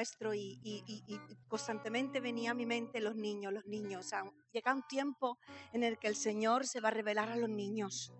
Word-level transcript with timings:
nuestro 0.00 0.32
y, 0.32 0.58
y- 0.64 0.82
y- 0.86 1.02
y 1.14 1.20
constantemente 1.46 2.20
venía 2.20 2.52
a 2.52 2.54
mi 2.54 2.64
mente 2.64 3.00
los 3.02 3.14
niños, 3.16 3.52
los 3.52 3.66
niños. 3.66 4.06
O 4.06 4.08
sea, 4.08 4.24
llega 4.50 4.74
un 4.74 4.82
tiempo 4.88 5.38
en 5.74 5.82
el 5.84 5.98
que 5.98 6.08
el 6.08 6.16
Señor 6.16 6.66
se 6.66 6.80
va 6.80 6.88
a 6.88 6.90
revelar 6.90 7.28
a 7.28 7.36
los 7.36 7.50
niños. 7.50 8.10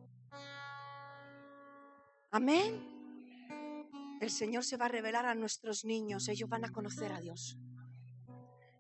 Amén. 2.31 2.87
El 4.21 4.31
Señor 4.31 4.63
se 4.65 4.77
va 4.77 4.85
a 4.85 4.89
revelar 4.89 5.25
a 5.25 5.35
nuestros 5.35 5.87
niños. 5.87 6.29
Ellos 6.29 6.51
van 6.51 6.67
a 6.67 6.71
conocer 6.71 7.13
a 7.13 7.21
Dios. 7.21 7.57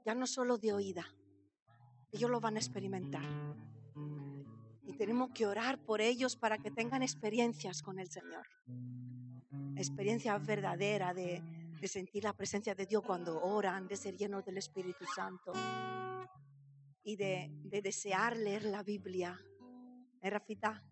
Ya 0.04 0.14
no 0.14 0.26
solo 0.26 0.58
de 0.58 0.74
oída. 0.74 1.06
Ellos 2.12 2.30
lo 2.30 2.38
van 2.38 2.56
a 2.56 2.58
experimentar. 2.58 3.24
Y 4.84 4.92
tenemos 4.98 5.30
que 5.30 5.46
orar 5.46 5.78
por 5.78 6.02
ellos 6.02 6.36
para 6.36 6.58
que 6.58 6.70
tengan 6.70 7.02
experiencias 7.02 7.80
con 7.80 7.98
el 7.98 8.10
Señor. 8.10 8.46
Experiencias 9.76 10.44
verdaderas 10.44 11.14
de, 11.16 11.42
de 11.80 11.88
sentir 11.88 12.24
la 12.24 12.34
presencia 12.34 12.74
de 12.74 12.84
Dios 12.84 13.02
cuando 13.02 13.42
oran, 13.42 13.88
de 13.88 13.96
ser 13.96 14.14
llenos 14.14 14.44
del 14.44 14.58
Espíritu 14.58 15.06
Santo 15.06 15.52
y 17.02 17.16
de, 17.16 17.48
de 17.50 17.80
desear 17.80 18.36
leer 18.36 18.64
la 18.64 18.82
Biblia. 18.82 19.40
¿Eh, 20.20 20.28
Rafita? 20.28 20.84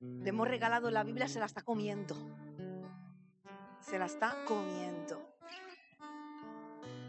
Le 0.00 0.28
hemos 0.28 0.48
regalado 0.48 0.90
la 0.90 1.04
Biblia, 1.04 1.28
se 1.28 1.38
la 1.38 1.46
está 1.46 1.62
comiendo. 1.62 2.16
Se 3.80 3.98
la 3.98 4.06
está 4.06 4.44
comiendo. 4.44 5.36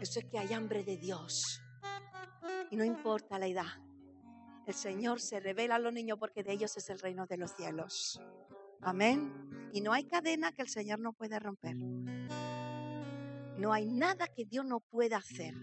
Eso 0.00 0.20
es 0.20 0.26
que 0.26 0.38
hay 0.38 0.52
hambre 0.52 0.84
de 0.84 0.96
Dios. 0.96 1.60
Y 2.70 2.76
no 2.76 2.84
importa 2.84 3.38
la 3.38 3.48
edad. 3.48 3.82
El 4.64 4.74
Señor 4.74 5.20
se 5.20 5.40
revela 5.40 5.74
a 5.74 5.78
los 5.80 5.92
niños 5.92 6.18
porque 6.18 6.44
de 6.44 6.52
ellos 6.52 6.76
es 6.76 6.88
el 6.88 7.00
reino 7.00 7.26
de 7.26 7.36
los 7.36 7.52
cielos. 7.56 8.20
Amén. 8.82 9.70
Y 9.72 9.80
no 9.80 9.92
hay 9.92 10.04
cadena 10.04 10.52
que 10.52 10.62
el 10.62 10.68
Señor 10.68 10.98
no 10.98 11.12
pueda 11.12 11.38
romper. 11.38 11.76
No 13.56 13.72
hay 13.72 13.86
nada 13.86 14.26
que 14.26 14.44
Dios 14.44 14.66
no 14.66 14.80
pueda 14.80 15.18
hacer. 15.18 15.54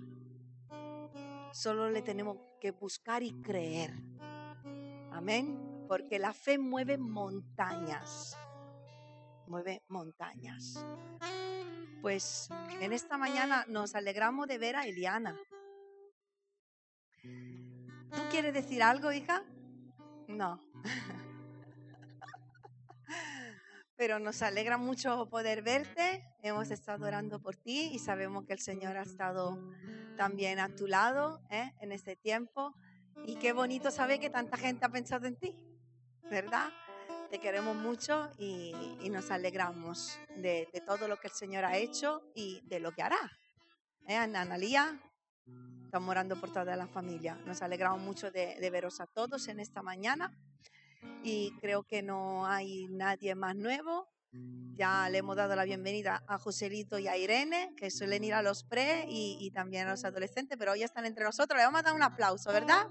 Solo 1.51 1.89
le 1.89 2.01
tenemos 2.01 2.37
que 2.61 2.71
buscar 2.71 3.21
y 3.23 3.33
creer. 3.41 3.93
Amén. 5.11 5.85
Porque 5.87 6.17
la 6.17 6.33
fe 6.33 6.57
mueve 6.57 6.97
montañas. 6.97 8.37
Mueve 9.47 9.83
montañas. 9.89 10.85
Pues 12.01 12.49
en 12.79 12.93
esta 12.93 13.17
mañana 13.17 13.65
nos 13.67 13.95
alegramos 13.95 14.47
de 14.47 14.57
ver 14.57 14.75
a 14.77 14.85
Eliana. 14.85 15.37
¿Tú 17.21 18.21
quieres 18.31 18.53
decir 18.53 18.81
algo, 18.81 19.11
hija? 19.11 19.43
No. 20.27 20.59
Pero 23.99 24.17
nos 24.17 24.41
alegra 24.43 24.77
mucho 24.77 25.27
poder 25.29 25.61
verte. 25.61 26.23
Hemos 26.41 26.71
estado 26.71 27.05
orando 27.05 27.41
por 27.41 27.57
ti 27.57 27.89
y 27.91 27.99
sabemos 27.99 28.45
que 28.45 28.53
el 28.53 28.59
Señor 28.59 28.95
ha 28.95 29.01
estado 29.01 29.59
también 30.15 30.57
a 30.59 30.73
tu 30.73 30.87
lado 30.87 31.41
¿eh? 31.49 31.73
en 31.81 31.91
este 31.91 32.15
tiempo. 32.15 32.73
Y 33.25 33.35
qué 33.35 33.51
bonito 33.51 33.91
saber 33.91 34.21
que 34.21 34.29
tanta 34.29 34.55
gente 34.55 34.85
ha 34.85 34.89
pensado 34.89 35.27
en 35.27 35.35
ti, 35.35 35.53
¿verdad? 36.31 36.69
Te 37.29 37.41
queremos 37.41 37.75
mucho 37.75 38.31
y, 38.37 38.73
y 39.01 39.09
nos 39.09 39.31
alegramos 39.31 40.17
de, 40.37 40.69
de, 40.71 40.79
todo 40.79 41.09
lo 41.09 41.17
que 41.17 41.27
el 41.27 41.33
Señor 41.33 41.65
ha 41.65 41.75
hecho 41.75 42.21
y 42.33 42.61
de 42.69 42.79
lo 42.79 42.93
que 42.93 43.01
hará. 43.01 43.19
¿Eh, 44.07 44.15
Analía? 44.15 44.97
Estamos 45.83 46.09
orando 46.09 46.39
por 46.39 46.53
toda 46.53 46.77
la 46.77 46.87
familia. 46.87 47.35
Nos 47.45 47.61
alegramos 47.61 47.99
mucho 47.99 48.31
de, 48.31 48.61
de 48.61 48.69
veros 48.69 49.01
a 49.01 49.07
todos 49.07 49.49
en 49.49 49.59
esta 49.59 49.81
mañana 49.81 50.33
y 51.23 51.51
creo 51.59 51.83
que 51.83 52.01
no 52.01 52.45
hay 52.45 52.87
nadie 52.89 53.35
más 53.35 53.55
nuevo. 53.55 54.07
Ya 54.75 55.09
le 55.09 55.17
hemos 55.17 55.35
dado 55.35 55.55
la 55.55 55.65
bienvenida 55.65 56.23
a 56.27 56.37
Joselito 56.37 56.99
y 56.99 57.07
a 57.07 57.17
Irene, 57.17 57.73
que 57.75 57.89
suelen 57.89 58.23
ir 58.23 58.33
a 58.33 58.41
los 58.41 58.63
pre 58.63 59.05
y, 59.09 59.37
y, 59.41 59.51
también 59.51 59.87
a 59.87 59.91
los 59.91 60.05
adolescentes, 60.05 60.57
pero 60.57 60.71
hoy 60.71 60.83
están 60.83 61.05
entre 61.05 61.23
nosotros. 61.23 61.57
Le 61.57 61.65
vamos 61.65 61.79
a 61.79 61.83
dar 61.83 61.95
un 61.95 62.03
aplauso, 62.03 62.51
¿verdad? 62.51 62.87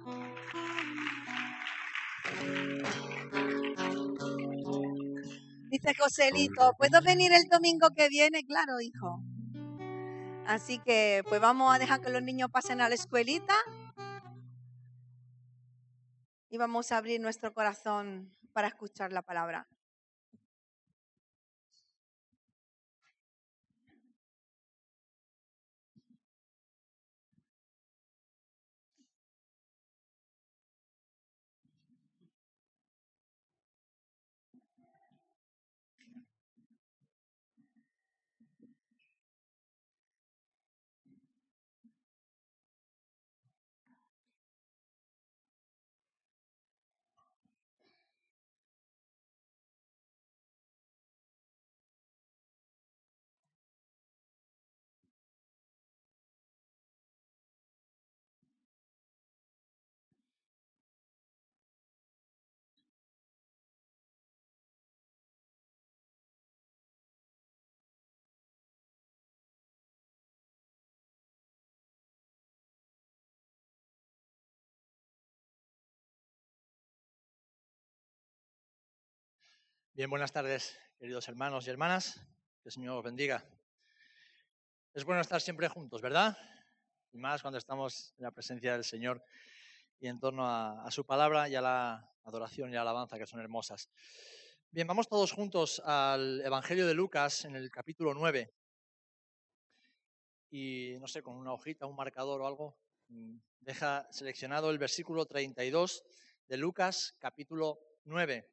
Dice 5.71 5.95
Joselito, 5.95 6.73
¿puedo 6.77 7.01
venir 7.03 7.33
el 7.33 7.49
domingo 7.49 7.91
que 7.95 8.09
viene? 8.09 8.45
Claro, 8.45 8.81
hijo. 8.81 9.23
Así 10.47 10.79
que 10.79 11.23
pues 11.29 11.41
vamos 11.41 11.75
a 11.75 11.79
dejar 11.79 12.01
que 12.01 12.11
los 12.11 12.23
niños 12.23 12.51
pasen 12.51 12.81
a 12.81 12.89
la 12.89 12.95
escuelita 12.95 13.55
y 16.51 16.59
vamos 16.59 16.93
a 16.93 16.97
abrir 16.99 17.21
nuestro 17.21 17.53
corazón 17.53 18.35
para 18.53 18.69
escuchar 18.69 19.13
la 19.13 19.23
palabra. 19.23 19.69
Bien, 79.99 80.09
buenas 80.09 80.31
tardes, 80.31 80.79
queridos 80.97 81.27
hermanos 81.27 81.67
y 81.67 81.71
hermanas. 81.71 82.25
Que 82.63 82.69
el 82.69 82.73
Señor 82.73 82.99
os 82.99 83.03
bendiga. 83.03 83.45
Es 84.95 85.03
bueno 85.03 85.21
estar 85.21 85.41
siempre 85.41 85.67
juntos, 85.67 86.01
¿verdad? 86.01 86.39
Y 87.11 87.19
más 87.19 87.43
cuando 87.43 87.59
estamos 87.59 88.15
en 88.17 88.23
la 88.23 88.31
presencia 88.31 88.75
del 88.75 88.85
Señor 88.85 89.21
y 89.99 90.07
en 90.07 90.21
torno 90.21 90.47
a, 90.47 90.89
su 90.93 91.05
palabra 91.05 91.49
y 91.49 91.57
a 91.57 91.61
la 91.61 92.15
adoración 92.23 92.71
y 92.71 92.75
la 92.75 92.83
alabanza, 92.83 93.19
que 93.19 93.27
son 93.27 93.41
hermosas. 93.41 93.91
Bien, 94.71 94.87
vamos 94.87 95.09
todos 95.09 95.33
juntos 95.33 95.83
al 95.85 96.43
Evangelio 96.43 96.87
de 96.87 96.95
Lucas 96.95 97.45
en 97.45 97.57
el 97.57 97.69
capítulo 97.69 98.15
9. 98.15 98.55
Y 100.51 100.97
no 101.01 101.09
sé, 101.09 101.25
con 101.25 101.35
una 101.35 101.53
hojita, 101.53 101.87
un 101.87 101.97
marcador 101.97 102.41
o 102.43 102.47
algo, 102.47 102.79
mm, 103.09 103.37
deja 103.63 104.07
seleccionado 104.13 104.71
el 104.71 104.79
versículo 104.79 105.27
32 105.27 106.05
de 106.47 106.57
Lucas 106.57 107.17
capítulo 107.19 107.81
9 108.05 108.49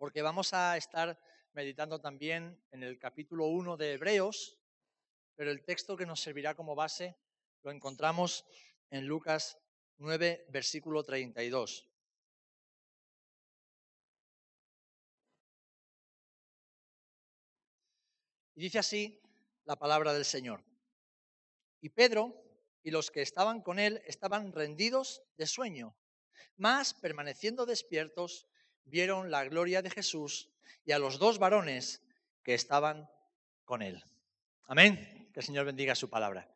porque 0.00 0.22
vamos 0.22 0.54
a 0.54 0.78
estar 0.78 1.20
meditando 1.52 2.00
también 2.00 2.58
en 2.70 2.82
el 2.82 2.98
capítulo 2.98 3.48
1 3.48 3.76
de 3.76 3.92
Hebreos, 3.92 4.58
pero 5.36 5.50
el 5.50 5.62
texto 5.62 5.94
que 5.94 6.06
nos 6.06 6.22
servirá 6.22 6.54
como 6.54 6.74
base 6.74 7.18
lo 7.62 7.70
encontramos 7.70 8.46
en 8.88 9.04
Lucas 9.04 9.58
9, 9.98 10.46
versículo 10.48 11.04
32. 11.04 11.86
Y 18.54 18.60
dice 18.62 18.78
así 18.78 19.20
la 19.66 19.76
palabra 19.76 20.14
del 20.14 20.24
Señor. 20.24 20.64
Y 21.82 21.90
Pedro 21.90 22.42
y 22.82 22.90
los 22.90 23.10
que 23.10 23.20
estaban 23.20 23.60
con 23.60 23.78
él 23.78 24.00
estaban 24.06 24.54
rendidos 24.54 25.22
de 25.36 25.46
sueño, 25.46 25.94
mas 26.56 26.94
permaneciendo 26.94 27.66
despiertos, 27.66 28.46
vieron 28.84 29.30
la 29.30 29.44
gloria 29.44 29.82
de 29.82 29.90
Jesús 29.90 30.50
y 30.84 30.92
a 30.92 30.98
los 30.98 31.18
dos 31.18 31.38
varones 31.38 32.02
que 32.42 32.54
estaban 32.54 33.08
con 33.64 33.82
él. 33.82 34.04
Amén. 34.64 35.30
Que 35.32 35.40
el 35.40 35.46
Señor 35.46 35.66
bendiga 35.66 35.94
su 35.94 36.08
palabra. 36.08 36.48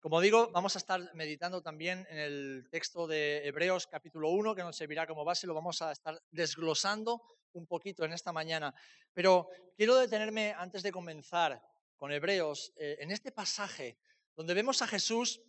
Como 0.00 0.20
digo, 0.20 0.50
vamos 0.52 0.76
a 0.76 0.78
estar 0.78 1.14
meditando 1.14 1.60
también 1.62 2.06
en 2.08 2.18
el 2.18 2.68
texto 2.70 3.06
de 3.06 3.46
Hebreos 3.46 3.86
capítulo 3.86 4.30
1, 4.30 4.54
que 4.54 4.62
nos 4.62 4.76
servirá 4.76 5.06
como 5.06 5.24
base, 5.24 5.46
lo 5.46 5.52
vamos 5.52 5.82
a 5.82 5.92
estar 5.92 6.22
desglosando 6.30 7.20
un 7.52 7.66
poquito 7.66 8.04
en 8.04 8.12
esta 8.14 8.32
mañana. 8.32 8.74
Pero 9.12 9.50
quiero 9.76 9.96
detenerme 9.96 10.54
antes 10.56 10.82
de 10.82 10.90
comenzar 10.90 11.62
con 11.98 12.12
Hebreos 12.12 12.72
eh, 12.76 12.96
en 13.00 13.10
este 13.10 13.30
pasaje 13.30 13.98
donde 14.34 14.54
vemos 14.54 14.80
a 14.80 14.86
Jesús 14.86 15.42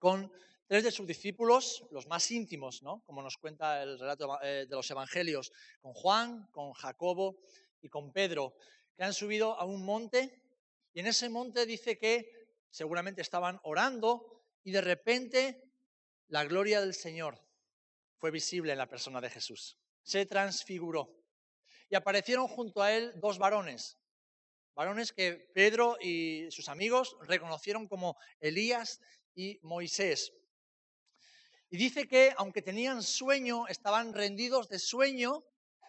con 0.00 0.32
tres 0.66 0.84
de 0.84 0.90
sus 0.90 1.06
discípulos, 1.06 1.84
los 1.90 2.06
más 2.06 2.30
íntimos, 2.30 2.82
¿no? 2.82 3.02
como 3.04 3.22
nos 3.22 3.38
cuenta 3.38 3.82
el 3.82 3.98
relato 3.98 4.38
de 4.42 4.66
los 4.68 4.90
evangelios, 4.90 5.52
con 5.80 5.92
Juan, 5.94 6.46
con 6.50 6.72
Jacobo 6.72 7.38
y 7.80 7.88
con 7.88 8.12
Pedro, 8.12 8.54
que 8.96 9.04
han 9.04 9.14
subido 9.14 9.58
a 9.58 9.64
un 9.64 9.84
monte 9.84 10.42
Y 10.92 11.00
en 11.00 11.06
ese 11.06 11.28
monte 11.28 11.66
dice 11.66 11.98
que 11.98 12.30
seguramente 12.70 13.20
estaban 13.20 13.60
orando 13.62 14.44
y 14.64 14.72
de 14.72 14.80
repente 14.80 15.62
la 16.28 16.44
gloria 16.44 16.80
del 16.80 16.94
Señor 16.94 17.38
fue 18.18 18.30
visible 18.30 18.72
en 18.72 18.78
la 18.78 18.88
persona 18.88 19.20
de 19.20 19.30
Jesús. 19.30 19.78
Se 20.02 20.26
transfiguró. 20.26 21.14
Y 21.88 21.94
aparecieron 21.94 22.48
junto 22.48 22.82
a 22.82 22.92
él 22.92 23.12
dos 23.16 23.38
varones, 23.38 23.96
varones 24.74 25.12
que 25.12 25.50
Pedro 25.54 25.96
y 26.00 26.50
sus 26.50 26.68
amigos 26.68 27.16
reconocieron 27.20 27.86
como 27.86 28.16
Elías 28.40 29.00
y 29.34 29.60
Moisés. 29.62 30.32
Y 31.68 31.76
dice 31.76 32.06
que 32.06 32.32
aunque 32.36 32.62
tenían 32.62 33.02
sueño, 33.02 33.66
estaban 33.68 34.12
rendidos 34.12 34.68
de 34.68 34.78
sueño, 34.78 35.44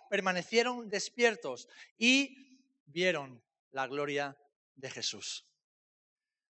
permanecieron 0.10 0.90
despiertos 0.90 1.68
y 1.98 2.62
vieron 2.86 3.44
la 3.72 3.88
gloria 3.88 4.38
de 4.76 4.90
Jesús. 4.90 5.46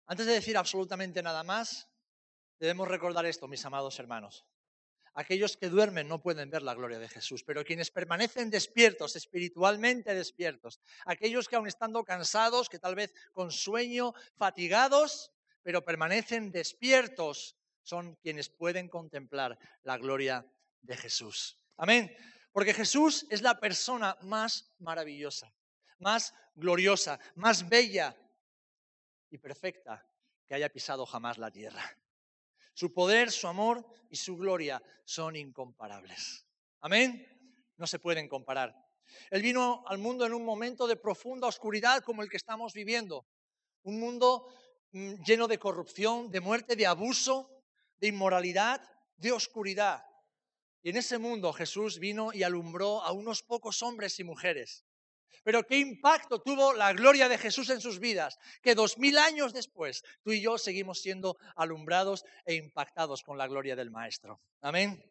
Antes 0.06 0.25
de 0.25 0.34
decir 0.34 0.58
absolutamente 0.58 1.22
nada 1.22 1.44
más, 1.44 1.90
debemos 2.60 2.88
recordar 2.88 3.25
esto, 3.25 3.48
mis 3.48 3.66
amados 3.66 4.00
hermanos. 4.00 4.46
Aquellos 5.14 5.58
que 5.58 5.69
duermen 5.69 6.08
no 6.08 6.22
pueden 6.22 6.52
ver 6.52 6.62
la 6.62 6.75
gloria 6.75 7.00
de 7.00 7.10
Jesús, 7.10 7.44
pero 7.44 7.66
quienes 7.66 7.90
permanecen 7.90 8.52
despiertos, 8.52 9.16
espiritualmente 9.16 10.14
despiertos, 10.14 10.80
aquellos 11.06 11.48
que 11.48 11.56
aun 11.56 11.68
estando 11.68 12.04
cansados, 12.04 12.69
que 12.69 12.78
tal 12.78 12.94
vez 12.94 13.14
con 13.34 13.52
sueño, 13.52 14.14
fatigados, 14.38 15.31
pero 15.64 15.84
permanecen 15.84 16.52
despiertos, 16.52 17.56
son 17.88 18.16
quienes 18.16 18.50
pueden 18.50 18.89
contemplar 18.89 19.57
la 19.84 19.98
gloria 19.98 20.45
de 20.81 20.98
Jesús. 20.98 21.57
Amén. 21.78 22.13
Porque 22.51 22.74
Jesús 22.74 23.25
es 23.30 23.42
la 23.42 23.62
persona 23.62 24.18
más 24.24 24.74
maravillosa, 24.80 25.54
más 26.00 26.34
gloriosa, 26.54 27.18
más 27.36 27.69
bella 27.69 28.13
y 29.30 29.38
perfecta 29.38 30.06
que 30.45 30.56
haya 30.56 30.68
pisado 30.68 31.06
jamás 31.06 31.38
la 31.38 31.50
tierra. 31.50 31.81
Su 32.74 32.94
poder, 32.94 33.31
su 33.31 33.48
amor 33.48 33.86
y 34.10 34.18
su 34.18 34.36
gloria 34.36 34.83
son 35.06 35.38
incomparables. 35.38 36.45
Amén. 36.81 37.25
No 37.78 37.88
se 37.88 38.00
pueden 38.00 38.28
comparar. 38.28 38.75
Él 39.31 39.42
vino 39.42 39.86
al 39.88 39.98
mundo 39.98 40.25
en 40.25 40.33
un 40.33 40.44
momento 40.44 40.88
de 40.88 40.98
profunda 40.98 41.48
oscuridad 41.48 42.04
como 42.04 42.22
el 42.22 42.30
que 42.30 42.38
estamos 42.38 42.74
viviendo. 42.74 43.25
Un 43.83 43.98
mundo 43.98 44.45
mm, 44.92 45.24
lleno 45.24 45.48
de 45.48 45.57
corrupción, 45.57 46.30
de 46.30 46.42
muerte, 46.42 46.75
de 46.75 46.86
abuso, 46.86 47.56
de 47.99 48.07
inmoralidad, 48.07 48.81
de 49.17 49.31
oscuridad. 49.31 50.03
Y 50.81 50.89
en 50.89 50.97
ese 50.97 51.17
mundo 51.17 51.53
Jesús 51.53 51.99
vino 51.99 52.31
y 52.33 52.44
alumbró 52.44 53.01
a 53.03 53.11
unos 53.11 53.44
pocos 53.44 53.81
hombres 53.81 54.19
y 54.19 54.23
mujeres 54.23 54.85
pero 55.47 55.65
qué 55.65 55.79
impacto 55.79 56.41
tuvo 56.41 56.73
la 56.73 56.91
gloria 56.91 57.29
de 57.29 57.38
Jesús 57.38 57.69
en 57.69 57.79
sus 57.79 57.99
vidas, 57.99 58.38
que 58.61 58.75
dos 58.75 58.97
mil 58.97 59.17
años 59.17 59.53
después 59.53 60.03
tú 60.21 60.33
y 60.33 60.41
yo 60.41 60.57
seguimos 60.57 60.99
siendo 61.01 61.38
alumbrados 61.55 62.25
e 62.44 62.55
impactados 62.55 63.23
con 63.23 63.38
la 63.38 63.47
gloria 63.47 63.73
del 63.73 63.89
Maestro. 63.89 64.41
Amén. 64.59 65.01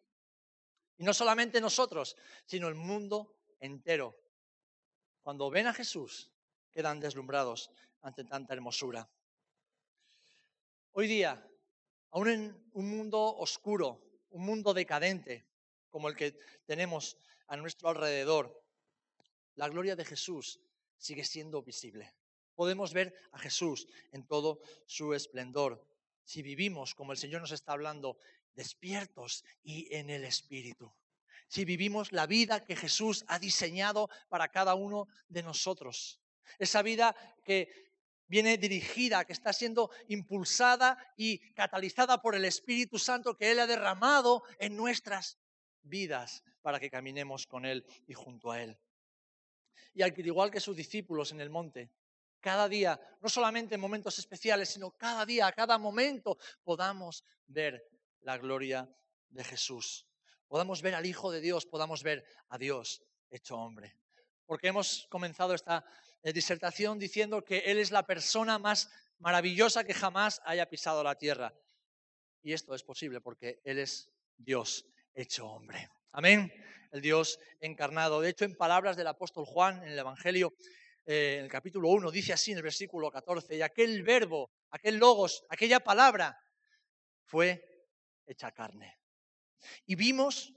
Y 0.99 1.03
no 1.03 1.15
solamente 1.15 1.59
nosotros, 1.59 2.15
sino 2.45 2.67
el 2.67 2.75
mundo 2.75 3.35
entero. 3.59 4.15
Cuando 5.23 5.49
ven 5.49 5.65
a 5.65 5.73
Jesús, 5.73 6.29
quedan 6.71 6.99
deslumbrados 6.99 7.71
ante 8.03 8.23
tanta 8.23 8.53
hermosura. 8.53 9.09
Hoy 10.91 11.07
día, 11.07 11.43
aún 12.11 12.29
en 12.29 12.69
un 12.73 12.89
mundo 12.89 13.35
oscuro, 13.37 14.01
un 14.29 14.45
mundo 14.45 14.73
decadente, 14.73 15.45
como 15.89 16.09
el 16.09 16.15
que 16.15 16.37
tenemos 16.65 17.17
a 17.47 17.57
nuestro 17.57 17.89
alrededor, 17.89 18.63
la 19.55 19.69
gloria 19.69 19.95
de 19.95 20.05
Jesús 20.05 20.59
sigue 20.97 21.23
siendo 21.23 21.61
visible. 21.63 22.13
Podemos 22.55 22.93
ver 22.93 23.13
a 23.31 23.39
Jesús 23.39 23.87
en 24.11 24.25
todo 24.25 24.61
su 24.85 25.13
esplendor. 25.13 25.85
Si 26.23 26.41
vivimos, 26.41 26.95
como 26.95 27.11
el 27.11 27.17
Señor 27.17 27.41
nos 27.41 27.51
está 27.51 27.73
hablando, 27.73 28.17
despiertos 28.53 29.45
y 29.63 29.93
en 29.95 30.09
el 30.09 30.25
Espíritu. 30.25 30.91
Si 31.47 31.63
vivimos 31.63 32.11
la 32.11 32.25
vida 32.25 32.65
que 32.65 32.75
Jesús 32.75 33.23
ha 33.27 33.39
diseñado 33.39 34.09
para 34.27 34.49
cada 34.49 34.75
uno 34.75 35.07
de 35.29 35.43
nosotros. 35.43 36.19
Esa 36.59 36.81
vida 36.81 37.15
que 37.43 37.86
viene 38.27 38.57
dirigida, 38.57 39.25
que 39.25 39.33
está 39.33 39.53
siendo 39.53 39.89
impulsada 40.07 40.97
y 41.15 41.39
catalizada 41.53 42.21
por 42.21 42.35
el 42.35 42.45
Espíritu 42.45 42.99
Santo 42.99 43.35
que 43.35 43.51
Él 43.51 43.59
ha 43.59 43.67
derramado 43.67 44.43
en 44.59 44.75
nuestras 44.75 45.37
vidas 45.83 46.43
para 46.61 46.79
que 46.79 46.89
caminemos 46.89 47.47
con 47.47 47.65
Él 47.65 47.85
y 48.07 48.13
junto 48.13 48.51
a 48.51 48.61
Él 48.61 48.77
y 49.97 50.03
al 50.03 50.13
igual 50.15 50.51
que 50.51 50.59
sus 50.59 50.77
discípulos 50.77 51.31
en 51.31 51.41
el 51.41 51.49
monte, 51.49 51.89
cada 52.39 52.69
día, 52.69 53.01
no 53.19 53.29
solamente 53.29 53.73
en 53.73 53.81
momentos 53.81 54.19
especiales, 54.19 54.69
sino 54.69 54.91
cada 54.91 55.25
día, 55.25 55.47
a 55.47 55.51
cada 55.51 55.79
momento, 55.79 56.37
podamos 56.63 57.23
ver 57.47 57.83
la 58.21 58.37
gloria 58.37 58.87
de 59.29 59.43
Jesús. 59.43 60.05
Podamos 60.47 60.83
ver 60.83 60.93
al 60.93 61.07
Hijo 61.07 61.31
de 61.31 61.41
Dios, 61.41 61.65
podamos 61.65 62.03
ver 62.03 62.23
a 62.49 62.59
Dios 62.59 63.01
hecho 63.31 63.57
hombre. 63.57 63.97
Porque 64.45 64.67
hemos 64.67 65.07
comenzado 65.09 65.55
esta 65.55 65.83
disertación 66.23 66.99
diciendo 66.99 67.43
que 67.43 67.59
Él 67.59 67.77
es 67.77 67.91
la 67.91 68.05
persona 68.05 68.59
más 68.59 68.89
maravillosa 69.19 69.83
que 69.83 69.93
jamás 69.93 70.41
haya 70.45 70.69
pisado 70.69 71.03
la 71.03 71.15
tierra. 71.15 71.53
Y 72.43 72.53
esto 72.53 72.75
es 72.75 72.83
posible 72.83 73.21
porque 73.21 73.61
Él 73.63 73.79
es 73.79 74.09
Dios 74.37 74.85
hecho 75.13 75.47
hombre. 75.47 75.89
Amén 76.11 76.51
el 76.91 77.01
Dios 77.01 77.39
encarnado. 77.59 78.21
De 78.21 78.29
hecho, 78.29 78.45
en 78.45 78.55
palabras 78.55 78.97
del 78.97 79.07
apóstol 79.07 79.45
Juan 79.45 79.83
en 79.83 79.89
el 79.89 79.99
Evangelio, 79.99 80.53
eh, 81.05 81.35
en 81.39 81.45
el 81.45 81.51
capítulo 81.51 81.89
1, 81.89 82.11
dice 82.11 82.33
así 82.33 82.51
en 82.51 82.57
el 82.57 82.63
versículo 82.63 83.11
14, 83.11 83.55
y 83.55 83.61
aquel 83.61 84.03
verbo, 84.03 84.51
aquel 84.71 84.97
logos, 84.97 85.45
aquella 85.49 85.79
palabra 85.79 86.37
fue 87.25 87.63
hecha 88.25 88.51
carne. 88.51 88.99
Y 89.85 89.95
vimos 89.95 90.53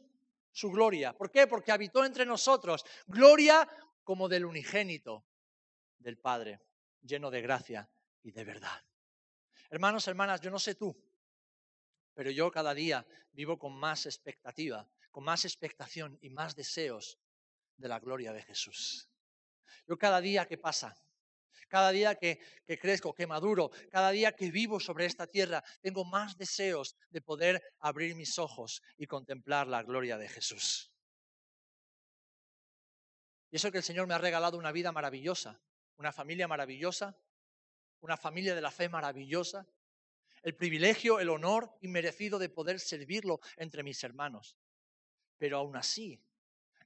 su 0.52 0.70
gloria. 0.70 1.12
¿Por 1.12 1.30
qué? 1.30 1.46
Porque 1.46 1.72
habitó 1.72 2.04
entre 2.04 2.26
nosotros. 2.26 2.84
Gloria 3.06 3.68
como 4.02 4.28
del 4.28 4.44
unigénito 4.44 5.24
del 6.00 6.18
Padre, 6.18 6.60
lleno 7.00 7.30
de 7.30 7.40
gracia 7.40 7.88
y 8.22 8.32
de 8.32 8.44
verdad. 8.44 8.84
Hermanos, 9.70 10.08
hermanas, 10.08 10.40
yo 10.40 10.50
no 10.50 10.58
sé 10.58 10.74
tú, 10.74 10.94
pero 12.14 12.30
yo 12.30 12.50
cada 12.50 12.74
día 12.74 13.06
vivo 13.32 13.58
con 13.58 13.78
más 13.78 14.06
expectativa 14.06 14.90
con 15.10 15.24
más 15.24 15.44
expectación 15.44 16.18
y 16.20 16.30
más 16.30 16.54
deseos 16.54 17.18
de 17.76 17.88
la 17.88 17.98
gloria 17.98 18.32
de 18.32 18.42
Jesús. 18.42 19.10
Yo 19.86 19.98
cada 19.98 20.20
día 20.20 20.46
que 20.46 20.58
pasa, 20.58 20.96
cada 21.68 21.90
día 21.90 22.14
que, 22.14 22.40
crezco, 22.80 23.14
que 23.14 23.26
maduro, 23.26 23.70
cada 23.90 24.10
día 24.10 24.32
que 24.32 24.50
vivo 24.50 24.80
sobre 24.80 25.06
esta 25.06 25.26
tierra, 25.26 25.62
tengo 25.80 26.04
más 26.04 26.36
deseos 26.36 26.96
de 27.10 27.22
poder 27.22 27.62
abrir 27.78 28.14
mis 28.14 28.38
ojos 28.38 28.82
y 28.96 29.06
contemplar 29.06 29.66
la 29.66 29.82
gloria 29.82 30.18
de 30.18 30.28
Jesús. 30.28 30.92
Y 33.50 33.56
eso 33.56 33.72
que 33.72 33.78
el 33.78 33.84
Señor 33.84 34.06
me 34.06 34.14
ha 34.14 34.18
regalado 34.18 34.58
una 34.58 34.72
vida 34.72 34.92
maravillosa, 34.92 35.60
una 36.00 36.12
familia 36.12 36.48
maravillosa, 36.48 37.14
una 38.00 38.16
familia 38.16 38.54
de 38.54 38.62
la 38.62 38.70
fe 38.70 38.88
maravillosa, 38.88 39.66
el 40.42 40.56
privilegio, 40.56 41.20
el 41.20 41.28
honor 41.28 41.76
inmerecido 41.82 42.38
de 42.38 42.48
poder 42.48 42.80
servirlo 42.80 43.38
entre 43.58 43.82
mis 43.82 44.02
hermanos. 44.02 44.56
Pero 45.36 45.58
aún 45.58 45.76
así, 45.76 46.18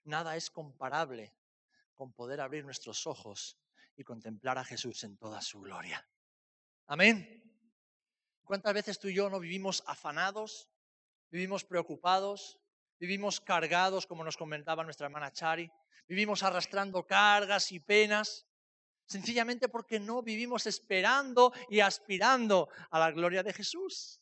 nada 0.02 0.34
es 0.34 0.50
comparable 0.50 1.32
con 1.94 2.12
poder 2.12 2.40
abrir 2.40 2.64
nuestros 2.64 3.06
ojos 3.06 3.56
y 3.96 4.02
contemplar 4.02 4.58
a 4.58 4.64
Jesús 4.64 5.04
en 5.04 5.16
toda 5.16 5.40
su 5.40 5.60
gloria. 5.60 6.04
Amén. 6.88 7.40
¿Cuántas 8.42 8.74
veces 8.74 8.98
tú 8.98 9.06
y 9.06 9.14
yo 9.14 9.30
no 9.30 9.38
vivimos 9.38 9.84
afanados, 9.86 10.68
vivimos 11.30 11.62
preocupados, 11.64 12.58
vivimos 12.98 13.40
cargados, 13.40 14.08
como 14.08 14.24
nos 14.24 14.36
comentaba 14.36 14.82
nuestra 14.82 15.06
hermana 15.06 15.32
Chari, 15.32 15.70
vivimos 16.08 16.42
arrastrando 16.42 17.06
cargas 17.06 17.70
y 17.70 17.78
penas, 17.78 18.48
sencillamente 19.06 19.68
porque 19.68 20.00
no 20.00 20.22
vivimos 20.22 20.66
esperando 20.66 21.52
y 21.68 21.80
aspirando 21.80 22.68
a 22.90 22.98
la 22.98 23.10
gloria 23.10 23.42
de 23.42 23.52
Jesús? 23.52 24.20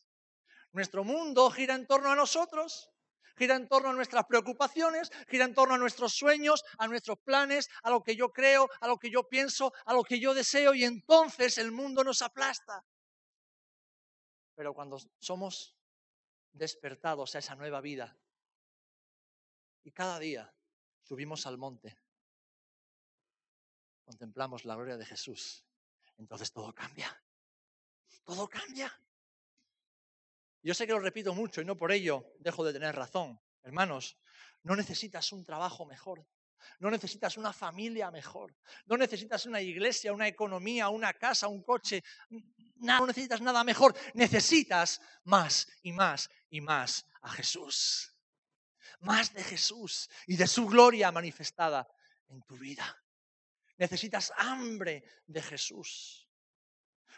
Nuestro 0.72 1.04
mundo 1.04 1.50
gira 1.50 1.74
en 1.74 1.86
torno 1.86 2.10
a 2.10 2.16
nosotros 2.16 2.92
gira 3.36 3.56
en 3.56 3.68
torno 3.68 3.90
a 3.90 3.92
nuestras 3.92 4.26
preocupaciones, 4.26 5.10
gira 5.28 5.44
en 5.44 5.54
torno 5.54 5.74
a 5.74 5.78
nuestros 5.78 6.12
sueños, 6.12 6.64
a 6.78 6.86
nuestros 6.86 7.18
planes, 7.18 7.68
a 7.82 7.90
lo 7.90 8.02
que 8.02 8.16
yo 8.16 8.32
creo, 8.32 8.68
a 8.80 8.86
lo 8.86 8.98
que 8.98 9.10
yo 9.10 9.28
pienso, 9.28 9.72
a 9.84 9.94
lo 9.94 10.02
que 10.02 10.20
yo 10.20 10.34
deseo 10.34 10.74
y 10.74 10.84
entonces 10.84 11.58
el 11.58 11.72
mundo 11.72 12.04
nos 12.04 12.22
aplasta. 12.22 12.84
Pero 14.54 14.74
cuando 14.74 14.98
somos 15.18 15.76
despertados 16.52 17.34
a 17.34 17.38
esa 17.38 17.54
nueva 17.54 17.80
vida 17.80 18.16
y 19.84 19.90
cada 19.92 20.18
día 20.18 20.54
subimos 21.02 21.46
al 21.46 21.58
monte, 21.58 21.98
contemplamos 24.12 24.66
la 24.66 24.74
gloria 24.74 24.98
de 24.98 25.06
Jesús, 25.06 25.64
entonces 26.18 26.52
todo 26.52 26.74
cambia. 26.74 27.10
Todo 28.24 28.46
cambia. 28.46 28.92
Yo 30.62 30.74
sé 30.74 30.86
que 30.86 30.92
lo 30.92 31.00
repito 31.00 31.34
mucho 31.34 31.62
y 31.62 31.64
no 31.64 31.76
por 31.76 31.90
ello 31.92 32.34
dejo 32.38 32.62
de 32.62 32.74
tener 32.74 32.94
razón. 32.94 33.40
Hermanos, 33.62 34.18
no 34.64 34.76
necesitas 34.76 35.32
un 35.32 35.44
trabajo 35.44 35.86
mejor, 35.86 36.26
No 36.78 36.90
necesitas 36.90 37.36
una 37.36 37.52
familia 37.52 38.10
mejor. 38.12 38.54
No 38.86 38.96
necesitas 38.96 39.46
una 39.46 39.60
iglesia, 39.60 40.12
una 40.12 40.28
economía, 40.28 40.90
una 40.90 41.12
casa, 41.14 41.48
un 41.48 41.62
coche. 41.64 42.04
no 42.76 43.06
necesitas 43.06 43.40
nada 43.40 43.64
mejor. 43.64 43.96
Necesitas 44.14 45.00
más 45.24 45.66
y 45.82 45.90
más 45.90 46.30
y 46.50 46.60
más 46.60 47.06
a 47.22 47.30
Jesús. 47.30 48.14
Más 49.00 49.32
de 49.32 49.42
Jesús 49.42 50.08
y 50.26 50.36
de 50.36 50.46
su 50.46 50.66
gloria 50.66 51.10
manifestada 51.10 51.88
en 52.28 52.42
tu 52.42 52.56
vida. 52.56 53.02
Necesitas 53.82 54.32
hambre 54.36 55.02
de 55.26 55.42
Jesús. 55.42 56.28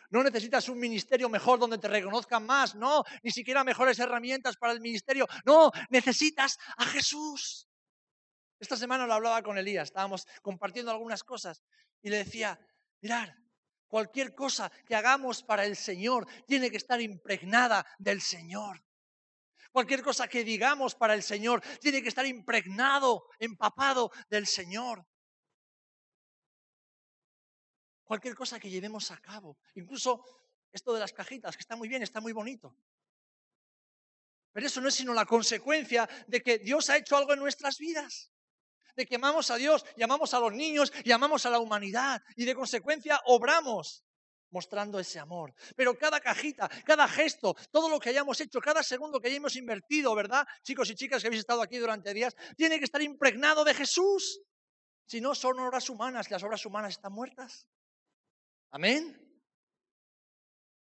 No 0.09 0.23
necesitas 0.23 0.67
un 0.71 0.79
ministerio 0.79 1.29
mejor 1.29 1.59
donde 1.59 1.77
te 1.77 1.89
reconozcan 1.89 2.47
más, 2.47 2.75
no, 2.75 3.05
ni 3.23 3.31
siquiera 3.31 3.65
mejores 3.65 3.99
herramientas 3.99 4.57
para 4.57 4.73
el 4.73 4.81
ministerio, 4.81 5.27
no, 5.45 5.71
necesitas 5.91 6.57
a 6.79 6.87
Jesús. 6.87 7.69
Esta 8.59 8.79
semana 8.79 9.07
lo 9.07 9.13
hablaba 9.13 9.43
con 9.43 9.59
Elías, 9.59 9.89
estábamos 9.89 10.27
compartiendo 10.41 10.91
algunas 10.91 11.23
cosas 11.23 11.63
y 12.01 12.09
le 12.09 12.25
decía, 12.25 12.59
mirar, 13.03 13.37
cualquier 13.87 14.35
cosa 14.35 14.73
que 14.87 14.97
hagamos 14.97 15.43
para 15.43 15.67
el 15.67 15.77
Señor 15.77 16.27
tiene 16.47 16.71
que 16.71 16.79
estar 16.79 16.99
impregnada 16.99 17.87
del 17.99 18.23
Señor. 18.23 18.83
Cualquier 19.71 20.03
cosa 20.03 20.29
que 20.29 20.45
digamos 20.45 20.95
para 20.95 21.13
el 21.13 21.23
Señor 21.23 21.61
tiene 21.79 22.01
que 22.01 22.09
estar 22.09 22.25
impregnado, 22.25 23.29
empapado 23.39 24.11
del 24.31 24.47
Señor. 24.47 25.07
Cualquier 28.05 28.35
cosa 28.35 28.61
que 28.61 28.71
llevemos 28.71 29.11
a 29.11 29.19
cabo. 29.19 29.59
Incluso 29.75 30.25
esto 30.73 30.93
de 30.93 31.01
las 31.01 31.13
cajitas, 31.13 31.57
que 31.57 31.63
está 31.63 31.77
muy 31.77 31.89
bien, 31.89 32.03
está 32.03 32.21
muy 32.21 32.33
bonito. 32.33 32.77
Pero 34.53 34.67
eso 34.67 34.81
no 34.81 34.89
es 34.89 34.95
sino 34.95 35.13
la 35.15 35.27
consecuencia 35.27 36.09
de 36.27 36.43
que 36.43 36.59
Dios 36.59 36.91
ha 36.91 36.97
hecho 36.97 37.17
algo 37.17 37.33
en 37.33 37.41
nuestras 37.41 37.79
vidas 37.79 38.31
de 38.97 39.07
que 39.07 39.17
amamos 39.17 39.51
a 39.51 39.57
Dios 39.57 39.85
y 39.97 40.03
amamos 40.03 40.35
a 40.35 40.41
los 40.41 40.53
niños 40.53 40.93
y 41.03 41.13
amamos 41.13 41.47
a 41.47 41.51
la 41.51 41.59
humanidad 41.59 42.23
y 42.37 42.45
de 42.45 42.55
consecuencia 42.55 43.21
obramos 43.27 44.05
mostrando 44.51 45.01
ese 45.01 45.19
amor. 45.19 45.53
Pero 45.75 45.99
cada 45.99 46.21
cajita, 46.21 46.71
cada 46.85 47.09
gesto, 47.09 47.57
todo 47.73 47.89
lo 47.89 47.99
que 47.99 48.11
hayamos 48.11 48.41
hecho, 48.41 48.61
cada 48.61 48.85
segundo 48.85 49.21
que 49.21 49.29
hayamos 49.29 49.57
invertido, 49.57 50.15
¿verdad? 50.15 50.47
Chicos 50.63 50.89
y 50.91 50.95
chicas 50.95 51.21
que 51.21 51.27
habéis 51.27 51.41
estado 51.41 51.61
aquí 51.61 51.77
durante 51.77 52.15
días, 52.15 52.37
tiene 52.57 52.79
que 52.79 52.85
estar 52.85 53.03
impregnado 53.03 53.65
de 53.65 53.75
Jesús. 53.75 54.41
Si 55.07 55.21
no, 55.21 55.35
son 55.35 55.59
obras 55.59 55.91
humanas, 55.91 56.31
las 56.31 56.43
obras 56.45 56.65
humanas 56.65 56.93
están 56.93 57.13
muertas. 57.13 57.67
Amén. 58.75 59.17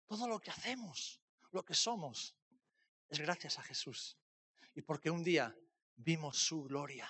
Todo 0.07 0.27
lo 0.27 0.39
que 0.39 0.49
hacemos, 0.49 1.21
lo 1.51 1.63
que 1.63 1.75
somos, 1.75 2.35
es 3.07 3.19
gracias 3.19 3.59
a 3.59 3.61
Jesús. 3.61 4.17
Y 4.73 4.81
porque 4.81 5.11
un 5.11 5.23
día 5.23 5.55
vimos 5.97 6.39
su 6.39 6.63
gloria 6.63 7.07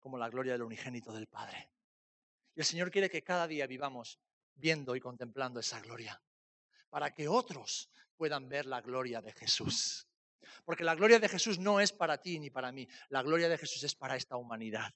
como 0.00 0.18
la 0.18 0.28
gloria 0.28 0.54
del 0.54 0.62
unigénito 0.62 1.12
del 1.12 1.28
Padre. 1.28 1.70
Y 2.56 2.60
el 2.60 2.66
Señor 2.66 2.90
quiere 2.90 3.08
que 3.08 3.22
cada 3.22 3.46
día 3.46 3.68
vivamos 3.68 4.18
viendo 4.54 4.96
y 4.96 5.00
contemplando 5.00 5.60
esa 5.60 5.80
gloria, 5.80 6.20
para 6.90 7.14
que 7.14 7.28
otros 7.28 7.92
puedan 8.16 8.48
ver 8.48 8.66
la 8.66 8.80
gloria 8.80 9.22
de 9.22 9.32
Jesús. 9.32 10.08
Porque 10.64 10.82
la 10.82 10.96
gloria 10.96 11.20
de 11.20 11.28
Jesús 11.28 11.60
no 11.60 11.78
es 11.78 11.92
para 11.92 12.20
ti 12.20 12.40
ni 12.40 12.50
para 12.50 12.72
mí, 12.72 12.88
la 13.08 13.22
gloria 13.22 13.48
de 13.48 13.56
Jesús 13.56 13.84
es 13.84 13.94
para 13.94 14.16
esta 14.16 14.36
humanidad 14.36 14.92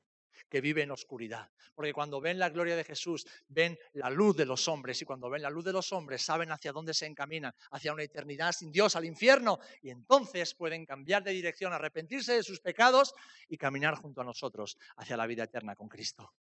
que 0.48 0.60
vive 0.60 0.82
en 0.82 0.90
oscuridad. 0.90 1.50
Porque 1.74 1.92
cuando 1.92 2.20
ven 2.20 2.38
la 2.38 2.50
gloria 2.50 2.76
de 2.76 2.84
Jesús, 2.84 3.26
ven 3.48 3.78
la 3.94 4.10
luz 4.10 4.36
de 4.36 4.46
los 4.46 4.66
hombres 4.68 5.00
y 5.02 5.04
cuando 5.04 5.28
ven 5.28 5.42
la 5.42 5.50
luz 5.50 5.64
de 5.64 5.72
los 5.72 5.92
hombres, 5.92 6.22
saben 6.22 6.50
hacia 6.50 6.72
dónde 6.72 6.94
se 6.94 7.06
encaminan, 7.06 7.54
hacia 7.70 7.92
una 7.92 8.02
eternidad 8.02 8.52
sin 8.52 8.70
Dios, 8.70 8.96
al 8.96 9.04
infierno, 9.04 9.58
y 9.82 9.90
entonces 9.90 10.54
pueden 10.54 10.86
cambiar 10.86 11.22
de 11.22 11.32
dirección, 11.32 11.72
arrepentirse 11.72 12.34
de 12.34 12.42
sus 12.42 12.60
pecados 12.60 13.14
y 13.48 13.56
caminar 13.56 13.94
junto 13.96 14.20
a 14.20 14.24
nosotros 14.24 14.78
hacia 14.96 15.16
la 15.16 15.26
vida 15.26 15.44
eterna 15.44 15.74
con 15.74 15.88
Cristo. 15.88 16.32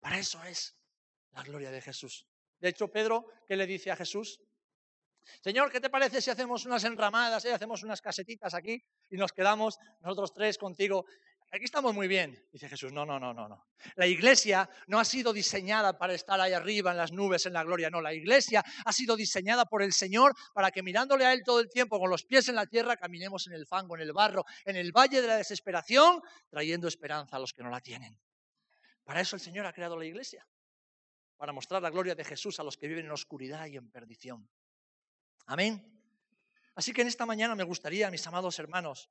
Para 0.00 0.18
eso 0.18 0.42
es 0.44 0.76
la 1.32 1.42
gloria 1.42 1.70
de 1.70 1.80
Jesús. 1.80 2.26
De 2.58 2.68
hecho, 2.68 2.88
Pedro, 2.88 3.26
¿qué 3.46 3.56
le 3.56 3.66
dice 3.66 3.90
a 3.90 3.96
Jesús? 3.96 4.40
Señor, 5.42 5.70
¿qué 5.70 5.80
te 5.80 5.90
parece 5.90 6.20
si 6.20 6.30
hacemos 6.30 6.64
unas 6.66 6.84
enramadas, 6.84 7.44
eh? 7.44 7.52
hacemos 7.52 7.82
unas 7.82 8.00
casetitas 8.00 8.54
aquí 8.54 8.82
y 9.10 9.16
nos 9.16 9.32
quedamos 9.32 9.78
nosotros 10.00 10.32
tres 10.32 10.58
contigo 10.58 11.06
Aquí 11.52 11.64
estamos 11.64 11.94
muy 11.94 12.08
bien, 12.08 12.36
dice 12.52 12.68
Jesús. 12.68 12.92
No, 12.92 13.06
no, 13.06 13.20
no, 13.20 13.32
no, 13.32 13.48
no. 13.48 13.68
La 13.94 14.06
iglesia 14.06 14.68
no 14.88 14.98
ha 14.98 15.04
sido 15.04 15.32
diseñada 15.32 15.96
para 15.96 16.12
estar 16.12 16.40
ahí 16.40 16.52
arriba 16.52 16.90
en 16.90 16.96
las 16.96 17.12
nubes, 17.12 17.46
en 17.46 17.52
la 17.52 17.62
gloria. 17.62 17.88
No, 17.88 18.00
la 18.00 18.12
iglesia 18.12 18.64
ha 18.84 18.92
sido 18.92 19.16
diseñada 19.16 19.64
por 19.64 19.82
el 19.82 19.92
Señor 19.92 20.34
para 20.52 20.70
que 20.70 20.82
mirándole 20.82 21.24
a 21.24 21.32
Él 21.32 21.42
todo 21.44 21.60
el 21.60 21.68
tiempo 21.68 22.00
con 22.00 22.10
los 22.10 22.24
pies 22.24 22.48
en 22.48 22.56
la 22.56 22.66
tierra, 22.66 22.96
caminemos 22.96 23.46
en 23.46 23.54
el 23.54 23.66
fango, 23.66 23.94
en 23.94 24.02
el 24.02 24.12
barro, 24.12 24.44
en 24.64 24.76
el 24.76 24.92
valle 24.92 25.22
de 25.22 25.28
la 25.28 25.36
desesperación, 25.36 26.20
trayendo 26.50 26.88
esperanza 26.88 27.36
a 27.36 27.38
los 27.38 27.52
que 27.52 27.62
no 27.62 27.70
la 27.70 27.80
tienen. 27.80 28.18
Para 29.04 29.20
eso 29.20 29.36
el 29.36 29.40
Señor 29.40 29.66
ha 29.66 29.72
creado 29.72 29.96
la 29.96 30.04
iglesia, 30.04 30.44
para 31.36 31.52
mostrar 31.52 31.80
la 31.80 31.90
gloria 31.90 32.16
de 32.16 32.24
Jesús 32.24 32.58
a 32.58 32.64
los 32.64 32.76
que 32.76 32.88
viven 32.88 33.06
en 33.06 33.12
oscuridad 33.12 33.66
y 33.66 33.76
en 33.76 33.88
perdición. 33.88 34.48
Amén. 35.46 35.92
Así 36.74 36.92
que 36.92 37.02
en 37.02 37.08
esta 37.08 37.24
mañana 37.24 37.54
me 37.54 37.62
gustaría, 37.62 38.10
mis 38.10 38.26
amados 38.26 38.58
hermanos, 38.58 39.08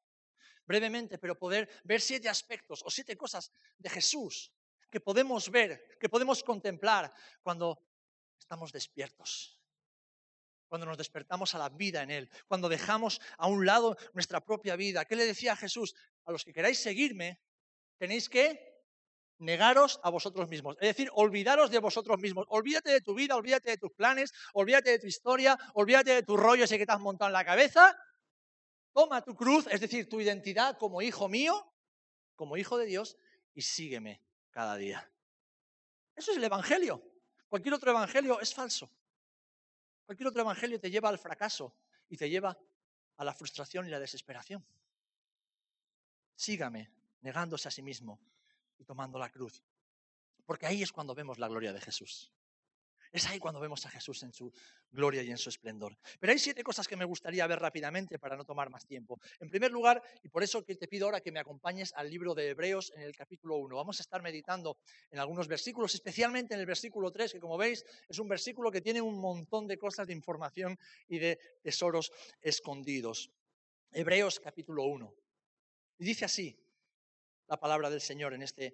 brevemente, 0.66 1.18
pero 1.18 1.38
poder 1.38 1.70
ver 1.84 2.02
siete 2.02 2.30
aspectos 2.30 2.84
o 2.86 2.90
siete 2.90 3.16
cosas 3.16 3.52
de 3.78 3.90
Jesús 3.90 4.52
que 4.90 5.00
podemos 5.00 5.50
ver, 5.50 5.98
que 6.00 6.10
podemos 6.10 6.44
contemplar 6.44 7.12
cuando 7.44 7.82
estamos 8.40 8.72
despiertos, 8.72 9.60
cuando 10.68 10.86
nos 10.86 10.98
despertamos 10.98 11.54
a 11.56 11.58
la 11.58 11.70
vida 11.70 12.02
en 12.04 12.12
Él, 12.12 12.30
cuando 12.48 12.70
dejamos 12.70 13.20
a 13.38 13.48
un 13.48 13.66
lado 13.66 13.98
nuestra 14.14 14.42
propia 14.42 14.76
vida. 14.76 15.06
¿Qué 15.06 15.16
le 15.16 15.26
decía 15.26 15.56
Jesús? 15.56 15.96
A 16.26 16.32
los 16.32 16.44
que 16.44 16.54
queráis 16.54 16.80
seguirme, 16.80 17.42
tenéis 17.98 18.30
que 18.30 18.76
negaros 19.38 20.00
a 20.04 20.10
vosotros 20.10 20.48
mismos. 20.48 20.78
Es 20.80 20.90
decir, 20.90 21.10
olvidaros 21.14 21.70
de 21.72 21.80
vosotros 21.80 22.20
mismos. 22.20 22.46
Olvídate 22.50 22.92
de 22.92 23.02
tu 23.02 23.14
vida, 23.14 23.36
olvídate 23.36 23.72
de 23.72 23.78
tus 23.78 23.92
planes, 23.92 24.32
olvídate 24.54 24.92
de 24.92 25.00
tu 25.00 25.08
historia, 25.08 25.58
olvídate 25.74 26.12
de 26.12 26.24
tu 26.24 26.38
rollo 26.38 26.64
ese 26.64 26.78
que 26.78 26.86
te 26.86 26.94
has 26.94 27.00
montado 27.00 27.30
en 27.30 27.34
la 27.34 27.46
cabeza 27.46 27.98
Toma 28.96 29.22
tu 29.22 29.36
cruz, 29.36 29.68
es 29.68 29.82
decir, 29.82 30.08
tu 30.08 30.22
identidad 30.22 30.78
como 30.78 31.02
hijo 31.02 31.28
mío, 31.28 31.70
como 32.34 32.56
hijo 32.56 32.78
de 32.78 32.86
Dios, 32.86 33.18
y 33.54 33.62
sígueme 33.62 34.22
cada 34.52 34.78
día. 34.78 35.12
Eso 36.16 36.32
es 36.32 36.38
el 36.38 36.46
Evangelio. 36.46 37.04
Cualquier 37.50 37.74
otro 37.74 37.92
Evangelio 37.92 38.40
es 38.40 38.54
falso. 38.54 38.90
Cualquier 40.06 40.30
otro 40.30 40.44
Evangelio 40.44 40.80
te 40.80 40.90
lleva 40.90 41.10
al 41.10 41.20
fracaso 41.20 41.76
y 42.08 42.16
te 42.16 42.30
lleva 42.30 42.58
a 43.18 43.26
la 43.26 43.34
frustración 43.34 43.86
y 43.86 43.90
la 43.90 44.00
desesperación. 44.00 44.66
Sígame 46.34 46.90
negándose 47.20 47.68
a 47.68 47.72
sí 47.72 47.82
mismo 47.82 48.22
y 48.78 48.86
tomando 48.86 49.20
la 49.20 49.30
cruz. 49.30 49.62
Porque 50.46 50.68
ahí 50.68 50.82
es 50.82 50.94
cuando 50.94 51.14
vemos 51.14 51.38
la 51.38 51.50
gloria 51.50 51.74
de 51.74 51.82
Jesús. 51.82 52.32
Es 53.16 53.26
ahí 53.28 53.40
cuando 53.40 53.62
vemos 53.62 53.86
a 53.86 53.90
Jesús 53.90 54.24
en 54.24 54.34
su 54.34 54.52
gloria 54.92 55.24
y 55.24 55.32
en 55.32 55.38
su 55.38 55.48
esplendor. 55.48 55.98
Pero 56.20 56.34
hay 56.34 56.38
siete 56.38 56.62
cosas 56.64 56.86
que 56.86 56.98
me 56.98 57.06
gustaría 57.06 57.48
ver 57.48 57.60
rápidamente 57.60 58.20
para 58.20 58.36
no 58.36 58.44
tomar 58.44 58.70
más 58.70 58.86
tiempo. 58.86 59.22
En 59.40 59.50
primer 59.50 59.72
lugar, 59.72 60.04
y 60.22 60.28
por 60.28 60.44
eso 60.44 60.66
que 60.66 60.76
te 60.76 60.90
pido 60.90 61.06
ahora 61.06 61.22
que 61.22 61.32
me 61.32 61.40
acompañes 61.40 61.94
al 61.96 62.10
libro 62.10 62.36
de 62.36 62.50
Hebreos 62.50 62.92
en 62.94 63.04
el 63.04 63.16
capítulo 63.16 63.56
1. 63.56 63.74
Vamos 63.74 64.02
a 64.02 64.04
estar 64.04 64.22
meditando 64.22 64.80
en 65.10 65.20
algunos 65.20 65.48
versículos, 65.48 65.96
especialmente 65.96 66.56
en 66.56 66.60
el 66.60 66.66
versículo 66.66 67.10
3, 67.10 67.32
que 67.32 67.40
como 67.40 67.56
veis 67.56 67.86
es 68.10 68.20
un 68.20 68.28
versículo 68.28 68.70
que 68.70 68.82
tiene 68.82 69.00
un 69.00 69.18
montón 69.18 69.66
de 69.66 69.78
cosas 69.78 70.08
de 70.08 70.12
información 70.12 70.78
y 71.08 71.18
de 71.18 71.40
tesoros 71.64 72.12
escondidos. 72.42 73.32
Hebreos 73.94 74.42
capítulo 74.42 74.84
1. 74.84 75.16
Y 76.00 76.04
dice 76.04 76.26
así 76.26 76.60
la 77.48 77.58
palabra 77.58 77.90
del 77.90 78.02
Señor 78.02 78.34
en 78.34 78.42
este 78.42 78.74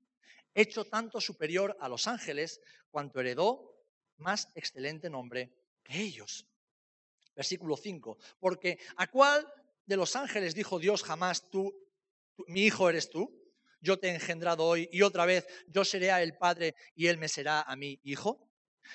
hecho 0.53 0.85
tanto 0.85 1.21
superior 1.21 1.77
a 1.79 1.89
los 1.89 2.07
ángeles, 2.07 2.61
cuanto 2.89 3.19
heredó 3.19 3.71
más 4.17 4.49
excelente 4.55 5.09
nombre 5.09 5.51
que 5.83 5.99
ellos. 5.99 6.47
Versículo 7.35 7.77
5. 7.77 8.17
Porque 8.39 8.79
¿a 8.97 9.07
cuál 9.07 9.47
de 9.85 9.97
los 9.97 10.15
ángeles 10.15 10.53
dijo 10.53 10.79
Dios 10.79 11.03
jamás 11.03 11.49
tú, 11.49 11.73
mi 12.47 12.63
hijo 12.63 12.89
eres 12.89 13.09
tú? 13.09 13.37
Yo 13.79 13.97
te 13.97 14.09
he 14.09 14.13
engendrado 14.13 14.65
hoy 14.65 14.87
y 14.91 15.01
otra 15.01 15.25
vez 15.25 15.47
yo 15.67 15.83
seré 15.83 16.11
a 16.11 16.21
el 16.21 16.37
Padre 16.37 16.75
y 16.95 17.07
él 17.07 17.17
me 17.17 17.27
será 17.27 17.61
a 17.61 17.75
mi 17.75 17.99
hijo. 18.03 18.50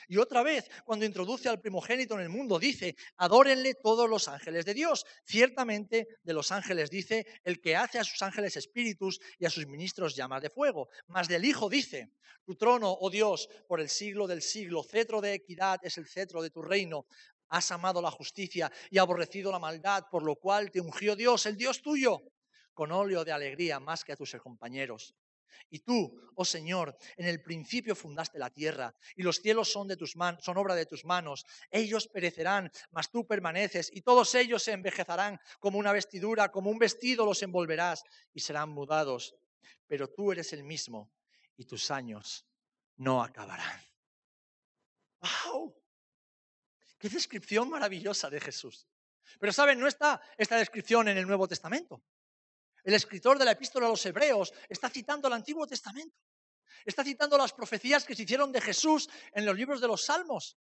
Y 0.09 0.17
otra 0.17 0.43
vez, 0.43 0.69
cuando 0.85 1.05
introduce 1.05 1.49
al 1.49 1.61
primogénito 1.61 2.15
en 2.15 2.21
el 2.21 2.29
mundo, 2.29 2.59
dice, 2.59 2.97
adórenle 3.17 3.75
todos 3.75 4.09
los 4.09 4.29
ángeles 4.29 4.65
de 4.65 4.75
Dios. 4.75 5.05
Ciertamente 5.25 6.09
de 6.23 6.33
los 6.33 6.53
ángeles 6.53 6.91
dice, 6.91 7.27
el 7.45 7.61
que 7.61 7.77
hace 7.77 7.99
a 7.99 8.05
sus 8.05 8.23
ángeles 8.23 8.57
espíritus 8.57 9.21
y 9.39 9.47
a 9.47 9.51
sus 9.51 9.67
ministros 9.67 10.15
llamas 10.15 10.43
de 10.43 10.51
fuego. 10.51 10.89
Mas 11.09 11.29
del 11.29 11.45
Hijo 11.45 11.69
dice, 11.69 12.13
tu 12.45 12.55
trono, 12.55 12.97
oh 13.01 13.11
Dios, 13.11 13.49
por 13.67 13.81
el 13.81 13.89
siglo 13.89 14.27
del 14.27 14.43
siglo, 14.43 14.83
cetro 14.83 15.21
de 15.21 15.35
equidad 15.35 15.81
es 15.83 15.99
el 15.99 16.07
cetro 16.07 16.43
de 16.43 16.51
tu 16.51 16.63
reino. 16.63 17.07
Has 17.49 17.71
amado 17.71 18.01
la 18.03 18.11
justicia 18.11 18.71
y 18.91 18.99
aborrecido 18.99 19.51
la 19.53 19.59
maldad, 19.59 20.05
por 20.11 20.23
lo 20.23 20.37
cual 20.37 20.71
te 20.71 20.81
ungió 20.81 21.17
Dios, 21.17 21.47
el 21.47 21.57
Dios 21.57 21.83
tuyo, 21.83 22.23
con 22.73 22.93
óleo 22.93 23.25
de 23.25 23.33
alegría 23.33 23.81
más 23.81 24.05
que 24.05 24.13
a 24.13 24.17
tus 24.17 24.33
compañeros. 24.37 25.15
Y 25.71 25.81
tú, 25.81 26.19
oh 26.35 26.45
Señor, 26.45 26.97
en 27.17 27.27
el 27.27 27.43
principio 27.43 27.95
fundaste 27.95 28.39
la 28.39 28.51
tierra, 28.51 28.95
y 29.15 29.23
los 29.23 29.41
cielos 29.41 29.71
son, 29.71 29.89
de 29.89 29.97
tus 29.97 30.13
son 30.41 30.57
obra 30.57 30.75
de 30.75 30.87
tus 30.87 31.05
manos. 31.05 31.45
Ellos 31.71 32.09
perecerán, 32.09 32.71
mas 32.91 33.11
tú 33.11 33.27
permaneces, 33.27 33.91
y 33.93 34.03
todos 34.03 34.35
ellos 34.35 34.63
se 34.63 34.73
envejecerán 34.73 35.41
como 35.59 35.79
una 35.79 35.93
vestidura, 35.93 36.51
como 36.51 36.71
un 36.71 36.79
vestido 36.79 37.25
los 37.25 37.43
envolverás, 37.43 38.05
y 38.33 38.41
serán 38.41 38.71
mudados. 38.71 39.35
Pero 39.87 40.09
tú 40.09 40.33
eres 40.33 40.53
el 40.53 40.65
mismo, 40.65 41.13
y 41.57 41.65
tus 41.65 41.91
años 41.91 42.47
no 42.97 43.23
acabarán. 43.23 43.81
¡Wow! 45.21 45.75
¡Qué 46.99 47.09
descripción 47.09 47.69
maravillosa 47.69 48.31
de 48.31 48.41
Jesús! 48.41 48.87
Pero 49.39 49.53
saben, 49.53 49.79
no 49.79 49.87
está 49.87 50.21
esta 50.39 50.57
descripción 50.57 51.09
en 51.09 51.19
el 51.19 51.27
Nuevo 51.27 51.49
Testamento. 51.49 52.03
El 52.87 52.95
escritor 52.95 53.37
de 53.37 53.45
la 53.45 53.51
epístola 53.51 53.87
a 53.87 53.91
los 53.91 54.07
hebreos 54.07 54.55
está 54.69 54.89
citando 54.89 55.27
el 55.27 55.35
Antiguo 55.35 55.67
Testamento. 55.67 56.17
Está 56.85 57.03
citando 57.03 57.37
las 57.37 57.53
profecías 57.53 58.05
que 58.05 58.15
se 58.15 58.23
hicieron 58.23 58.53
de 58.53 58.61
Jesús 58.61 59.11
en 59.33 59.45
los 59.45 59.57
libros 59.57 59.81
de 59.81 59.89
los 59.89 60.05
Salmos. 60.05 60.57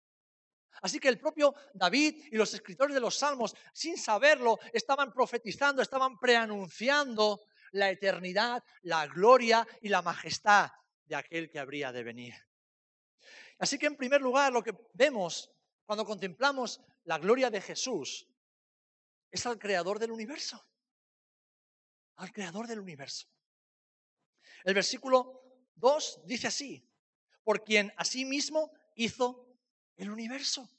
Así 0.81 0.99
que 0.99 1.07
el 1.07 1.19
propio 1.19 1.53
David 1.75 2.29
y 2.31 2.35
los 2.35 2.51
escritores 2.55 2.95
de 2.95 2.99
los 2.99 3.15
Salmos, 3.15 3.55
sin 3.71 3.95
saberlo, 3.95 4.57
estaban 4.73 5.13
profetizando, 5.13 5.83
estaban 5.83 6.17
preanunciando 6.17 7.41
la 7.73 7.91
eternidad, 7.91 8.63
la 8.81 9.05
gloria 9.05 9.65
y 9.83 9.89
la 9.89 10.01
majestad 10.01 10.71
de 11.05 11.17
aquel 11.17 11.51
que 11.51 11.59
habría 11.59 11.91
de 11.91 12.01
venir. 12.01 12.33
Así 13.59 13.77
que 13.77 13.85
en 13.85 13.97
primer 13.97 14.21
lugar 14.21 14.51
lo 14.51 14.63
que 14.63 14.75
vemos 14.93 15.51
cuando 15.85 16.03
contemplamos 16.03 16.81
la 17.03 17.19
gloria 17.19 17.51
de 17.51 17.61
Jesús 17.61 18.27
es 19.29 19.45
al 19.45 19.59
creador 19.59 19.99
del 19.99 20.09
universo 20.09 20.65
al 22.17 22.31
creador 22.31 22.67
del 22.67 22.79
universo. 22.79 23.27
El 24.63 24.73
versículo 24.73 25.41
2 25.75 26.21
dice 26.25 26.47
así, 26.47 26.87
por 27.43 27.63
quien 27.63 27.93
mismo 28.25 28.71
hizo 28.95 29.47
el 29.95 30.09
universo. 30.09 30.69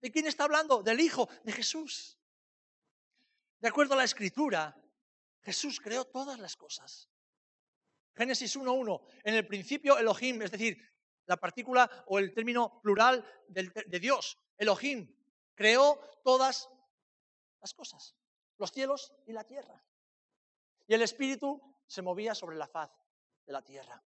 ¿De 0.00 0.10
quién 0.10 0.26
está 0.26 0.44
hablando? 0.44 0.82
Del 0.82 1.00
Hijo, 1.00 1.28
de 1.44 1.52
Jesús. 1.52 2.18
De 3.60 3.68
acuerdo 3.68 3.94
a 3.94 3.98
la 3.98 4.04
escritura, 4.04 4.76
Jesús 5.42 5.80
creó 5.80 6.04
todas 6.04 6.38
las 6.38 6.56
cosas. 6.56 7.10
Génesis 8.14 8.56
1.1, 8.56 9.00
en 9.24 9.34
el 9.34 9.46
principio 9.46 9.98
Elohim, 9.98 10.42
es 10.42 10.50
decir, 10.50 10.76
la 11.26 11.36
partícula 11.36 12.04
o 12.06 12.18
el 12.18 12.32
término 12.32 12.80
plural 12.80 13.24
de 13.48 14.00
Dios, 14.00 14.38
Elohim, 14.56 15.14
creó 15.54 16.00
todas 16.24 16.68
las 17.60 17.74
cosas, 17.74 18.16
los 18.56 18.72
cielos 18.72 19.12
y 19.26 19.32
la 19.32 19.44
tierra. 19.44 19.84
Y 20.88 20.94
el 20.94 21.02
Espíritu 21.02 21.60
se 21.86 22.02
movía 22.02 22.34
sobre 22.34 22.56
la 22.56 22.66
faz 22.66 22.90
de 23.46 23.52
la 23.52 23.62
tierra. 23.62 24.02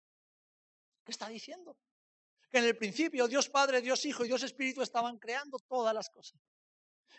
¿Qué 1.04 1.12
está 1.12 1.28
diciendo? 1.28 1.76
Que 2.50 2.60
en 2.60 2.66
el 2.66 2.78
principio 2.78 3.28
Dios 3.28 3.50
Padre, 3.50 3.82
Dios 3.82 4.06
Hijo 4.06 4.24
y 4.24 4.28
Dios 4.28 4.44
Espíritu 4.44 4.82
estaban 4.82 5.18
creando 5.18 5.60
todas 5.68 5.94
las 5.94 6.10
cosas. 6.10 6.40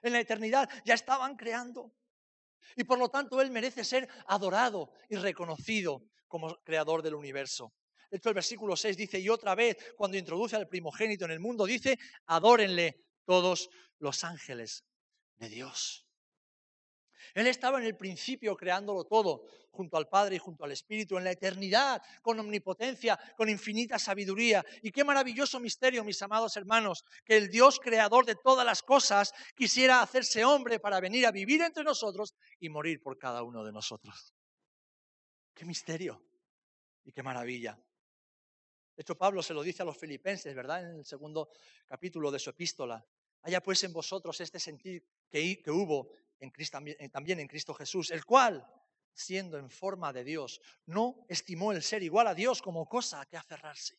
En 0.00 0.12
la 0.12 0.20
eternidad 0.20 0.68
ya 0.84 0.94
estaban 0.94 1.36
creando. 1.36 1.92
Y 2.76 2.84
por 2.84 2.98
lo 2.98 3.08
tanto 3.08 3.40
Él 3.40 3.50
merece 3.50 3.84
ser 3.84 4.08
adorado 4.26 4.92
y 5.08 5.16
reconocido 5.16 6.04
como 6.28 6.54
creador 6.62 7.02
del 7.02 7.14
universo. 7.14 7.72
De 8.10 8.18
hecho, 8.18 8.28
el 8.28 8.34
versículo 8.36 8.76
6 8.76 8.96
dice, 8.96 9.18
y 9.18 9.28
otra 9.28 9.54
vez, 9.54 9.76
cuando 9.96 10.16
introduce 10.16 10.56
al 10.56 10.68
primogénito 10.68 11.24
en 11.24 11.32
el 11.32 11.40
mundo, 11.40 11.66
dice, 11.66 11.98
adórenle 12.26 13.04
todos 13.24 13.68
los 13.98 14.24
ángeles 14.24 14.84
de 15.36 15.48
Dios. 15.48 16.07
Él 17.38 17.46
estaba 17.46 17.78
en 17.78 17.84
el 17.84 17.96
principio 17.96 18.56
creándolo 18.56 19.04
todo, 19.04 19.44
junto 19.70 19.96
al 19.96 20.08
Padre 20.08 20.36
y 20.36 20.38
junto 20.38 20.64
al 20.64 20.72
Espíritu, 20.72 21.16
en 21.16 21.24
la 21.24 21.30
eternidad, 21.30 22.02
con 22.20 22.38
omnipotencia, 22.40 23.18
con 23.36 23.48
infinita 23.48 23.98
sabiduría. 23.98 24.64
Y 24.82 24.90
qué 24.90 25.04
maravilloso 25.04 25.60
misterio, 25.60 26.02
mis 26.04 26.20
amados 26.22 26.56
hermanos, 26.56 27.04
que 27.24 27.36
el 27.36 27.48
Dios 27.48 27.78
creador 27.78 28.26
de 28.26 28.34
todas 28.34 28.66
las 28.66 28.82
cosas 28.82 29.32
quisiera 29.54 30.02
hacerse 30.02 30.44
hombre 30.44 30.80
para 30.80 31.00
venir 31.00 31.26
a 31.26 31.30
vivir 31.30 31.62
entre 31.62 31.84
nosotros 31.84 32.34
y 32.58 32.68
morir 32.68 33.00
por 33.00 33.18
cada 33.18 33.42
uno 33.42 33.64
de 33.64 33.72
nosotros. 33.72 34.34
Qué 35.54 35.64
misterio 35.64 36.22
y 37.04 37.12
qué 37.12 37.22
maravilla. 37.22 37.78
De 38.96 39.02
hecho, 39.02 39.16
Pablo 39.16 39.44
se 39.44 39.54
lo 39.54 39.62
dice 39.62 39.82
a 39.82 39.84
los 39.84 39.96
filipenses, 39.96 40.52
¿verdad? 40.56 40.90
En 40.90 40.96
el 40.98 41.04
segundo 41.04 41.50
capítulo 41.86 42.32
de 42.32 42.40
su 42.40 42.50
epístola. 42.50 43.06
Haya 43.42 43.62
pues 43.62 43.82
en 43.84 43.92
vosotros 43.92 44.40
este 44.40 44.58
sentir 44.58 45.04
que, 45.30 45.62
que 45.62 45.70
hubo 45.70 46.10
en 46.40 46.50
Cristo, 46.50 46.78
eh, 46.84 47.08
también 47.08 47.40
en 47.40 47.48
Cristo 47.48 47.74
Jesús, 47.74 48.10
el 48.10 48.24
cual, 48.24 48.66
siendo 49.12 49.58
en 49.58 49.70
forma 49.70 50.12
de 50.12 50.24
Dios, 50.24 50.60
no 50.86 51.24
estimó 51.28 51.72
el 51.72 51.82
ser 51.82 52.02
igual 52.02 52.26
a 52.28 52.34
Dios 52.34 52.62
como 52.62 52.88
cosa 52.88 53.20
a 53.20 53.26
que 53.26 53.36
aferrarse, 53.36 53.98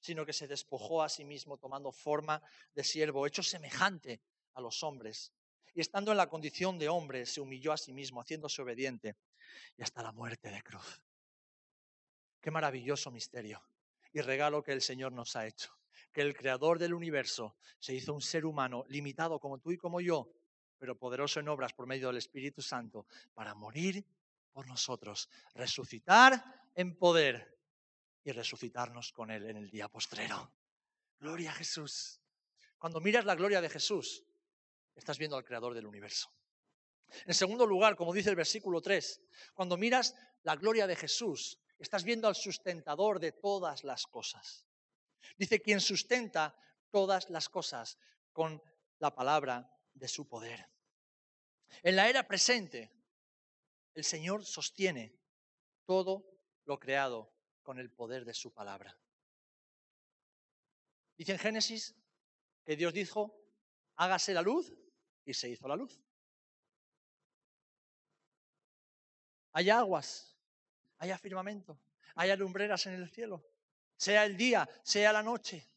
sino 0.00 0.24
que 0.24 0.32
se 0.32 0.48
despojó 0.48 1.02
a 1.02 1.08
sí 1.08 1.24
mismo 1.24 1.58
tomando 1.58 1.92
forma 1.92 2.42
de 2.74 2.84
siervo, 2.84 3.26
hecho 3.26 3.42
semejante 3.42 4.22
a 4.54 4.60
los 4.60 4.82
hombres. 4.82 5.32
Y 5.74 5.80
estando 5.80 6.10
en 6.10 6.18
la 6.18 6.28
condición 6.28 6.78
de 6.78 6.88
hombre, 6.88 7.24
se 7.24 7.40
humilló 7.40 7.72
a 7.72 7.78
sí 7.78 7.92
mismo, 7.92 8.20
haciéndose 8.20 8.60
obediente 8.60 9.16
y 9.76 9.82
hasta 9.82 10.02
la 10.02 10.12
muerte 10.12 10.50
de 10.50 10.62
cruz. 10.62 11.02
Qué 12.40 12.50
maravilloso 12.50 13.10
misterio 13.10 13.62
y 14.12 14.20
regalo 14.20 14.62
que 14.62 14.72
el 14.72 14.82
Señor 14.82 15.12
nos 15.12 15.36
ha 15.36 15.46
hecho. 15.46 15.72
Que 16.12 16.22
el 16.22 16.36
creador 16.36 16.78
del 16.78 16.94
universo 16.94 17.56
se 17.78 17.94
hizo 17.94 18.12
un 18.12 18.20
ser 18.20 18.44
humano 18.44 18.84
limitado 18.88 19.38
como 19.38 19.58
tú 19.58 19.72
y 19.72 19.78
como 19.78 20.00
yo, 20.00 20.30
pero 20.78 20.98
poderoso 20.98 21.40
en 21.40 21.48
obras 21.48 21.72
por 21.72 21.86
medio 21.86 22.08
del 22.08 22.18
Espíritu 22.18 22.60
Santo, 22.60 23.06
para 23.34 23.54
morir 23.54 24.04
por 24.52 24.66
nosotros, 24.66 25.28
resucitar 25.54 26.44
en 26.74 26.96
poder 26.96 27.58
y 28.24 28.32
resucitarnos 28.32 29.12
con 29.12 29.30
Él 29.30 29.48
en 29.48 29.56
el 29.56 29.70
día 29.70 29.88
postrero. 29.88 30.52
Gloria 31.18 31.50
a 31.50 31.54
Jesús. 31.54 32.20
Cuando 32.78 33.00
miras 33.00 33.24
la 33.24 33.34
gloria 33.34 33.60
de 33.60 33.70
Jesús, 33.70 34.24
estás 34.94 35.18
viendo 35.18 35.36
al 35.36 35.44
Creador 35.44 35.74
del 35.74 35.86
universo. 35.86 36.32
En 37.26 37.34
segundo 37.34 37.66
lugar, 37.66 37.94
como 37.94 38.12
dice 38.12 38.30
el 38.30 38.36
versículo 38.36 38.80
3, 38.80 39.22
cuando 39.54 39.76
miras 39.76 40.14
la 40.42 40.56
gloria 40.56 40.86
de 40.86 40.96
Jesús, 40.96 41.58
estás 41.78 42.04
viendo 42.04 42.26
al 42.26 42.34
sustentador 42.34 43.20
de 43.20 43.32
todas 43.32 43.84
las 43.84 44.06
cosas. 44.06 44.66
Dice 45.36 45.60
quien 45.60 45.80
sustenta 45.80 46.56
todas 46.90 47.30
las 47.30 47.48
cosas 47.48 47.98
con 48.32 48.62
la 48.98 49.14
palabra 49.14 49.70
de 49.94 50.08
su 50.08 50.28
poder. 50.28 50.68
En 51.82 51.96
la 51.96 52.08
era 52.08 52.26
presente, 52.26 52.92
el 53.94 54.04
Señor 54.04 54.44
sostiene 54.44 55.18
todo 55.84 56.24
lo 56.64 56.78
creado 56.78 57.32
con 57.62 57.78
el 57.78 57.90
poder 57.90 58.24
de 58.24 58.34
su 58.34 58.52
palabra. 58.52 58.98
Dice 61.16 61.32
en 61.32 61.38
Génesis 61.38 61.94
que 62.64 62.76
Dios 62.76 62.92
dijo, 62.92 63.42
hágase 63.96 64.34
la 64.34 64.42
luz 64.42 64.72
y 65.24 65.34
se 65.34 65.48
hizo 65.48 65.68
la 65.68 65.76
luz. 65.76 66.00
Hay 69.52 69.68
aguas, 69.68 70.36
hay 70.98 71.12
firmamento, 71.18 71.78
hay 72.14 72.34
lumbreras 72.36 72.86
en 72.86 72.94
el 72.94 73.10
cielo, 73.10 73.51
sea 74.02 74.24
el 74.24 74.36
día, 74.36 74.68
sea 74.82 75.12
la 75.12 75.22
noche. 75.22 75.70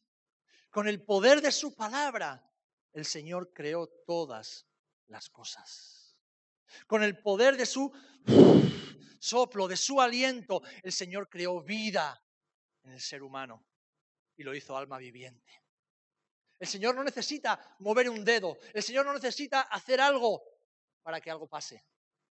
Con 0.71 0.87
el 0.87 1.03
poder 1.03 1.41
de 1.41 1.51
su 1.51 1.75
palabra, 1.75 2.43
el 2.91 3.05
Señor 3.05 3.53
creó 3.53 3.87
todas 3.87 4.65
las 5.05 5.29
cosas. 5.29 6.17
Con 6.87 7.03
el 7.03 7.21
poder 7.21 7.55
de 7.55 7.67
su 7.67 7.93
soplo, 9.19 9.67
de 9.67 9.77
su 9.77 10.01
aliento, 10.01 10.63
el 10.81 10.91
Señor 10.91 11.29
creó 11.29 11.61
vida 11.61 12.19
en 12.81 12.93
el 12.93 12.99
ser 12.99 13.21
humano 13.21 13.63
y 14.35 14.41
lo 14.41 14.55
hizo 14.55 14.75
alma 14.75 14.97
viviente. 14.97 15.61
El 16.57 16.67
Señor 16.67 16.95
no 16.95 17.03
necesita 17.03 17.75
mover 17.77 18.09
un 18.09 18.25
dedo, 18.25 18.57
el 18.73 18.81
Señor 18.81 19.05
no 19.05 19.13
necesita 19.13 19.61
hacer 19.61 20.01
algo 20.01 20.41
para 21.03 21.21
que 21.21 21.29
algo 21.29 21.47
pase. 21.47 21.85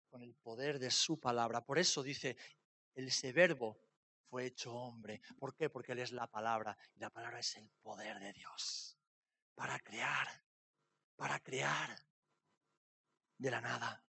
Con 0.10 0.22
el 0.22 0.36
poder 0.36 0.80
de 0.80 0.92
su 0.92 1.18
palabra. 1.18 1.64
Por 1.64 1.80
eso 1.80 2.04
dice, 2.04 2.36
ese 2.94 3.32
verbo 3.32 3.87
fue 4.30 4.46
hecho 4.46 4.74
hombre. 4.74 5.22
¿Por 5.40 5.56
qué? 5.56 5.70
Porque 5.70 5.94
Él 5.94 6.00
es 6.00 6.12
la 6.12 6.28
palabra 6.28 6.78
y 6.96 7.00
la 7.00 7.10
palabra 7.10 7.40
es 7.40 7.56
el 7.56 7.70
poder 7.82 8.20
de 8.20 8.34
Dios 8.34 8.98
para 9.56 9.80
crear, 9.80 10.28
para 11.16 11.40
crear 11.40 11.98
de 13.38 13.52
la 13.52 13.62
nada. 13.62 14.04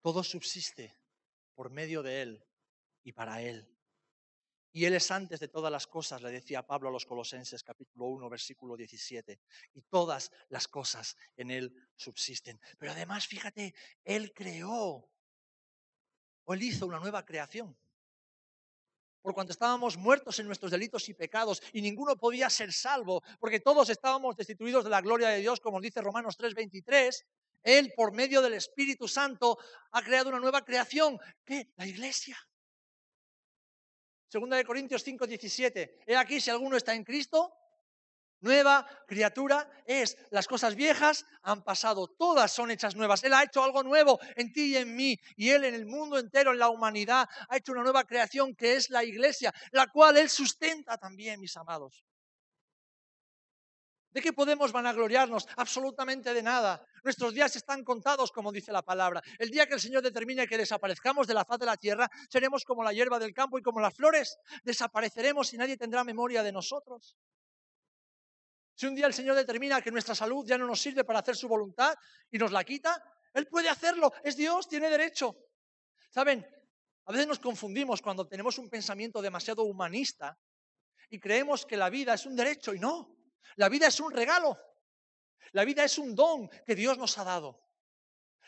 Todo 0.00 0.22
subsiste 0.22 0.96
por 1.54 1.70
medio 1.70 2.02
de 2.02 2.22
Él 2.22 2.46
y 3.02 3.12
para 3.12 3.42
Él. 3.42 3.74
Y 4.70 4.84
Él 4.84 4.94
es 4.94 5.10
antes 5.10 5.40
de 5.40 5.48
todas 5.48 5.72
las 5.72 5.86
cosas, 5.86 6.22
le 6.22 6.30
decía 6.30 6.66
Pablo 6.66 6.88
a 6.88 6.92
los 6.92 7.06
Colosenses 7.06 7.64
capítulo 7.64 8.06
1, 8.06 8.28
versículo 8.28 8.76
17. 8.76 9.40
Y 9.74 9.82
todas 9.82 10.30
las 10.50 10.68
cosas 10.68 11.16
en 11.36 11.50
Él 11.50 11.90
subsisten. 11.96 12.60
Pero 12.78 12.92
además, 12.92 13.26
fíjate, 13.26 13.74
Él 14.04 14.32
creó 14.34 15.10
Él 16.54 16.62
hizo 16.62 16.86
una 16.86 16.98
nueva 16.98 17.24
creación. 17.24 17.76
Por 19.20 19.34
cuanto 19.34 19.52
estábamos 19.52 19.96
muertos 19.96 20.38
en 20.38 20.46
nuestros 20.46 20.70
delitos 20.70 21.08
y 21.08 21.14
pecados 21.14 21.62
y 21.72 21.82
ninguno 21.82 22.16
podía 22.16 22.48
ser 22.48 22.72
salvo, 22.72 23.22
porque 23.38 23.60
todos 23.60 23.90
estábamos 23.90 24.36
destituidos 24.36 24.84
de 24.84 24.90
la 24.90 25.00
gloria 25.00 25.28
de 25.28 25.40
Dios, 25.40 25.60
como 25.60 25.80
dice 25.80 26.00
Romanos 26.00 26.38
3:23, 26.38 27.24
Él 27.62 27.92
por 27.96 28.12
medio 28.12 28.40
del 28.40 28.54
Espíritu 28.54 29.08
Santo 29.08 29.58
ha 29.90 30.02
creado 30.02 30.30
una 30.30 30.40
nueva 30.40 30.64
creación, 30.64 31.18
¿qué? 31.44 31.72
La 31.76 31.86
iglesia. 31.86 32.38
Segunda 34.28 34.56
de 34.56 34.64
Corintios 34.64 35.02
5, 35.02 35.26
17. 35.26 36.04
He 36.06 36.16
aquí, 36.16 36.40
si 36.40 36.50
alguno 36.50 36.76
está 36.76 36.94
en 36.94 37.02
Cristo, 37.02 37.52
nueva 38.40 38.86
criatura 39.06 39.68
es. 39.86 40.16
Las 40.30 40.46
cosas 40.46 40.74
viejas 40.74 41.24
han 41.42 41.62
pasado, 41.62 42.08
todas 42.08 42.52
son 42.52 42.70
hechas 42.70 42.96
nuevas. 42.96 43.24
Él 43.24 43.34
ha 43.34 43.42
hecho 43.42 43.62
algo 43.62 43.82
nuevo 43.82 44.18
en 44.36 44.52
ti 44.52 44.72
y 44.72 44.76
en 44.76 44.94
mí. 44.94 45.18
Y 45.36 45.50
Él 45.50 45.64
en 45.64 45.74
el 45.74 45.86
mundo 45.86 46.18
entero, 46.18 46.52
en 46.52 46.58
la 46.58 46.68
humanidad, 46.68 47.28
ha 47.48 47.56
hecho 47.56 47.72
una 47.72 47.82
nueva 47.82 48.04
creación 48.04 48.54
que 48.54 48.76
es 48.76 48.90
la 48.90 49.04
iglesia, 49.04 49.52
la 49.72 49.86
cual 49.86 50.16
Él 50.16 50.28
sustenta 50.28 50.98
también, 50.98 51.40
mis 51.40 51.56
amados. 51.56 52.04
¿De 54.10 54.22
qué 54.22 54.32
podemos 54.32 54.72
vanagloriarnos? 54.72 55.46
Absolutamente 55.56 56.32
de 56.32 56.42
nada. 56.42 56.84
Nuestros 57.04 57.34
días 57.34 57.54
están 57.56 57.84
contados, 57.84 58.32
como 58.32 58.50
dice 58.50 58.72
la 58.72 58.82
palabra. 58.82 59.22
El 59.38 59.50
día 59.50 59.66
que 59.66 59.74
el 59.74 59.80
Señor 59.80 60.02
determine 60.02 60.46
que 60.46 60.56
desaparezcamos 60.56 61.26
de 61.26 61.34
la 61.34 61.44
faz 61.44 61.58
de 61.58 61.66
la 61.66 61.76
tierra, 61.76 62.10
seremos 62.30 62.64
como 62.64 62.82
la 62.82 62.92
hierba 62.92 63.18
del 63.18 63.34
campo 63.34 63.58
y 63.58 63.62
como 63.62 63.80
las 63.80 63.94
flores. 63.94 64.38
Desapareceremos 64.64 65.52
y 65.52 65.58
nadie 65.58 65.76
tendrá 65.76 66.04
memoria 66.04 66.42
de 66.42 66.52
nosotros. 66.52 67.16
Si 68.78 68.86
un 68.86 68.94
día 68.94 69.08
el 69.08 69.12
Señor 69.12 69.34
determina 69.34 69.82
que 69.82 69.90
nuestra 69.90 70.14
salud 70.14 70.46
ya 70.46 70.56
no 70.56 70.64
nos 70.64 70.80
sirve 70.80 71.02
para 71.02 71.18
hacer 71.18 71.34
su 71.34 71.48
voluntad 71.48 71.96
y 72.30 72.38
nos 72.38 72.52
la 72.52 72.62
quita, 72.62 73.02
Él 73.34 73.48
puede 73.48 73.68
hacerlo. 73.68 74.12
Es 74.22 74.36
Dios, 74.36 74.68
tiene 74.68 74.88
derecho. 74.88 75.36
¿Saben? 76.10 76.46
A 77.06 77.10
veces 77.10 77.26
nos 77.26 77.40
confundimos 77.40 78.00
cuando 78.00 78.28
tenemos 78.28 78.56
un 78.56 78.70
pensamiento 78.70 79.20
demasiado 79.20 79.64
humanista 79.64 80.38
y 81.10 81.18
creemos 81.18 81.66
que 81.66 81.76
la 81.76 81.90
vida 81.90 82.14
es 82.14 82.24
un 82.24 82.36
derecho 82.36 82.72
y 82.72 82.78
no. 82.78 83.16
La 83.56 83.68
vida 83.68 83.88
es 83.88 83.98
un 83.98 84.12
regalo. 84.12 84.56
La 85.50 85.64
vida 85.64 85.82
es 85.82 85.98
un 85.98 86.14
don 86.14 86.48
que 86.48 86.76
Dios 86.76 86.98
nos 86.98 87.18
ha 87.18 87.24
dado. 87.24 87.60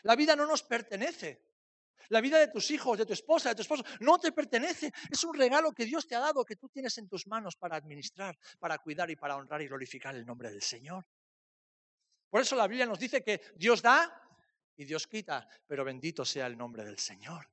La 0.03 0.15
vida 0.15 0.37
no 0.37 0.45
nos 0.45 0.63
pertenece. 0.63 1.43
La 2.09 2.21
vida 2.21 2.39
de 2.39 2.47
tus 2.47 2.69
hijos, 2.71 2.97
de 2.97 3.05
tu 3.05 3.13
esposa, 3.13 3.49
de 3.49 3.55
tu 3.55 3.61
esposo, 3.61 3.83
no 3.99 4.17
te 4.17 4.31
pertenece. 4.31 4.91
Es 5.09 5.23
un 5.23 5.33
regalo 5.33 5.71
que 5.71 5.85
Dios 5.85 6.07
te 6.07 6.15
ha 6.15 6.19
dado, 6.19 6.45
que 6.45 6.55
tú 6.55 6.69
tienes 6.69 6.97
en 6.97 7.07
tus 7.07 7.27
manos 7.27 7.55
para 7.55 7.75
administrar, 7.75 8.37
para 8.59 8.77
cuidar 8.79 9.09
y 9.09 9.15
para 9.15 9.35
honrar 9.35 9.61
y 9.61 9.67
glorificar 9.67 10.15
el 10.15 10.25
nombre 10.25 10.49
del 10.49 10.61
Señor. 10.61 11.05
Por 12.29 12.41
eso 12.41 12.55
la 12.55 12.67
Biblia 12.67 12.85
nos 12.85 12.99
dice 12.99 13.23
que 13.23 13.41
Dios 13.55 13.81
da 13.81 14.21
y 14.77 14.85
Dios 14.85 15.07
quita, 15.07 15.47
pero 15.67 15.83
bendito 15.83 16.23
sea 16.23 16.47
el 16.47 16.57
nombre 16.57 16.83
del 16.83 16.97
Señor. 16.97 17.49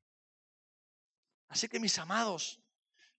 Así 1.48 1.68
que 1.68 1.80
mis 1.80 1.98
amados, 1.98 2.60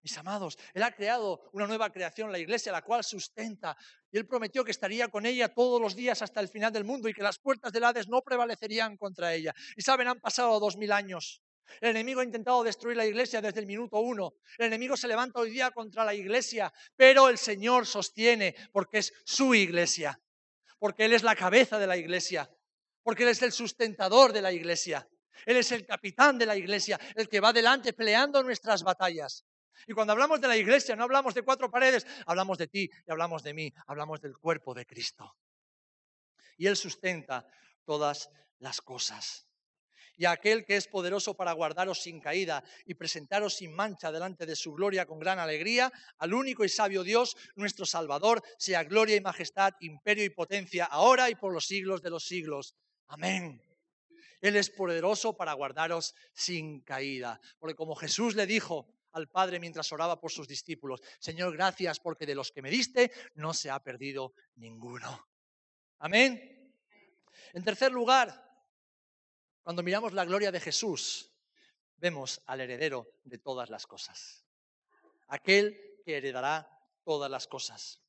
mis 0.01 0.17
amados, 0.17 0.57
Él 0.73 0.83
ha 0.83 0.91
creado 0.91 1.49
una 1.53 1.67
nueva 1.67 1.91
creación, 1.91 2.31
la 2.31 2.39
iglesia, 2.39 2.71
la 2.71 2.81
cual 2.81 3.03
sustenta. 3.03 3.75
Y 4.11 4.17
Él 4.17 4.25
prometió 4.25 4.63
que 4.63 4.71
estaría 4.71 5.07
con 5.09 5.25
ella 5.25 5.53
todos 5.53 5.81
los 5.81 5.95
días 5.95 6.21
hasta 6.21 6.39
el 6.39 6.47
final 6.47 6.71
del 6.71 6.85
mundo 6.85 7.09
y 7.09 7.13
que 7.13 7.23
las 7.23 7.39
puertas 7.39 7.71
del 7.71 7.83
Hades 7.83 8.07
no 8.07 8.21
prevalecerían 8.21 8.97
contra 8.97 9.33
ella. 9.33 9.53
Y 9.75 9.81
saben, 9.81 10.07
han 10.07 10.19
pasado 10.19 10.59
dos 10.59 10.77
mil 10.77 10.91
años. 10.91 11.41
El 11.81 11.89
enemigo 11.89 12.21
ha 12.21 12.23
intentado 12.23 12.63
destruir 12.63 12.97
la 12.97 13.05
iglesia 13.05 13.41
desde 13.41 13.59
el 13.59 13.67
minuto 13.67 13.99
uno. 13.99 14.33
El 14.57 14.67
enemigo 14.67 14.97
se 14.97 15.07
levanta 15.07 15.39
hoy 15.39 15.51
día 15.51 15.71
contra 15.71 16.03
la 16.03 16.13
iglesia, 16.13 16.73
pero 16.95 17.29
el 17.29 17.37
Señor 17.37 17.85
sostiene 17.85 18.55
porque 18.71 18.99
es 18.99 19.13
su 19.23 19.53
iglesia, 19.53 20.19
porque 20.79 21.05
Él 21.05 21.13
es 21.13 21.23
la 21.23 21.35
cabeza 21.35 21.77
de 21.77 21.87
la 21.87 21.97
iglesia, 21.97 22.49
porque 23.03 23.23
Él 23.23 23.29
es 23.29 23.41
el 23.43 23.51
sustentador 23.51 24.33
de 24.33 24.41
la 24.41 24.51
iglesia. 24.51 25.07
Él 25.45 25.57
es 25.57 25.71
el 25.71 25.85
capitán 25.85 26.37
de 26.37 26.45
la 26.45 26.55
iglesia, 26.55 26.99
el 27.15 27.29
que 27.29 27.39
va 27.39 27.49
adelante 27.49 27.93
peleando 27.93 28.43
nuestras 28.43 28.83
batallas. 28.83 29.45
Y 29.87 29.93
cuando 29.93 30.13
hablamos 30.13 30.41
de 30.41 30.47
la 30.47 30.57
iglesia, 30.57 30.95
no 30.95 31.03
hablamos 31.03 31.33
de 31.33 31.41
cuatro 31.41 31.69
paredes, 31.69 32.05
hablamos 32.25 32.57
de 32.57 32.67
ti 32.67 32.89
y 33.07 33.11
hablamos 33.11 33.43
de 33.43 33.53
mí, 33.53 33.73
hablamos 33.87 34.21
del 34.21 34.37
cuerpo 34.37 34.73
de 34.73 34.85
Cristo. 34.85 35.35
Y 36.57 36.67
Él 36.67 36.75
sustenta 36.75 37.47
todas 37.85 38.29
las 38.59 38.81
cosas. 38.81 39.49
Y 40.19 40.25
aquel 40.25 40.65
que 40.65 40.75
es 40.75 40.87
poderoso 40.87 41.35
para 41.35 41.53
guardaros 41.53 42.01
sin 42.01 42.19
caída 42.19 42.61
y 42.85 42.95
presentaros 42.95 43.55
sin 43.55 43.73
mancha 43.73 44.11
delante 44.11 44.45
de 44.45 44.57
su 44.57 44.73
gloria 44.73 45.05
con 45.05 45.17
gran 45.17 45.39
alegría, 45.39 45.93
al 46.17 46.33
único 46.33 46.65
y 46.65 46.69
sabio 46.69 47.03
Dios, 47.03 47.37
nuestro 47.55 47.85
Salvador, 47.85 48.43
sea 48.57 48.83
gloria 48.83 49.15
y 49.15 49.21
majestad, 49.21 49.75
imperio 49.79 50.25
y 50.25 50.29
potencia, 50.29 50.83
ahora 50.83 51.29
y 51.29 51.35
por 51.35 51.53
los 51.53 51.65
siglos 51.65 52.01
de 52.01 52.09
los 52.09 52.25
siglos. 52.25 52.75
Amén. 53.07 53.63
Él 54.41 54.57
es 54.57 54.69
poderoso 54.69 55.37
para 55.37 55.53
guardaros 55.53 56.13
sin 56.33 56.81
caída. 56.81 57.39
Porque 57.57 57.75
como 57.75 57.95
Jesús 57.95 58.35
le 58.35 58.45
dijo, 58.45 58.87
al 59.11 59.27
Padre 59.27 59.59
mientras 59.59 59.91
oraba 59.91 60.19
por 60.19 60.31
sus 60.31 60.47
discípulos. 60.47 61.01
Señor, 61.19 61.53
gracias 61.53 61.99
porque 61.99 62.25
de 62.25 62.35
los 62.35 62.51
que 62.51 62.61
me 62.61 62.69
diste 62.69 63.11
no 63.35 63.53
se 63.53 63.69
ha 63.69 63.79
perdido 63.81 64.33
ninguno. 64.55 65.27
Amén. 65.99 66.73
En 67.53 67.63
tercer 67.63 67.91
lugar, 67.91 68.49
cuando 69.63 69.83
miramos 69.83 70.13
la 70.13 70.25
gloria 70.25 70.51
de 70.51 70.59
Jesús, 70.59 71.31
vemos 71.97 72.41
al 72.45 72.61
heredero 72.61 73.07
de 73.23 73.37
todas 73.37 73.69
las 73.69 73.85
cosas. 73.85 74.45
Aquel 75.27 75.99
que 76.03 76.17
heredará 76.17 76.69
todas 77.03 77.29
las 77.29 77.47
cosas. 77.47 78.01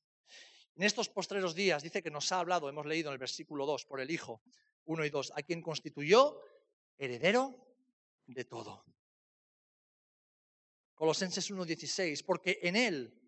En 0.77 0.85
estos 0.85 1.09
postreros 1.09 1.55
días 1.55 1.83
dice 1.83 2.03
que 2.03 2.11
nos 2.11 2.31
ha 2.33 2.41
hablado, 2.41 2.69
hemos 2.69 2.87
leído 2.87 3.11
en 3.11 3.15
el 3.15 3.19
versículo 3.19 3.67
2, 3.67 3.85
por 3.87 4.01
el 4.01 4.11
Hijo 4.11 4.43
1 4.85 5.05
y 5.05 5.11
2, 5.11 5.33
a 5.35 5.43
quien 5.43 5.61
constituyó 5.61 6.41
heredero 6.97 7.55
de 8.27 8.45
todo. 8.45 8.85
Colosenses 11.01 11.51
1.16, 11.51 12.23
porque 12.27 12.59
en 12.61 12.77
Él 12.77 13.19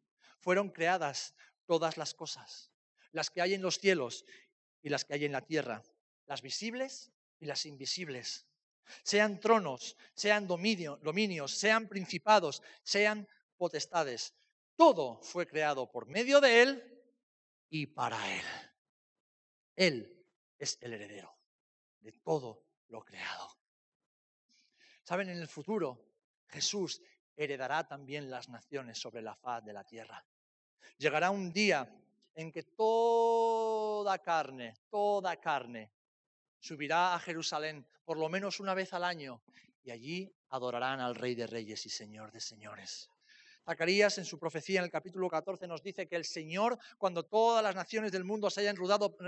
fueron 0.41 0.69
creadas 0.69 1.35
todas 1.65 1.97
las 1.97 2.13
cosas, 2.13 2.71
las 3.13 3.31
que 3.31 3.41
hay 3.41 3.55
en 3.55 3.63
los 3.63 3.79
cielos 3.79 4.27
y 4.83 4.91
las 4.91 5.07
que 5.07 5.15
hay 5.15 5.25
en 5.25 5.33
la 5.33 5.41
tierra, 5.41 5.83
las 6.27 6.43
visibles 6.43 7.11
y 7.41 7.47
las 7.47 7.65
invisibles, 7.65 8.47
sean 9.03 9.41
tronos, 9.41 9.97
sean 10.15 10.47
dominios, 10.47 11.53
sean 11.53 11.89
principados, 11.89 12.63
sean 12.83 13.27
potestades. 13.57 14.35
Todo 14.77 15.23
fue 15.23 15.47
creado 15.47 15.91
por 15.91 16.07
medio 16.07 16.43
de 16.43 16.61
Él 16.61 17.03
y 17.71 17.87
para 17.87 18.37
Él. 18.37 18.45
Él 19.77 20.27
es 20.59 20.77
el 20.83 20.93
heredero 20.93 21.35
de 22.01 22.13
todo 22.13 22.67
lo 22.89 23.03
creado. 23.03 23.49
Saben, 25.05 25.31
en 25.31 25.39
el 25.39 25.49
futuro 25.49 26.13
Jesús 26.49 27.01
heredará 27.37 27.87
también 27.87 28.31
las 28.31 28.49
naciones 28.49 28.99
sobre 28.99 29.23
la 29.23 29.35
faz 29.35 29.65
de 29.65 29.73
la 29.73 29.85
tierra. 29.85 30.25
Llegará 30.99 31.31
un 31.31 31.53
día 31.53 31.89
en 32.35 32.51
que 32.51 32.63
toda 32.63 34.19
carne, 34.19 34.75
toda 34.91 35.37
carne, 35.37 35.91
subirá 36.59 37.15
a 37.15 37.19
Jerusalén 37.19 37.87
por 38.05 38.19
lo 38.19 38.29
menos 38.29 38.61
una 38.61 38.75
vez 38.75 38.93
al 38.93 39.05
año 39.05 39.43
y 39.85 39.91
allí 39.91 40.35
adorarán 40.51 41.01
al 41.01 41.15
Rey 41.15 41.35
de 41.35 41.47
Reyes 41.47 41.87
y 41.87 41.91
Señor 41.91 42.33
de 42.33 42.41
Señores. 42.41 43.12
Zacarías 43.65 44.19
en 44.19 44.25
su 44.25 44.39
profecía 44.39 44.81
en 44.81 44.85
el 44.85 44.91
capítulo 44.91 45.29
14 45.29 45.67
nos 45.69 45.83
dice 45.83 46.09
que 46.09 46.17
el 46.17 46.25
Señor, 46.25 46.79
cuando 46.99 47.25
todas 47.25 47.63
las 47.63 47.75
naciones 47.75 48.11
del 48.11 48.25
mundo 48.25 48.51
se 48.51 48.61
hayan, 48.61 48.77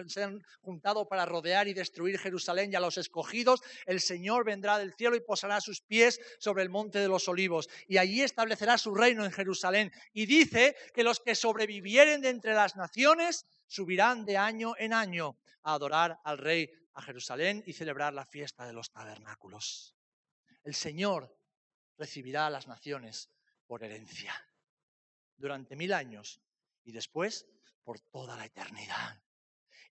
se 0.09 0.20
hayan 0.20 0.44
juntado 0.61 1.07
para 1.09 1.25
rodear 1.25 1.68
y 1.68 1.75
destruir 1.75 2.18
Jerusalén 2.18 2.73
y 2.73 2.77
a 2.77 2.81
los 2.81 2.99
escogidos, 2.99 3.62
el 3.87 4.01
Señor 4.01 4.44
vendrá 4.44 4.79
del 4.79 4.94
cielo 4.94 5.14
y 5.14 5.20
posará 5.20 5.61
sus 5.61 5.81
pies 5.81 6.20
sobre 6.38 6.62
el 6.64 6.68
monte 6.70 6.99
de 6.99 7.09
los 7.09 7.29
olivos 7.29 7.68
y 7.87 7.99
allí 7.99 8.23
establecerá 8.23 8.77
su 8.77 8.94
reino 8.94 9.25
en 9.25 9.31
Jerusalén. 9.31 9.92
Y 10.12 10.27
dice 10.27 10.75
que 10.92 11.05
los 11.05 11.20
que 11.20 11.35
sobrevivieren 11.35 12.20
de 12.20 12.31
entre 12.31 12.55
las 12.55 12.75
naciones 12.75 13.47
subirán 13.66 14.25
de 14.25 14.37
año 14.37 14.75
en 14.79 14.92
año 14.92 15.38
a 15.62 15.75
adorar 15.75 16.18
al 16.25 16.38
Rey 16.38 16.70
a 16.94 17.03
Jerusalén 17.03 17.62
y 17.66 17.73
celebrar 17.73 18.12
la 18.14 18.27
fiesta 18.27 18.66
de 18.66 18.73
los 18.73 18.90
tabernáculos. 18.90 19.94
El 20.64 20.75
Señor 20.75 21.37
recibirá 21.97 22.47
a 22.47 22.51
las 22.51 22.66
naciones 22.66 23.31
por 23.66 23.83
herencia 23.83 24.35
durante 25.37 25.77
mil 25.77 25.92
años 25.92 26.40
y 26.85 26.92
después 26.92 27.46
por 27.83 28.00
toda 28.00 28.37
la 28.37 28.46
eternidad. 28.46 29.22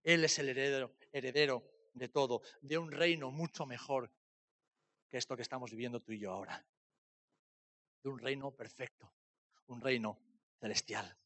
Él 0.03 0.23
es 0.25 0.37
el 0.39 0.49
heredero, 0.49 0.95
heredero 1.11 1.63
de 1.93 2.09
todo, 2.09 2.41
de 2.61 2.77
un 2.77 2.91
reino 2.91 3.31
mucho 3.31 3.65
mejor 3.65 4.11
que 5.09 5.17
esto 5.17 5.35
que 5.35 5.43
estamos 5.43 5.71
viviendo 5.71 6.01
tú 6.01 6.11
y 6.11 6.19
yo 6.19 6.31
ahora. 6.31 6.65
De 8.01 8.09
un 8.09 8.19
reino 8.19 8.51
perfecto, 8.51 9.13
un 9.67 9.79
reino 9.79 10.19
celestial. 10.59 11.17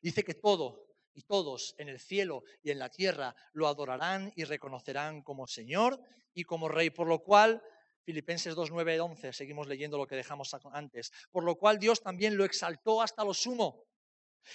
Dice 0.00 0.24
que 0.24 0.34
todo 0.34 0.88
y 1.14 1.22
todos 1.22 1.74
en 1.78 1.88
el 1.88 2.00
cielo 2.00 2.44
y 2.62 2.70
en 2.70 2.78
la 2.78 2.90
tierra 2.90 3.36
lo 3.52 3.68
adorarán 3.68 4.32
y 4.34 4.44
reconocerán 4.44 5.22
como 5.22 5.46
Señor 5.46 6.00
y 6.34 6.44
como 6.44 6.68
Rey, 6.68 6.90
por 6.90 7.06
lo 7.06 7.22
cual 7.22 7.62
Filipenses 8.04 8.54
2, 8.54 8.70
9, 8.70 9.00
11, 9.00 9.32
seguimos 9.32 9.66
leyendo 9.66 9.98
lo 9.98 10.06
que 10.06 10.16
dejamos 10.16 10.54
antes. 10.72 11.10
Por 11.30 11.44
lo 11.44 11.56
cual 11.56 11.78
Dios 11.78 12.02
también 12.02 12.36
lo 12.36 12.44
exaltó 12.44 13.00
hasta 13.02 13.24
lo 13.24 13.34
sumo 13.34 13.86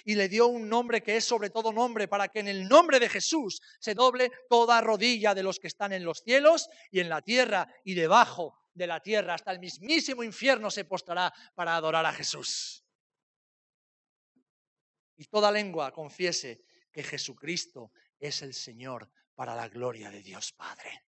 y 0.06 0.16
le 0.16 0.30
dio 0.30 0.48
un 0.48 0.70
nombre 0.70 1.02
que 1.02 1.18
es 1.18 1.26
sobre 1.26 1.50
todo 1.50 1.74
nombre, 1.74 2.08
para 2.08 2.28
que 2.28 2.40
en 2.40 2.48
el 2.48 2.68
nombre 2.68 3.00
de 3.00 3.10
Jesús 3.10 3.60
se 3.80 3.96
doble 3.96 4.32
toda 4.50 4.82
rodilla 4.82 5.34
de 5.34 5.44
los 5.44 5.60
que 5.60 5.68
están 5.68 5.94
en 5.94 6.04
los 6.04 6.20
cielos 6.20 6.70
y 6.92 7.00
en 7.00 7.10
la 7.10 7.22
tierra 7.22 7.68
y 7.84 7.96
debajo 7.96 8.56
de 8.74 8.88
la 8.88 9.00
tierra, 9.00 9.34
hasta 9.34 9.52
el 9.52 9.60
mismísimo 9.60 10.24
infierno 10.24 10.70
se 10.72 10.86
postrará 10.86 11.34
para 11.56 11.76
adorar 11.76 12.06
a 12.06 12.14
Jesús. 12.14 12.86
Y 15.18 15.26
toda 15.26 15.52
lengua 15.52 15.92
confiese 15.92 16.64
que 16.92 17.04
Jesucristo 17.04 17.92
es 18.20 18.42
el 18.42 18.54
Señor 18.54 19.12
para 19.36 19.56
la 19.56 19.68
gloria 19.68 20.10
de 20.10 20.22
Dios 20.22 20.54
Padre. 20.54 21.09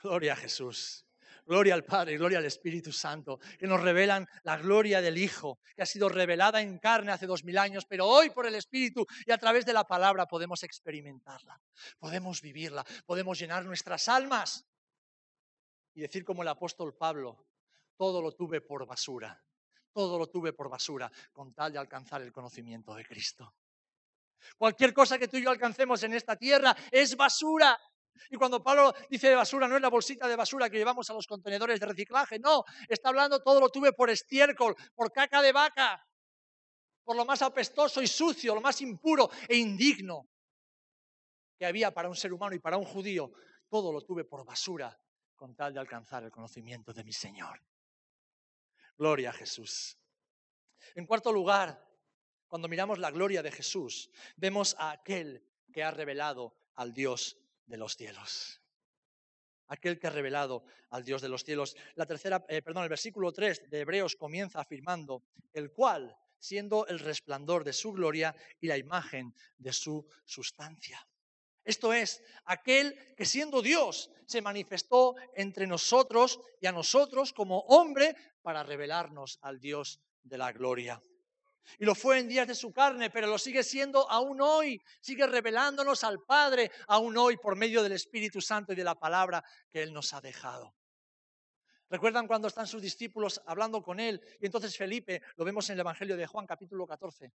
Gloria 0.00 0.34
a 0.34 0.36
Jesús. 0.36 1.04
Gloria 1.44 1.72
al 1.72 1.84
Padre, 1.84 2.18
gloria 2.18 2.38
al 2.38 2.44
Espíritu 2.44 2.92
Santo, 2.92 3.38
que 3.58 3.66
nos 3.66 3.80
revelan 3.80 4.28
la 4.42 4.58
gloria 4.58 5.00
del 5.00 5.16
Hijo, 5.16 5.60
que 5.74 5.80
ha 5.80 5.86
sido 5.86 6.10
revelada 6.10 6.60
en 6.60 6.78
carne 6.78 7.10
hace 7.10 7.26
dos 7.26 7.42
mil 7.42 7.56
años, 7.56 7.86
pero 7.86 8.06
hoy 8.06 8.28
por 8.28 8.44
el 8.44 8.54
Espíritu 8.54 9.06
y 9.24 9.32
a 9.32 9.38
través 9.38 9.64
de 9.64 9.72
la 9.72 9.84
palabra 9.84 10.26
podemos 10.26 10.62
experimentarla, 10.62 11.58
podemos 11.98 12.42
vivirla, 12.42 12.84
podemos 13.06 13.38
llenar 13.38 13.64
nuestras 13.64 14.08
almas 14.08 14.66
y 15.94 16.02
decir 16.02 16.22
como 16.22 16.42
el 16.42 16.48
apóstol 16.48 16.94
Pablo, 16.94 17.46
todo 17.96 18.20
lo 18.20 18.32
tuve 18.32 18.60
por 18.60 18.86
basura, 18.86 19.42
todo 19.90 20.18
lo 20.18 20.26
tuve 20.26 20.52
por 20.52 20.68
basura, 20.68 21.10
con 21.32 21.54
tal 21.54 21.72
de 21.72 21.78
alcanzar 21.78 22.20
el 22.20 22.30
conocimiento 22.30 22.94
de 22.94 23.06
Cristo. 23.06 23.54
Cualquier 24.56 24.92
cosa 24.92 25.18
que 25.18 25.28
tú 25.28 25.36
y 25.36 25.44
yo 25.44 25.50
alcancemos 25.50 26.02
en 26.02 26.14
esta 26.14 26.36
tierra 26.36 26.76
es 26.90 27.16
basura. 27.16 27.78
Y 28.30 28.36
cuando 28.36 28.62
Pablo 28.62 28.94
dice 29.08 29.28
de 29.28 29.34
basura, 29.34 29.68
no 29.68 29.76
es 29.76 29.82
la 29.82 29.88
bolsita 29.88 30.28
de 30.28 30.36
basura 30.36 30.68
que 30.68 30.78
llevamos 30.78 31.08
a 31.10 31.14
los 31.14 31.26
contenedores 31.26 31.80
de 31.80 31.86
reciclaje, 31.86 32.38
no, 32.38 32.64
está 32.88 33.08
hablando 33.10 33.42
todo 33.42 33.60
lo 33.60 33.68
tuve 33.68 33.92
por 33.92 34.10
estiércol, 34.10 34.74
por 34.94 35.12
caca 35.12 35.42
de 35.42 35.52
vaca, 35.52 36.06
por 37.04 37.16
lo 37.16 37.24
más 37.24 37.42
apestoso 37.42 38.02
y 38.02 38.06
sucio, 38.06 38.54
lo 38.54 38.60
más 38.60 38.80
impuro 38.80 39.30
e 39.48 39.56
indigno 39.56 40.28
que 41.58 41.66
había 41.66 41.92
para 41.92 42.08
un 42.08 42.16
ser 42.16 42.32
humano 42.32 42.54
y 42.54 42.60
para 42.60 42.76
un 42.76 42.84
judío, 42.84 43.32
todo 43.68 43.92
lo 43.92 44.02
tuve 44.02 44.24
por 44.24 44.44
basura 44.44 44.96
con 45.34 45.54
tal 45.54 45.72
de 45.72 45.80
alcanzar 45.80 46.24
el 46.24 46.30
conocimiento 46.30 46.92
de 46.92 47.04
mi 47.04 47.12
Señor. 47.12 47.62
Gloria 48.96 49.30
a 49.30 49.32
Jesús. 49.32 49.98
En 50.94 51.06
cuarto 51.06 51.32
lugar, 51.32 51.88
cuando 52.46 52.68
miramos 52.68 52.98
la 52.98 53.10
gloria 53.10 53.42
de 53.42 53.52
Jesús, 53.52 54.10
vemos 54.36 54.74
a 54.78 54.90
aquel 54.90 55.44
que 55.72 55.82
ha 55.82 55.90
revelado 55.90 56.56
al 56.74 56.92
Dios 56.92 57.38
de 57.68 57.76
los 57.76 57.96
cielos. 57.96 58.60
Aquel 59.68 59.98
que 59.98 60.06
ha 60.06 60.10
revelado 60.10 60.64
al 60.90 61.04
Dios 61.04 61.20
de 61.22 61.28
los 61.28 61.44
cielos. 61.44 61.76
La 61.94 62.06
tercera, 62.06 62.44
eh, 62.48 62.62
perdón, 62.62 62.84
el 62.84 62.88
versículo 62.88 63.32
3 63.32 63.70
de 63.70 63.80
Hebreos 63.80 64.16
comienza 64.16 64.60
afirmando, 64.60 65.22
el 65.52 65.70
cual, 65.72 66.16
siendo 66.38 66.86
el 66.86 66.98
resplandor 66.98 67.64
de 67.64 67.72
su 67.72 67.92
gloria 67.92 68.34
y 68.60 68.66
la 68.66 68.78
imagen 68.78 69.34
de 69.58 69.72
su 69.72 70.08
sustancia. 70.24 71.06
Esto 71.64 71.92
es, 71.92 72.22
aquel 72.46 73.14
que 73.14 73.26
siendo 73.26 73.60
Dios 73.60 74.10
se 74.24 74.40
manifestó 74.40 75.16
entre 75.34 75.66
nosotros 75.66 76.40
y 76.62 76.66
a 76.66 76.72
nosotros 76.72 77.34
como 77.34 77.60
hombre 77.60 78.16
para 78.40 78.62
revelarnos 78.62 79.38
al 79.42 79.60
Dios 79.60 80.00
de 80.22 80.38
la 80.38 80.52
gloria. 80.52 81.02
Y 81.78 81.84
lo 81.84 81.94
fue 81.94 82.18
en 82.18 82.28
días 82.28 82.48
de 82.48 82.54
su 82.54 82.72
carne, 82.72 83.10
pero 83.10 83.26
lo 83.26 83.38
sigue 83.38 83.62
siendo 83.62 84.10
aún 84.10 84.40
hoy. 84.40 84.80
Sigue 85.00 85.26
revelándonos 85.26 86.04
al 86.04 86.22
Padre 86.24 86.70
aún 86.86 87.16
hoy 87.16 87.36
por 87.36 87.56
medio 87.56 87.82
del 87.82 87.92
Espíritu 87.92 88.40
Santo 88.40 88.72
y 88.72 88.76
de 88.76 88.84
la 88.84 88.94
palabra 88.94 89.44
que 89.70 89.82
Él 89.82 89.92
nos 89.92 90.12
ha 90.14 90.20
dejado. 90.20 90.74
¿Recuerdan 91.90 92.26
cuando 92.26 92.48
están 92.48 92.66
sus 92.66 92.82
discípulos 92.82 93.40
hablando 93.46 93.82
con 93.82 93.98
Él? 93.98 94.20
Y 94.40 94.46
entonces 94.46 94.76
Felipe, 94.76 95.22
lo 95.36 95.44
vemos 95.44 95.68
en 95.70 95.74
el 95.74 95.80
Evangelio 95.80 96.16
de 96.16 96.26
Juan 96.26 96.46
capítulo 96.46 96.86
14, 96.86 97.32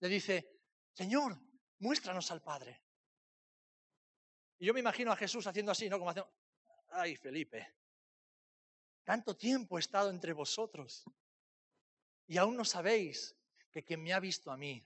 le 0.00 0.08
dice, 0.08 0.60
Señor, 0.92 1.38
muéstranos 1.78 2.30
al 2.30 2.42
Padre. 2.42 2.82
Y 4.58 4.66
yo 4.66 4.74
me 4.74 4.80
imagino 4.80 5.12
a 5.12 5.16
Jesús 5.16 5.46
haciendo 5.46 5.70
así, 5.70 5.88
¿no? 5.88 5.98
Como 5.98 6.10
haciendo, 6.10 6.32
ay 6.90 7.14
Felipe, 7.14 7.76
tanto 9.04 9.36
tiempo 9.36 9.78
he 9.78 9.80
estado 9.80 10.10
entre 10.10 10.32
vosotros 10.32 11.04
y 12.26 12.36
aún 12.36 12.56
no 12.56 12.64
sabéis 12.64 13.37
que 13.70 13.84
quien 13.84 14.02
me 14.02 14.12
ha 14.12 14.20
visto 14.20 14.50
a 14.50 14.56
mí, 14.56 14.84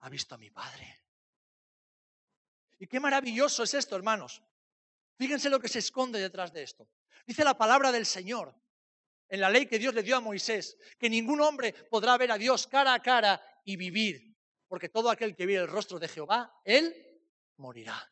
ha 0.00 0.08
visto 0.08 0.34
a 0.34 0.38
mi 0.38 0.50
Padre. 0.50 1.04
Y 2.78 2.86
qué 2.86 3.00
maravilloso 3.00 3.62
es 3.64 3.74
esto, 3.74 3.96
hermanos. 3.96 4.42
Fíjense 5.16 5.50
lo 5.50 5.60
que 5.60 5.68
se 5.68 5.80
esconde 5.80 6.20
detrás 6.20 6.52
de 6.52 6.62
esto. 6.62 6.88
Dice 7.26 7.44
la 7.44 7.58
palabra 7.58 7.90
del 7.90 8.06
Señor 8.06 8.54
en 9.28 9.40
la 9.40 9.50
ley 9.50 9.66
que 9.66 9.78
Dios 9.78 9.94
le 9.94 10.02
dio 10.02 10.16
a 10.16 10.20
Moisés, 10.20 10.78
que 10.98 11.10
ningún 11.10 11.40
hombre 11.40 11.72
podrá 11.72 12.16
ver 12.16 12.32
a 12.32 12.38
Dios 12.38 12.66
cara 12.66 12.94
a 12.94 13.02
cara 13.02 13.40
y 13.64 13.76
vivir, 13.76 14.34
porque 14.66 14.88
todo 14.88 15.10
aquel 15.10 15.36
que 15.36 15.44
vive 15.44 15.60
el 15.60 15.68
rostro 15.68 15.98
de 15.98 16.08
Jehová, 16.08 16.60
él 16.64 16.94
morirá. 17.56 18.10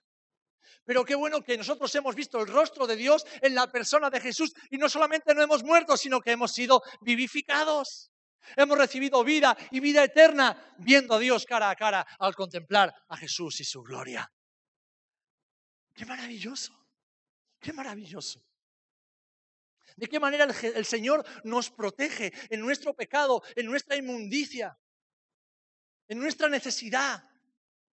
Pero 0.85 1.05
qué 1.05 1.15
bueno 1.15 1.43
que 1.43 1.57
nosotros 1.57 1.95
hemos 1.95 2.15
visto 2.15 2.41
el 2.41 2.47
rostro 2.47 2.87
de 2.87 2.97
Dios 2.97 3.25
en 3.41 3.55
la 3.55 3.71
persona 3.71 4.11
de 4.11 4.21
Jesús 4.21 4.55
y 4.71 4.79
no 4.79 4.89
solamente 4.89 5.35
no 5.35 5.43
hemos 5.43 5.65
muerto, 5.65 5.97
sino 5.97 6.21
que 6.21 6.33
hemos 6.33 6.53
sido 6.53 6.83
vivificados. 7.01 8.13
Hemos 8.55 8.79
recibido 8.79 9.25
vida 9.25 9.57
y 9.71 9.81
vida 9.81 10.05
eterna 10.05 10.75
viendo 10.79 11.15
a 11.15 11.19
Dios 11.19 11.45
cara 11.45 11.71
a 11.71 11.77
cara 11.77 12.07
al 12.19 12.35
contemplar 12.35 12.95
a 13.09 13.17
Jesús 13.17 13.61
y 13.61 13.65
su 13.65 13.83
gloria. 13.83 14.31
Qué 15.95 16.05
maravilloso, 16.05 16.73
qué 17.59 17.73
maravilloso. 17.73 18.45
De 19.97 20.09
qué 20.09 20.21
manera 20.21 20.45
el, 20.45 20.85
Señor 20.85 21.25
nos 21.45 21.71
protege 21.71 22.31
en 22.51 22.61
nuestro 22.61 22.95
pecado, 22.95 23.43
en 23.55 23.65
nuestra 23.65 23.97
inmundicia, 23.97 24.79
en 26.07 26.19
nuestra 26.19 26.51
necesidad. 26.51 27.25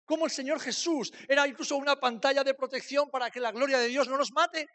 Como 0.05 0.25
el 0.25 0.33
Señor 0.33 0.59
Jesús 0.59 1.13
era 1.29 1.47
incluso 1.47 1.77
una 1.77 2.01
pantalla 2.01 2.43
de 2.43 2.55
protección 2.55 3.09
para 3.09 3.31
que 3.31 3.39
la 3.39 3.53
gloria 3.53 3.79
de 3.79 3.87
Dios 3.87 4.09
no 4.09 4.17
nos 4.17 4.33
mate, 4.33 4.69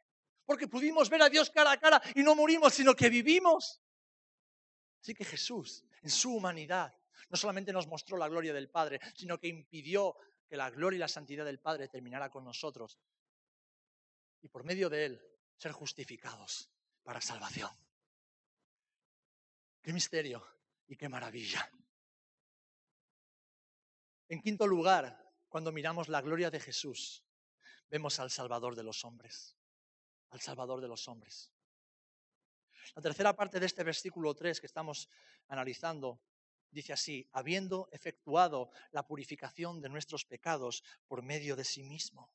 porque 0.46 0.70
pudimos 0.70 1.10
ver 1.10 1.22
a 1.22 1.30
Dios 1.30 1.50
cara 1.50 1.72
a 1.72 1.78
cara 1.78 2.02
y 2.16 2.24
no 2.24 2.34
morimos, 2.34 2.74
sino 2.74 2.96
que 2.96 3.10
vivimos. 3.10 3.82
Así 5.02 5.14
que 5.14 5.26
Jesús, 5.26 5.84
en 6.02 6.10
su 6.10 6.36
humanidad, 6.36 6.94
no 7.30 7.38
solamente 7.38 7.74
nos 7.74 7.88
mostró 7.88 8.18
la 8.18 8.28
gloria 8.28 8.54
del 8.54 8.70
Padre, 8.70 9.00
sino 9.16 9.40
que 9.40 9.48
impidió 9.48 10.16
que 10.48 10.58
la 10.58 10.70
gloria 10.70 10.98
y 10.98 11.00
la 11.00 11.08
santidad 11.08 11.46
del 11.46 11.60
Padre 11.60 11.90
terminara 11.90 12.30
con 12.30 12.44
nosotros. 12.44 13.00
Y 14.42 14.50
por 14.50 14.64
medio 14.64 14.90
de 14.90 15.06
Él, 15.06 15.22
ser 15.58 15.72
justificados 15.72 16.70
para 17.04 17.22
salvación. 17.22 17.72
Qué 19.82 19.94
misterio 19.94 20.46
y 20.88 20.96
qué 20.96 21.10
maravilla. 21.10 21.70
En 24.30 24.42
quinto 24.42 24.68
lugar, 24.68 25.34
cuando 25.48 25.72
miramos 25.72 26.10
la 26.10 26.22
gloria 26.22 26.52
de 26.52 26.60
Jesús, 26.60 27.24
vemos 27.90 28.20
al 28.20 28.30
Salvador 28.30 28.76
de 28.76 28.84
los 28.84 29.06
hombres. 29.06 29.56
Al 30.30 30.42
Salvador 30.42 30.82
de 30.82 30.90
los 30.90 31.08
hombres. 31.08 31.52
La 32.96 33.02
tercera 33.02 33.36
parte 33.36 33.60
de 33.60 33.66
este 33.66 33.84
versículo 33.84 34.34
3 34.34 34.60
que 34.60 34.68
estamos 34.68 35.10
analizando 35.48 36.22
dice 36.72 36.94
así, 36.94 37.28
habiendo 37.32 37.90
efectuado 37.92 38.70
la 38.92 39.06
purificación 39.06 39.82
de 39.82 39.90
nuestros 39.90 40.26
pecados 40.26 40.84
por 41.08 41.24
medio 41.24 41.56
de 41.56 41.64
sí 41.64 41.84
mismo. 41.84 42.32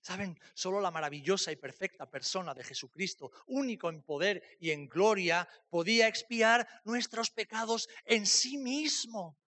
Saben, 0.00 0.38
solo 0.54 0.80
la 0.80 0.90
maravillosa 0.90 1.50
y 1.50 1.56
perfecta 1.56 2.10
persona 2.10 2.54
de 2.54 2.64
Jesucristo, 2.64 3.30
único 3.46 3.88
en 3.88 4.02
poder 4.02 4.42
y 4.60 4.70
en 4.70 4.88
gloria, 4.88 5.48
podía 5.70 6.08
expiar 6.08 6.68
nuestros 6.84 7.30
pecados 7.30 7.88
en 8.04 8.26
sí 8.26 8.58
mismo, 8.58 9.38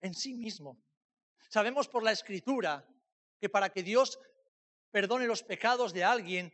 en 0.00 0.14
sí 0.14 0.34
mismo. 0.34 0.80
Sabemos 1.48 1.88
por 1.88 2.04
la 2.04 2.12
escritura 2.12 2.86
que 3.40 3.48
para 3.48 3.70
que 3.70 3.82
Dios 3.82 4.18
perdone 4.90 5.26
los 5.26 5.42
pecados 5.42 5.92
de 5.92 6.04
alguien, 6.04 6.52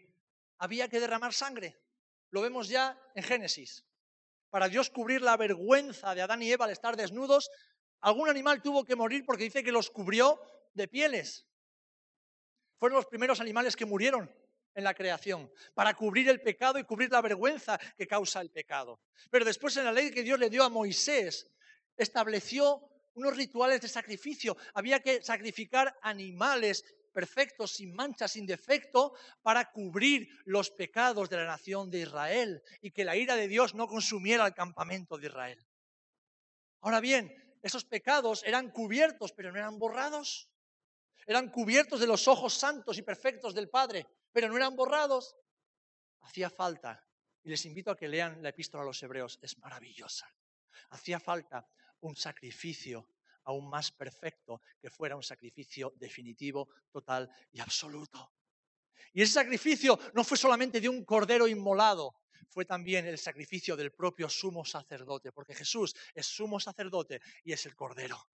había 0.58 0.88
que 0.88 1.00
derramar 1.00 1.34
sangre. 1.34 1.76
Lo 2.30 2.40
vemos 2.40 2.68
ya 2.68 2.98
en 3.14 3.22
Génesis. 3.22 3.84
Para 4.50 4.68
Dios 4.68 4.90
cubrir 4.90 5.22
la 5.22 5.36
vergüenza 5.36 6.14
de 6.14 6.22
Adán 6.22 6.42
y 6.42 6.50
Eva 6.50 6.64
al 6.64 6.70
estar 6.70 6.96
desnudos, 6.96 7.50
algún 8.00 8.28
animal 8.28 8.62
tuvo 8.62 8.84
que 8.84 8.96
morir 8.96 9.24
porque 9.26 9.44
dice 9.44 9.64
que 9.64 9.72
los 9.72 9.90
cubrió 9.90 10.40
de 10.74 10.88
pieles. 10.88 11.46
Fueron 12.78 12.96
los 12.96 13.06
primeros 13.06 13.40
animales 13.40 13.74
que 13.74 13.86
murieron 13.86 14.30
en 14.74 14.84
la 14.84 14.94
creación, 14.94 15.50
para 15.74 15.94
cubrir 15.94 16.28
el 16.28 16.42
pecado 16.42 16.78
y 16.78 16.84
cubrir 16.84 17.10
la 17.10 17.22
vergüenza 17.22 17.78
que 17.96 18.06
causa 18.06 18.42
el 18.42 18.50
pecado. 18.50 19.00
Pero 19.30 19.46
después 19.46 19.74
en 19.78 19.86
la 19.86 19.92
ley 19.92 20.10
que 20.10 20.22
Dios 20.22 20.38
le 20.38 20.50
dio 20.50 20.62
a 20.64 20.68
Moisés, 20.68 21.50
estableció 21.96 22.86
unos 23.14 23.34
rituales 23.34 23.80
de 23.80 23.88
sacrificio. 23.88 24.54
Había 24.74 25.00
que 25.00 25.22
sacrificar 25.22 25.98
animales 26.02 26.84
perfecto, 27.16 27.66
sin 27.66 27.94
mancha, 27.94 28.28
sin 28.28 28.44
defecto, 28.44 29.14
para 29.40 29.72
cubrir 29.72 30.28
los 30.44 30.70
pecados 30.70 31.30
de 31.30 31.38
la 31.38 31.46
nación 31.46 31.88
de 31.88 32.00
Israel 32.00 32.62
y 32.82 32.90
que 32.90 33.06
la 33.06 33.16
ira 33.16 33.36
de 33.36 33.48
Dios 33.48 33.74
no 33.74 33.88
consumiera 33.88 34.46
el 34.46 34.52
campamento 34.52 35.16
de 35.16 35.28
Israel. 35.28 35.66
Ahora 36.82 37.00
bien, 37.00 37.32
esos 37.62 37.86
pecados 37.86 38.44
eran 38.44 38.70
cubiertos, 38.70 39.32
pero 39.32 39.50
no 39.50 39.56
eran 39.56 39.78
borrados. 39.78 40.50
Eran 41.26 41.48
cubiertos 41.48 42.00
de 42.00 42.06
los 42.06 42.28
ojos 42.28 42.52
santos 42.52 42.98
y 42.98 43.02
perfectos 43.02 43.54
del 43.54 43.70
Padre, 43.70 44.06
pero 44.30 44.48
no 44.48 44.56
eran 44.58 44.76
borrados. 44.76 45.36
hacía 46.20 46.50
falta, 46.50 47.02
y 47.44 47.48
les 47.48 47.64
invito 47.64 47.90
a 47.90 47.96
que 47.96 48.08
lean 48.08 48.42
la 48.42 48.50
epístola 48.50 48.82
a 48.82 48.86
los 48.86 49.02
hebreos, 49.02 49.38
es 49.40 49.56
maravillosa. 49.56 50.28
Hacía 50.90 51.18
falta 51.18 51.66
un 52.00 52.14
sacrificio 52.14 53.08
aún 53.46 53.68
más 53.68 53.90
perfecto 53.90 54.60
que 54.80 54.90
fuera 54.90 55.16
un 55.16 55.22
sacrificio 55.22 55.92
definitivo, 55.96 56.68
total 56.90 57.28
y 57.52 57.60
absoluto. 57.60 58.32
Y 59.12 59.22
ese 59.22 59.32
sacrificio 59.32 59.98
no 60.14 60.22
fue 60.22 60.36
solamente 60.36 60.80
de 60.80 60.88
un 60.88 61.04
cordero 61.04 61.48
inmolado, 61.48 62.14
fue 62.48 62.64
también 62.64 63.06
el 63.06 63.18
sacrificio 63.18 63.76
del 63.76 63.92
propio 63.92 64.28
sumo 64.28 64.64
sacerdote, 64.64 65.32
porque 65.32 65.54
Jesús 65.54 65.94
es 66.14 66.26
sumo 66.26 66.60
sacerdote 66.60 67.20
y 67.44 67.52
es 67.52 67.66
el 67.66 67.74
cordero. 67.74 68.28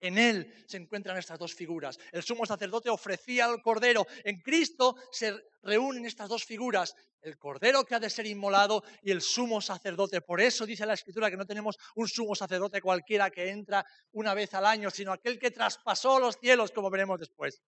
En 0.00 0.18
Él 0.18 0.52
se 0.66 0.76
encuentran 0.76 1.16
estas 1.16 1.38
dos 1.38 1.54
figuras. 1.54 1.98
El 2.12 2.22
sumo 2.22 2.44
sacerdote 2.44 2.90
ofrecía 2.90 3.46
al 3.46 3.62
cordero. 3.62 4.06
En 4.24 4.42
Cristo 4.42 4.96
se 5.10 5.34
reúnen 5.62 6.04
estas 6.04 6.28
dos 6.28 6.44
figuras. 6.44 6.94
El 7.26 7.38
cordero 7.38 7.84
que 7.84 7.94
ha 7.94 8.00
de 8.00 8.08
ser 8.08 8.26
inmolado 8.26 8.84
y 9.02 9.10
el 9.10 9.20
sumo 9.20 9.60
sacerdote. 9.60 10.20
Por 10.20 10.40
eso 10.40 10.64
dice 10.64 10.86
la 10.86 10.94
Escritura 10.94 11.30
que 11.30 11.36
no 11.36 11.44
tenemos 11.44 11.76
un 11.96 12.08
sumo 12.08 12.34
sacerdote 12.34 12.80
cualquiera 12.80 13.30
que 13.30 13.50
entra 13.50 13.84
una 14.12 14.32
vez 14.32 14.54
al 14.54 14.64
año, 14.64 14.90
sino 14.90 15.12
aquel 15.12 15.38
que 15.38 15.50
traspasó 15.50 16.20
los 16.20 16.36
cielos, 16.38 16.70
como 16.70 16.90
veremos 16.90 17.18
después. 17.18 17.62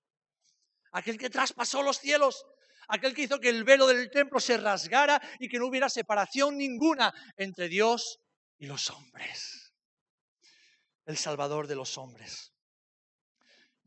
Aquel 0.92 1.18
que 1.18 1.28
traspasó 1.28 1.82
los 1.82 1.98
cielos. 1.98 2.44
Aquel 2.88 3.14
que 3.14 3.22
hizo 3.22 3.40
que 3.40 3.50
el 3.50 3.64
velo 3.64 3.86
del 3.86 4.10
templo 4.10 4.40
se 4.40 4.56
rasgara 4.56 5.20
y 5.38 5.48
que 5.48 5.58
no 5.58 5.66
hubiera 5.66 5.88
separación 5.88 6.56
ninguna 6.56 7.12
entre 7.36 7.68
Dios 7.68 8.20
y 8.58 8.66
los 8.66 8.88
hombres 8.90 9.68
el 11.08 11.16
Salvador 11.16 11.66
de 11.66 11.74
los 11.74 11.96
hombres. 11.96 12.52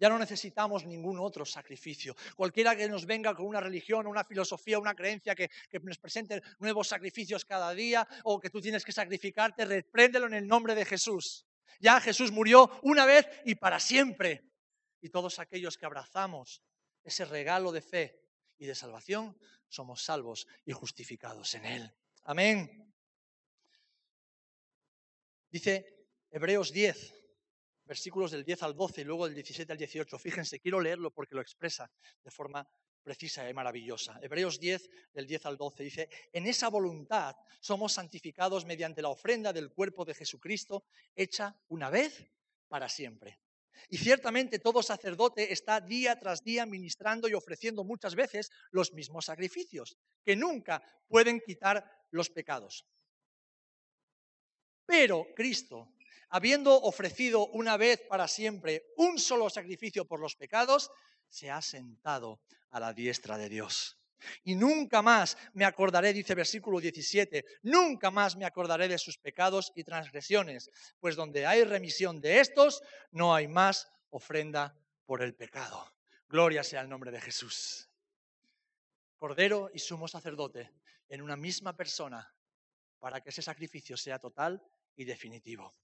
Ya 0.01 0.09
no 0.09 0.17
necesitamos 0.17 0.83
ningún 0.83 1.19
otro 1.19 1.45
sacrificio. 1.45 2.15
Cualquiera 2.35 2.75
que 2.75 2.89
nos 2.89 3.05
venga 3.05 3.35
con 3.35 3.45
una 3.45 3.59
religión, 3.59 4.07
una 4.07 4.23
filosofía, 4.23 4.79
una 4.79 4.95
creencia 4.95 5.35
que, 5.35 5.51
nos 5.83 5.99
presente 5.99 6.41
nuevos 6.57 6.87
sacrificios 6.87 7.45
cada 7.45 7.71
día 7.75 8.07
o 8.23 8.39
que 8.39 8.49
tú 8.49 8.59
tienes 8.59 8.83
que 8.83 8.91
sacrificarte, 8.91 9.63
repréndelo 9.63 10.25
en 10.25 10.33
el 10.33 10.47
nombre 10.47 10.73
de 10.73 10.85
Jesús. 10.85 11.45
Ya 11.79 12.01
Jesús 12.01 12.31
murió 12.31 12.79
una 12.81 13.05
vez 13.05 13.27
y 13.45 13.53
para 13.53 13.79
siempre. 13.79 14.41
Y 15.01 15.09
todos 15.09 15.37
aquellos 15.37 15.77
que 15.77 15.85
abrazamos 15.85 16.63
ese 17.03 17.23
regalo 17.25 17.71
de 17.71 17.81
fe 17.81 18.23
y 18.57 18.65
de 18.65 18.73
salvación, 18.73 19.37
somos 19.69 20.03
salvos 20.03 20.47
y 20.65 20.71
justificados 20.71 21.53
en 21.53 21.65
Él. 21.65 21.93
Amén. 22.23 22.91
Dice 25.51 26.07
Hebreos 26.31 26.73
10, 26.73 27.20
versículos 27.91 28.31
del 28.31 28.45
10 28.45 28.63
al 28.63 28.73
12 28.73 29.01
y 29.01 29.03
luego 29.03 29.25
del 29.25 29.35
17 29.35 29.69
al 29.69 29.77
18. 29.77 30.17
Fíjense, 30.17 30.61
quiero 30.61 30.79
leerlo 30.79 31.11
porque 31.11 31.35
lo 31.35 31.41
expresa 31.41 31.91
de 32.23 32.31
forma 32.31 32.65
precisa 33.03 33.49
y 33.49 33.53
maravillosa. 33.53 34.17
Hebreos 34.21 34.61
10, 34.61 34.89
del 35.11 35.27
10 35.27 35.45
al 35.47 35.57
12, 35.57 35.83
dice, 35.83 36.09
en 36.31 36.47
esa 36.47 36.69
voluntad 36.69 37.35
somos 37.59 37.91
santificados 37.91 38.63
mediante 38.63 39.01
la 39.01 39.09
ofrenda 39.09 39.51
del 39.51 39.73
cuerpo 39.73 40.05
de 40.05 40.13
Jesucristo, 40.13 40.85
hecha 41.13 41.53
una 41.67 41.89
vez 41.89 42.31
para 42.69 42.87
siempre. 42.87 43.41
Y 43.89 43.97
ciertamente 43.97 44.59
todo 44.59 44.81
sacerdote 44.81 45.51
está 45.51 45.81
día 45.81 46.17
tras 46.17 46.45
día 46.45 46.65
ministrando 46.65 47.27
y 47.27 47.33
ofreciendo 47.33 47.83
muchas 47.83 48.15
veces 48.15 48.51
los 48.71 48.93
mismos 48.93 49.25
sacrificios, 49.25 49.97
que 50.23 50.37
nunca 50.37 50.81
pueden 51.09 51.41
quitar 51.41 51.83
los 52.11 52.29
pecados. 52.29 52.85
Pero 54.85 55.27
Cristo 55.35 55.91
habiendo 56.31 56.75
ofrecido 56.81 57.47
una 57.47 57.77
vez 57.77 58.01
para 58.09 58.27
siempre 58.27 58.87
un 58.97 59.19
solo 59.19 59.49
sacrificio 59.49 60.05
por 60.05 60.19
los 60.19 60.35
pecados, 60.35 60.89
se 61.29 61.49
ha 61.49 61.61
sentado 61.61 62.41
a 62.71 62.79
la 62.79 62.93
diestra 62.93 63.37
de 63.37 63.49
Dios. 63.49 63.97
Y 64.43 64.55
nunca 64.55 65.01
más 65.01 65.37
me 65.53 65.65
acordaré, 65.65 66.13
dice 66.13 66.35
versículo 66.35 66.79
17, 66.79 67.43
nunca 67.63 68.11
más 68.11 68.35
me 68.35 68.45
acordaré 68.45 68.87
de 68.87 68.97
sus 68.97 69.17
pecados 69.17 69.71
y 69.75 69.83
transgresiones, 69.83 70.69
pues 70.99 71.15
donde 71.15 71.45
hay 71.45 71.63
remisión 71.63 72.21
de 72.21 72.39
estos, 72.39 72.81
no 73.11 73.33
hay 73.33 73.47
más 73.47 73.89
ofrenda 74.09 74.75
por 75.05 75.21
el 75.21 75.33
pecado. 75.33 75.91
Gloria 76.29 76.63
sea 76.63 76.81
el 76.81 76.89
nombre 76.89 77.11
de 77.11 77.19
Jesús. 77.19 77.89
Cordero 79.17 79.69
y 79.73 79.79
sumo 79.79 80.07
sacerdote 80.07 80.71
en 81.09 81.21
una 81.21 81.35
misma 81.35 81.75
persona 81.75 82.33
para 82.99 83.21
que 83.21 83.29
ese 83.29 83.41
sacrificio 83.41 83.97
sea 83.97 84.19
total 84.19 84.63
y 84.95 85.03
definitivo. 85.03 85.75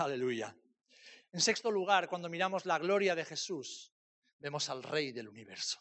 Aleluya. 0.00 0.56
En 1.30 1.40
sexto 1.42 1.70
lugar, 1.70 2.08
cuando 2.08 2.30
miramos 2.30 2.64
la 2.64 2.78
gloria 2.78 3.14
de 3.14 3.26
Jesús, 3.26 3.92
vemos 4.38 4.70
al 4.70 4.82
Rey 4.82 5.12
del 5.12 5.28
universo. 5.28 5.78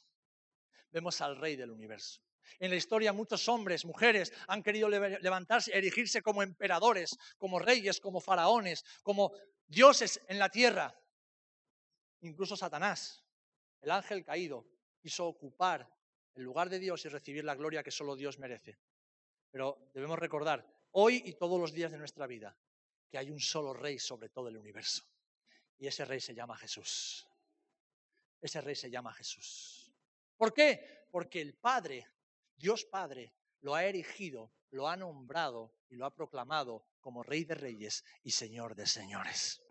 Vemos 0.92 1.22
al 1.22 1.38
Rey 1.38 1.56
del 1.56 1.72
universo. 1.72 2.22
En 2.60 2.70
la 2.70 2.76
historia 2.76 3.14
muchos 3.14 3.48
hombres, 3.48 3.86
mujeres 3.86 4.34
han 4.50 4.62
querido 4.62 4.90
levantarse, 4.90 5.72
erigirse 5.74 6.22
como 6.22 6.44
emperadores, 6.44 7.18
como 7.38 7.60
reyes, 7.60 8.02
como 8.02 8.20
faraones, 8.20 8.84
como 9.04 9.32
dioses 9.66 10.20
en 10.28 10.38
la 10.38 10.50
tierra. 10.50 10.94
Incluso 12.20 12.58
Satanás, 12.58 13.24
el 13.80 13.92
ángel 13.92 14.26
caído, 14.26 14.68
quiso 15.00 15.28
ocupar 15.28 15.90
el 16.36 16.44
lugar 16.44 16.70
de 16.70 16.80
Dios 16.80 17.06
y 17.06 17.08
recibir 17.08 17.46
la 17.46 17.56
gloria 17.56 17.84
que 17.84 17.92
solo 17.92 18.18
Dios 18.18 18.38
merece. 18.38 18.80
Pero 19.50 19.90
debemos 19.94 20.20
recordar, 20.20 20.68
hoy 20.92 21.24
y 21.26 21.36
todos 21.36 21.58
los 21.58 21.72
días 21.72 21.92
de 21.94 21.98
nuestra 21.98 22.28
vida, 22.28 22.58
que 23.10 23.18
hay 23.18 23.32
un 23.32 23.40
solo 23.40 23.74
rey 23.74 24.00
sobre 24.00 24.30
todo 24.30 24.48
el 24.48 24.58
universo. 24.58 25.04
Y 25.78 25.88
ese 25.88 26.06
rey 26.06 26.20
se 26.20 26.34
llama 26.34 26.58
Jesús. 26.58 27.28
Ese 28.42 28.62
rey 28.62 28.76
se 28.76 28.90
llama 28.90 29.14
Jesús. 29.14 29.92
¿Por 30.38 30.54
qué? 30.54 31.08
Porque 31.12 31.42
el 31.42 31.56
Padre, 31.56 32.08
Dios 32.56 32.86
Padre, 32.86 33.34
lo 33.62 33.76
ha 33.76 33.84
erigido, 33.84 34.54
lo 34.72 34.88
ha 34.88 34.96
nombrado 34.96 35.74
y 35.90 35.96
lo 35.96 36.06
ha 36.06 36.16
proclamado 36.16 36.86
como 37.00 37.24
Rey 37.24 37.44
de 37.44 37.56
Reyes 37.56 38.04
y 38.24 38.32
Señor 38.32 38.76
de 38.76 38.86
Señores. 38.86 39.62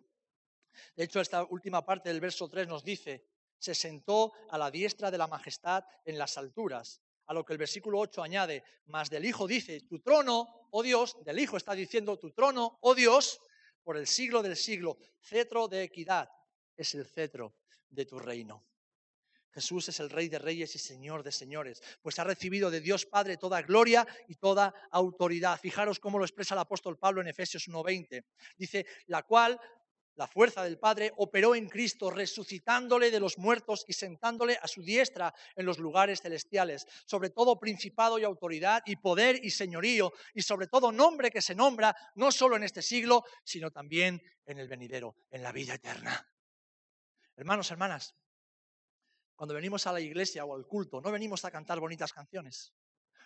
De 0.96 1.04
hecho, 1.04 1.20
esta 1.20 1.44
última 1.44 1.84
parte 1.84 2.08
del 2.08 2.20
verso 2.20 2.48
3 2.48 2.68
nos 2.68 2.84
dice, 2.84 3.26
se 3.58 3.74
sentó 3.74 4.32
a 4.50 4.58
la 4.58 4.70
diestra 4.70 5.10
de 5.10 5.18
la 5.18 5.26
majestad 5.26 5.84
en 6.04 6.18
las 6.18 6.38
alturas 6.38 7.00
a 7.28 7.34
lo 7.34 7.44
que 7.44 7.52
el 7.52 7.58
versículo 7.58 7.98
8 8.00 8.22
añade, 8.22 8.64
más 8.86 9.10
del 9.10 9.24
Hijo 9.24 9.46
dice, 9.46 9.82
tu 9.82 10.00
trono, 10.00 10.68
oh 10.70 10.82
Dios, 10.82 11.16
del 11.24 11.38
Hijo 11.38 11.56
está 11.58 11.74
diciendo, 11.74 12.18
tu 12.18 12.32
trono, 12.32 12.78
oh 12.80 12.94
Dios, 12.94 13.40
por 13.84 13.98
el 13.98 14.06
siglo 14.06 14.42
del 14.42 14.56
siglo, 14.56 14.98
cetro 15.20 15.68
de 15.68 15.82
equidad, 15.82 16.28
es 16.74 16.94
el 16.94 17.06
cetro 17.06 17.54
de 17.90 18.06
tu 18.06 18.18
reino. 18.18 18.64
Jesús 19.50 19.88
es 19.88 20.00
el 20.00 20.08
Rey 20.08 20.28
de 20.28 20.38
Reyes 20.38 20.74
y 20.74 20.78
Señor 20.78 21.22
de 21.22 21.32
Señores, 21.32 21.82
pues 22.00 22.18
ha 22.18 22.24
recibido 22.24 22.70
de 22.70 22.80
Dios 22.80 23.04
Padre 23.04 23.36
toda 23.36 23.60
gloria 23.62 24.06
y 24.26 24.36
toda 24.36 24.72
autoridad. 24.90 25.58
Fijaros 25.60 25.98
cómo 25.98 26.18
lo 26.18 26.24
expresa 26.24 26.54
el 26.54 26.60
apóstol 26.60 26.98
Pablo 26.98 27.20
en 27.20 27.28
Efesios 27.28 27.68
1.20. 27.68 28.24
Dice, 28.56 28.86
la 29.06 29.22
cual 29.22 29.60
la 30.18 30.26
fuerza 30.26 30.64
del 30.64 30.78
Padre 30.78 31.12
operó 31.16 31.54
en 31.54 31.68
Cristo, 31.68 32.10
resucitándole 32.10 33.12
de 33.12 33.20
los 33.20 33.38
muertos 33.38 33.84
y 33.86 33.92
sentándole 33.92 34.58
a 34.60 34.66
su 34.66 34.82
diestra 34.82 35.32
en 35.54 35.64
los 35.64 35.78
lugares 35.78 36.20
celestiales, 36.20 36.86
sobre 37.06 37.30
todo 37.30 37.58
principado 37.58 38.18
y 38.18 38.24
autoridad 38.24 38.82
y 38.84 38.96
poder 38.96 39.38
y 39.44 39.50
señorío, 39.50 40.12
y 40.34 40.42
sobre 40.42 40.66
todo 40.66 40.90
nombre 40.90 41.30
que 41.30 41.40
se 41.40 41.54
nombra 41.54 41.94
no 42.16 42.32
solo 42.32 42.56
en 42.56 42.64
este 42.64 42.82
siglo, 42.82 43.24
sino 43.44 43.70
también 43.70 44.20
en 44.44 44.58
el 44.58 44.66
venidero, 44.66 45.14
en 45.30 45.44
la 45.44 45.52
vida 45.52 45.74
eterna. 45.74 46.28
Hermanos, 47.36 47.70
hermanas, 47.70 48.16
cuando 49.36 49.54
venimos 49.54 49.86
a 49.86 49.92
la 49.92 50.00
iglesia 50.00 50.44
o 50.44 50.56
al 50.56 50.66
culto, 50.66 51.00
no 51.00 51.12
venimos 51.12 51.44
a 51.44 51.52
cantar 51.52 51.78
bonitas 51.78 52.12
canciones, 52.12 52.74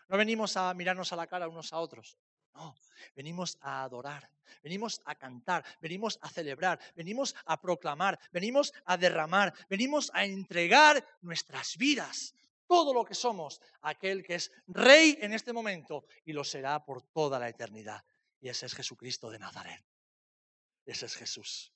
no 0.08 0.18
venimos 0.18 0.58
a 0.58 0.74
mirarnos 0.74 1.10
a 1.14 1.16
la 1.16 1.26
cara 1.26 1.48
unos 1.48 1.72
a 1.72 1.78
otros, 1.78 2.18
no, 2.54 2.76
venimos 3.14 3.58
a 3.60 3.82
adorar, 3.82 4.30
venimos 4.62 5.00
a 5.04 5.14
cantar, 5.14 5.64
venimos 5.80 6.18
a 6.20 6.28
celebrar, 6.28 6.78
venimos 6.94 7.34
a 7.46 7.60
proclamar, 7.60 8.18
venimos 8.30 8.72
a 8.84 8.96
derramar, 8.96 9.52
venimos 9.68 10.10
a 10.14 10.24
entregar 10.24 11.04
nuestras 11.22 11.76
vidas, 11.76 12.34
todo 12.66 12.94
lo 12.94 13.04
que 13.04 13.14
somos, 13.14 13.60
a 13.82 13.90
aquel 13.90 14.22
que 14.22 14.36
es 14.36 14.52
rey 14.66 15.18
en 15.20 15.32
este 15.32 15.52
momento 15.52 16.04
y 16.24 16.32
lo 16.32 16.44
será 16.44 16.84
por 16.84 17.02
toda 17.02 17.38
la 17.38 17.48
eternidad. 17.48 18.04
Y 18.40 18.48
ese 18.48 18.66
es 18.66 18.74
Jesucristo 18.74 19.30
de 19.30 19.38
Nazaret. 19.38 19.84
Ese 20.84 21.06
es 21.06 21.14
Jesús. 21.14 21.72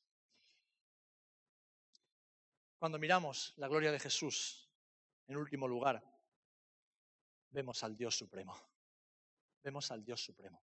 Cuando 2.78 2.98
miramos 2.98 3.54
la 3.56 3.68
gloria 3.68 3.92
de 3.92 4.00
Jesús, 4.00 4.68
en 5.28 5.36
último 5.36 5.66
lugar, 5.66 6.02
vemos 7.50 7.82
al 7.82 7.96
Dios 7.96 8.16
Supremo 8.16 8.56
vemos 9.66 9.90
al 9.90 10.05
Dios 10.05 10.22
Supremo. 10.22 10.62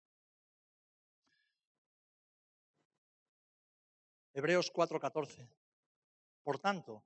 Hebreos 4.35 4.70
4:14. 4.70 5.49
Por 6.43 6.59
tanto, 6.59 7.03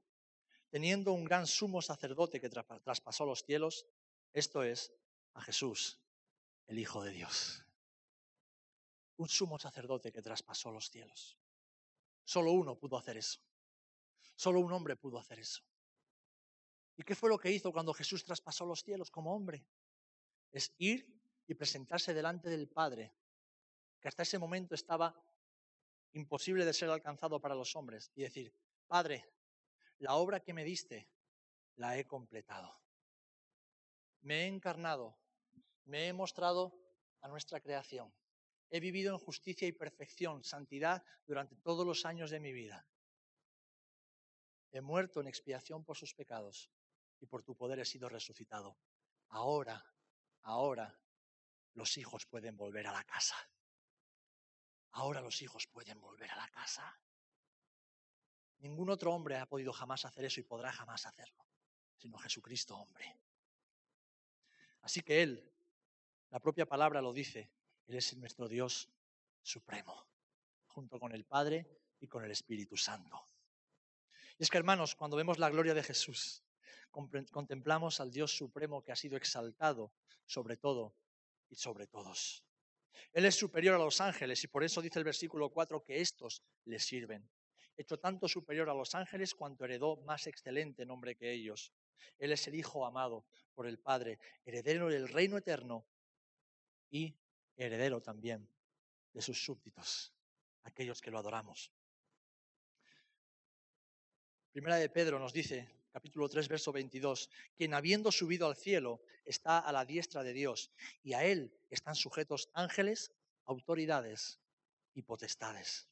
teniendo 0.68 1.12
un 1.12 1.24
gran 1.24 1.47
sumo 1.47 1.81
sacerdote 1.81 2.41
que 2.41 2.49
traspasó 2.49 3.24
los 3.24 3.45
cielos, 3.45 3.87
esto 4.33 4.64
es, 4.64 4.93
a 5.35 5.43
Jesús, 5.43 6.01
el 6.66 6.81
Hijo 6.81 7.05
de 7.05 7.12
Dios. 7.12 7.64
Un 9.18 9.29
sumo 9.29 9.59
sacerdote 9.59 10.11
que 10.11 10.22
traspasó 10.22 10.72
los 10.72 10.91
cielos. 10.91 11.39
Solo 12.24 12.51
uno 12.51 12.76
pudo 12.76 12.97
hacer 12.97 13.16
eso. 13.16 13.41
Solo 14.35 14.59
un 14.59 14.72
hombre 14.72 14.97
pudo 14.97 15.18
hacer 15.18 15.39
eso. 15.39 15.62
¿Y 16.97 17.05
qué 17.05 17.14
fue 17.14 17.29
lo 17.29 17.39
que 17.39 17.53
hizo 17.53 17.70
cuando 17.72 17.95
Jesús 17.95 18.24
traspasó 18.24 18.66
los 18.66 18.83
cielos 18.83 19.11
como 19.11 19.35
hombre? 19.35 19.64
es 20.53 20.72
ir 20.79 21.07
y 21.47 21.55
presentarse 21.55 22.14
delante 22.14 22.49
del 22.49 22.68
Padre, 22.68 23.14
que 24.01 24.09
hasta 24.09 24.22
ese 24.22 24.39
momento 24.39 24.74
estaba 24.74 25.14
imposible 26.13 26.65
de 26.65 26.73
ser 26.73 26.91
alcanzado 26.91 27.41
para 27.41 27.55
los 27.55 27.77
hombres, 27.77 28.11
y 28.15 28.23
decir, 28.23 28.55
Padre, 28.87 29.25
la 29.99 30.15
obra 30.15 30.41
que 30.41 30.55
me 30.55 30.65
diste, 30.65 31.09
la 31.77 31.99
he 31.99 32.07
completado. 32.07 32.73
Me 34.21 34.43
he 34.43 34.47
encarnado, 34.47 35.19
me 35.85 36.09
he 36.09 36.13
mostrado 36.13 36.75
a 37.21 37.29
nuestra 37.29 37.61
creación. 37.61 38.13
He 38.71 38.81
vivido 38.81 39.13
en 39.13 39.19
justicia 39.19 39.67
y 39.67 39.73
perfección, 39.73 40.45
santidad 40.45 41.03
durante 41.27 41.57
todos 41.57 41.87
los 41.87 42.05
años 42.05 42.31
de 42.31 42.41
mi 42.41 42.53
vida. 42.53 42.87
He 44.71 44.81
muerto 44.81 45.21
en 45.21 45.29
expiación 45.29 45.85
por 45.85 45.97
sus 45.97 46.15
pecados 46.15 46.71
y 47.21 47.27
por 47.27 47.43
tu 47.43 47.57
poder 47.57 47.79
he 47.81 47.85
sido 47.85 48.09
resucitado. 48.09 48.79
Ahora, 49.29 49.83
ahora, 50.43 51.01
los 51.73 51.97
hijos 51.97 52.27
pueden 52.27 52.57
volver 52.57 52.87
a 52.87 52.93
la 52.93 53.05
casa. 53.05 53.37
Ahora 54.93 55.20
los 55.20 55.41
hijos 55.43 55.66
pueden 55.66 56.01
volver 56.01 56.30
a 56.30 56.36
la 56.36 56.49
casa. 56.49 56.99
Ningún 58.59 58.91
otro 58.91 59.12
hombre 59.12 59.36
ha 59.36 59.47
podido 59.47 59.72
jamás 59.72 60.05
hacer 60.05 60.24
eso 60.24 60.41
y 60.41 60.45
podrá 60.45 60.72
jamás 60.72 61.07
hacerlo, 61.07 61.47
sino 61.97 62.18
Jesucristo 62.18 62.76
hombre. 62.76 63.18
Así 64.82 65.01
que 65.03 65.22
Él, 65.22 65.53
la 66.30 66.41
propia 66.41 66.66
palabra 66.66 67.01
lo 67.01 67.12
dice, 67.12 67.51
Él 67.86 67.97
es 67.97 68.16
nuestro 68.16 68.49
Dios 68.49 68.89
supremo, 69.43 70.09
junto 70.66 70.99
con 70.99 71.12
el 71.12 71.24
Padre 71.24 71.68
y 72.01 72.09
con 72.09 72.24
el 72.24 72.30
Espíritu 72.30 72.76
Santo. 72.76 73.24
Y 74.39 74.43
es 74.43 74.51
que, 74.51 74.59
hermanos, 74.59 74.95
cuando 74.95 75.16
vemos 75.16 75.39
la 75.39 75.51
gloria 75.51 75.74
de 75.74 75.82
Jesús, 75.82 76.43
contemplamos 76.91 78.01
al 78.01 78.11
Dios 78.11 78.36
supremo 78.36 78.82
que 78.82 78.93
ha 78.93 78.97
sido 78.97 79.16
exaltado 79.16 79.93
sobre 80.26 80.57
todo 80.57 80.95
y 81.49 81.57
sobre 81.57 81.86
todos. 81.86 82.48
Él 83.12 83.24
es 83.24 83.34
superior 83.34 83.74
a 83.74 83.84
los 83.84 84.01
ángeles 84.01 84.43
y 84.45 84.49
por 84.49 84.64
eso 84.64 84.82
dice 84.82 84.99
el 84.99 85.05
versículo 85.05 85.51
4 85.51 85.82
que 85.82 86.01
estos 86.01 86.43
le 86.64 86.78
sirven. 86.78 87.28
Hecho 87.76 87.99
tanto 87.99 88.28
superior 88.28 88.68
a 88.70 88.74
los 88.74 88.95
ángeles 88.95 89.34
cuanto 89.34 89.64
heredó 89.64 89.97
más 89.99 90.26
excelente 90.26 90.84
nombre 90.84 91.16
que 91.16 91.32
ellos. 91.32 91.72
Él 92.18 92.32
es 92.32 92.47
el 92.49 92.55
Hijo 92.55 92.84
amado 92.84 93.26
por 93.55 93.66
el 93.66 93.78
Padre, 93.78 94.18
heredero 94.45 94.89
del 94.89 95.09
reino 95.09 95.36
eterno 95.36 95.86
y 96.91 97.14
heredero 97.57 98.01
también 98.01 98.49
de 99.12 99.22
sus 99.22 99.45
súbditos, 99.45 100.12
aquellos 100.62 101.01
que 101.01 101.11
lo 101.11 101.18
adoramos. 101.18 101.72
Primera 104.53 104.76
de 104.76 104.89
Pedro 104.89 105.18
nos 105.18 105.32
dice, 105.32 105.68
capítulo 105.91 106.28
3, 106.28 106.49
verso 106.49 106.72
22, 106.72 107.30
quien 107.57 107.74
habiendo 107.74 108.12
subido 108.12 108.47
al 108.47 108.57
cielo 108.57 109.01
está 109.24 109.59
a 109.59 109.72
la 109.72 109.84
diestra 109.84 110.22
de 110.22 110.32
Dios 110.32 110.70
y 111.03 111.14
a 111.14 111.24
él 111.24 111.53
están 111.70 111.95
sujetos 111.95 112.51
ángeles, 112.55 113.12
autoridades 113.45 114.39
y 114.95 115.03
potestades. 115.03 115.89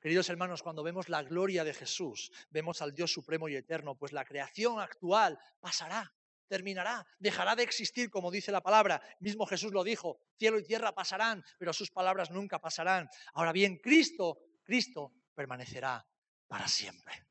Queridos 0.00 0.28
hermanos, 0.28 0.62
cuando 0.62 0.82
vemos 0.82 1.08
la 1.08 1.22
gloria 1.22 1.62
de 1.62 1.74
Jesús, 1.74 2.32
vemos 2.50 2.82
al 2.82 2.92
Dios 2.92 3.12
supremo 3.12 3.48
y 3.48 3.54
eterno, 3.54 3.96
pues 3.96 4.12
la 4.12 4.24
creación 4.24 4.80
actual 4.80 5.38
pasará, 5.60 6.12
terminará, 6.48 7.06
dejará 7.18 7.54
de 7.54 7.62
existir, 7.62 8.10
como 8.10 8.30
dice 8.30 8.50
la 8.50 8.62
palabra. 8.62 9.00
Mismo 9.20 9.46
Jesús 9.46 9.72
lo 9.72 9.84
dijo, 9.84 10.18
cielo 10.36 10.58
y 10.58 10.64
tierra 10.64 10.92
pasarán, 10.92 11.44
pero 11.56 11.72
sus 11.72 11.90
palabras 11.90 12.32
nunca 12.32 12.58
pasarán. 12.58 13.08
Ahora 13.34 13.52
bien, 13.52 13.78
Cristo, 13.78 14.38
Cristo 14.64 15.12
permanecerá 15.34 16.04
para 16.48 16.66
siempre, 16.66 17.26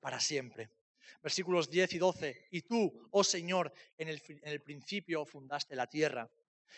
para 0.00 0.18
siempre 0.18 0.79
versículos 1.22 1.68
10 1.70 1.94
y 1.94 1.98
12, 1.98 2.48
y 2.50 2.62
tú, 2.62 3.08
oh 3.10 3.24
Señor, 3.24 3.72
en 3.96 4.08
el, 4.08 4.22
en 4.28 4.52
el, 4.52 4.62
principio 4.62 5.24
fundaste 5.24 5.76
la 5.76 5.86
tierra, 5.86 6.30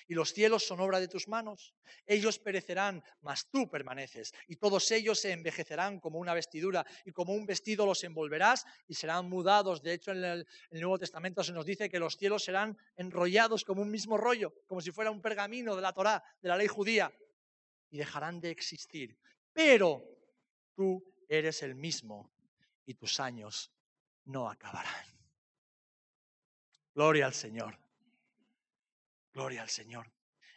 y 0.08 0.14
los 0.14 0.32
cielos 0.32 0.66
son 0.66 0.80
obra 0.80 1.00
de 1.00 1.08
tus 1.08 1.28
manos. 1.28 1.74
Ellos 2.06 2.38
perecerán, 2.38 3.02
mas 3.20 3.50
tú 3.50 3.68
permaneces, 3.68 4.32
y 4.48 4.56
todos 4.56 4.90
ellos 4.90 5.20
se 5.20 5.32
envejecerán 5.32 6.00
como 6.00 6.18
una 6.18 6.34
vestidura, 6.34 6.84
y 7.04 7.12
como 7.12 7.34
un 7.34 7.46
vestido 7.46 7.86
los 7.86 8.02
envolverás 8.04 8.64
y 8.88 8.94
serán 8.94 9.28
mudados. 9.28 9.82
De 9.82 9.92
hecho, 9.92 10.12
en 10.12 10.24
el, 10.24 10.46
el 10.70 10.80
Nuevo 10.80 10.98
Testamento 10.98 11.44
se 11.44 11.52
nos 11.52 11.66
dice 11.66 11.90
que 11.90 11.98
los 11.98 12.16
cielos 12.16 12.44
serán 12.44 12.76
enrollados 12.96 13.64
como 13.64 13.82
un 13.82 13.90
mismo 13.90 14.16
rollo, 14.16 14.54
como 14.66 14.80
si 14.80 14.90
fuera 14.90 15.10
un 15.10 15.22
pergamino 15.22 15.76
de 15.76 15.82
la 15.82 15.92
Torá, 15.92 16.22
de 16.40 16.48
la 16.48 16.56
ley 16.56 16.68
judía, 16.68 17.12
y 17.90 17.98
dejarán 17.98 18.40
de 18.40 18.50
existir. 18.50 19.18
Pero 19.52 20.02
tú 20.74 21.04
eres 21.28 21.62
el 21.62 21.74
mismo, 21.74 22.32
y 22.84 22.94
tus 22.94 23.20
años 23.20 23.70
no 24.24 24.48
acabarán. 24.48 25.06
Gloria 26.94 27.26
al 27.26 27.34
Señor. 27.34 27.78
Gloria 29.32 29.62
al 29.62 29.70
Señor. 29.70 30.12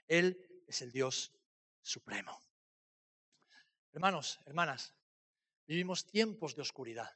Él 0.07 0.63
es 0.67 0.81
el 0.81 0.91
Dios 0.91 1.31
supremo. 1.81 2.41
Hermanos, 3.93 4.39
hermanas, 4.45 4.93
vivimos 5.65 6.05
tiempos 6.05 6.55
de 6.55 6.61
oscuridad, 6.61 7.09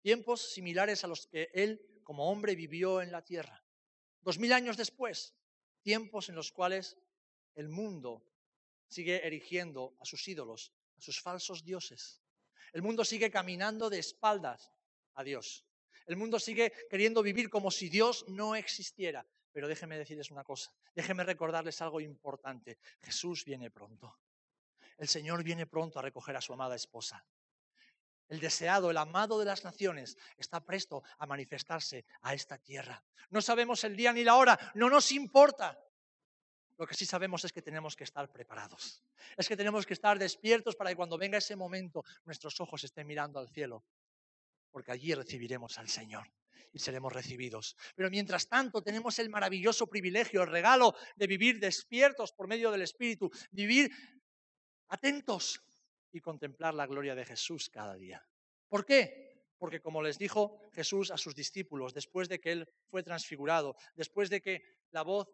tiempos 0.00 0.52
similares 0.52 1.04
a 1.04 1.06
los 1.06 1.26
que 1.28 1.50
Él 1.54 2.00
como 2.02 2.30
hombre 2.30 2.56
vivió 2.56 3.00
en 3.00 3.12
la 3.12 3.22
tierra. 3.22 3.64
Dos 4.22 4.38
mil 4.38 4.52
años 4.52 4.76
después, 4.76 5.34
tiempos 5.82 6.28
en 6.28 6.34
los 6.34 6.50
cuales 6.50 6.96
el 7.54 7.68
mundo 7.68 8.24
sigue 8.88 9.26
erigiendo 9.26 9.96
a 10.00 10.04
sus 10.04 10.26
ídolos, 10.26 10.72
a 10.96 11.00
sus 11.00 11.20
falsos 11.20 11.64
dioses. 11.64 12.22
El 12.72 12.82
mundo 12.82 13.04
sigue 13.04 13.30
caminando 13.30 13.88
de 13.88 13.98
espaldas 13.98 14.72
a 15.14 15.24
Dios. 15.24 15.65
El 16.06 16.16
mundo 16.16 16.38
sigue 16.38 16.72
queriendo 16.88 17.22
vivir 17.22 17.50
como 17.50 17.70
si 17.70 17.88
Dios 17.88 18.24
no 18.28 18.54
existiera. 18.54 19.26
Pero 19.52 19.68
déjenme 19.68 19.96
decirles 19.96 20.30
una 20.30 20.44
cosa, 20.44 20.70
déjenme 20.94 21.24
recordarles 21.24 21.80
algo 21.80 22.00
importante. 22.00 22.78
Jesús 23.02 23.44
viene 23.44 23.70
pronto. 23.70 24.18
El 24.98 25.08
Señor 25.08 25.42
viene 25.42 25.66
pronto 25.66 25.98
a 25.98 26.02
recoger 26.02 26.36
a 26.36 26.40
su 26.40 26.52
amada 26.52 26.76
esposa. 26.76 27.24
El 28.28 28.40
deseado, 28.40 28.90
el 28.90 28.96
amado 28.96 29.38
de 29.38 29.44
las 29.44 29.64
naciones, 29.64 30.16
está 30.36 30.60
presto 30.60 31.02
a 31.18 31.26
manifestarse 31.26 32.04
a 32.22 32.34
esta 32.34 32.58
tierra. 32.58 33.02
No 33.30 33.40
sabemos 33.40 33.82
el 33.84 33.96
día 33.96 34.12
ni 34.12 34.24
la 34.24 34.36
hora, 34.36 34.58
no 34.74 34.90
nos 34.90 35.10
importa. 35.12 35.80
Lo 36.76 36.86
que 36.86 36.94
sí 36.94 37.06
sabemos 37.06 37.44
es 37.44 37.52
que 37.52 37.62
tenemos 37.62 37.96
que 37.96 38.04
estar 38.04 38.30
preparados. 38.30 39.02
Es 39.36 39.48
que 39.48 39.56
tenemos 39.56 39.86
que 39.86 39.94
estar 39.94 40.18
despiertos 40.18 40.76
para 40.76 40.90
que 40.90 40.96
cuando 40.96 41.16
venga 41.16 41.38
ese 41.38 41.56
momento 41.56 42.04
nuestros 42.24 42.60
ojos 42.60 42.84
estén 42.84 43.06
mirando 43.06 43.38
al 43.38 43.48
cielo 43.48 43.84
porque 44.76 44.92
allí 44.92 45.14
recibiremos 45.14 45.78
al 45.78 45.88
Señor 45.88 46.30
y 46.70 46.78
seremos 46.78 47.10
recibidos. 47.10 47.78
Pero 47.94 48.10
mientras 48.10 48.46
tanto 48.46 48.82
tenemos 48.82 49.18
el 49.18 49.30
maravilloso 49.30 49.86
privilegio, 49.86 50.42
el 50.42 50.50
regalo 50.50 50.94
de 51.16 51.26
vivir 51.26 51.58
despiertos 51.58 52.30
por 52.32 52.46
medio 52.46 52.70
del 52.70 52.82
Espíritu, 52.82 53.30
vivir 53.52 53.90
atentos 54.88 55.62
y 56.12 56.20
contemplar 56.20 56.74
la 56.74 56.86
gloria 56.86 57.14
de 57.14 57.24
Jesús 57.24 57.70
cada 57.70 57.94
día. 57.94 58.22
¿Por 58.68 58.84
qué? 58.84 59.46
Porque 59.56 59.80
como 59.80 60.02
les 60.02 60.18
dijo 60.18 60.60
Jesús 60.74 61.10
a 61.10 61.16
sus 61.16 61.34
discípulos, 61.34 61.94
después 61.94 62.28
de 62.28 62.38
que 62.38 62.52
Él 62.52 62.68
fue 62.90 63.02
transfigurado, 63.02 63.76
después 63.94 64.28
de 64.28 64.42
que 64.42 64.62
la 64.90 65.00
voz 65.00 65.26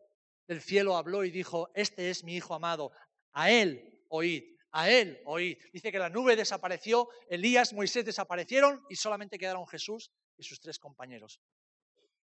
del 0.46 0.62
cielo 0.62 0.96
habló 0.96 1.24
y 1.24 1.32
dijo, 1.32 1.68
este 1.74 2.10
es 2.10 2.22
mi 2.22 2.36
Hijo 2.36 2.54
amado, 2.54 2.92
a 3.32 3.50
Él 3.50 4.04
oíd 4.06 4.51
a 4.72 4.90
él 4.90 5.20
oí. 5.26 5.58
Dice 5.72 5.92
que 5.92 5.98
la 5.98 6.08
nube 6.08 6.34
desapareció, 6.34 7.08
Elías, 7.28 7.72
Moisés 7.72 8.04
desaparecieron 8.04 8.84
y 8.88 8.96
solamente 8.96 9.38
quedaron 9.38 9.66
Jesús 9.66 10.10
y 10.36 10.42
sus 10.42 10.60
tres 10.60 10.78
compañeros. 10.78 11.40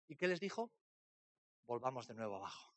¿Y 0.07 0.15
qué 0.15 0.27
les 0.27 0.39
dijo? 0.39 0.71
Volvamos 1.65 2.07
de 2.07 2.13
nuevo 2.13 2.35
abajo. 2.35 2.73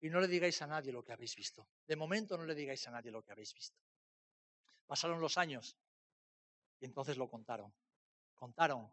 Y 0.00 0.08
no 0.08 0.20
le 0.20 0.28
digáis 0.28 0.62
a 0.62 0.66
nadie 0.66 0.92
lo 0.92 1.04
que 1.04 1.12
habéis 1.12 1.34
visto. 1.34 1.68
De 1.86 1.96
momento 1.96 2.38
no 2.38 2.46
le 2.46 2.54
digáis 2.54 2.86
a 2.86 2.90
nadie 2.90 3.10
lo 3.10 3.22
que 3.22 3.32
habéis 3.32 3.52
visto. 3.52 3.78
Pasaron 4.86 5.20
los 5.20 5.36
años 5.36 5.76
y 6.80 6.86
entonces 6.86 7.16
lo 7.16 7.28
contaron. 7.28 7.74
Contaron 8.34 8.90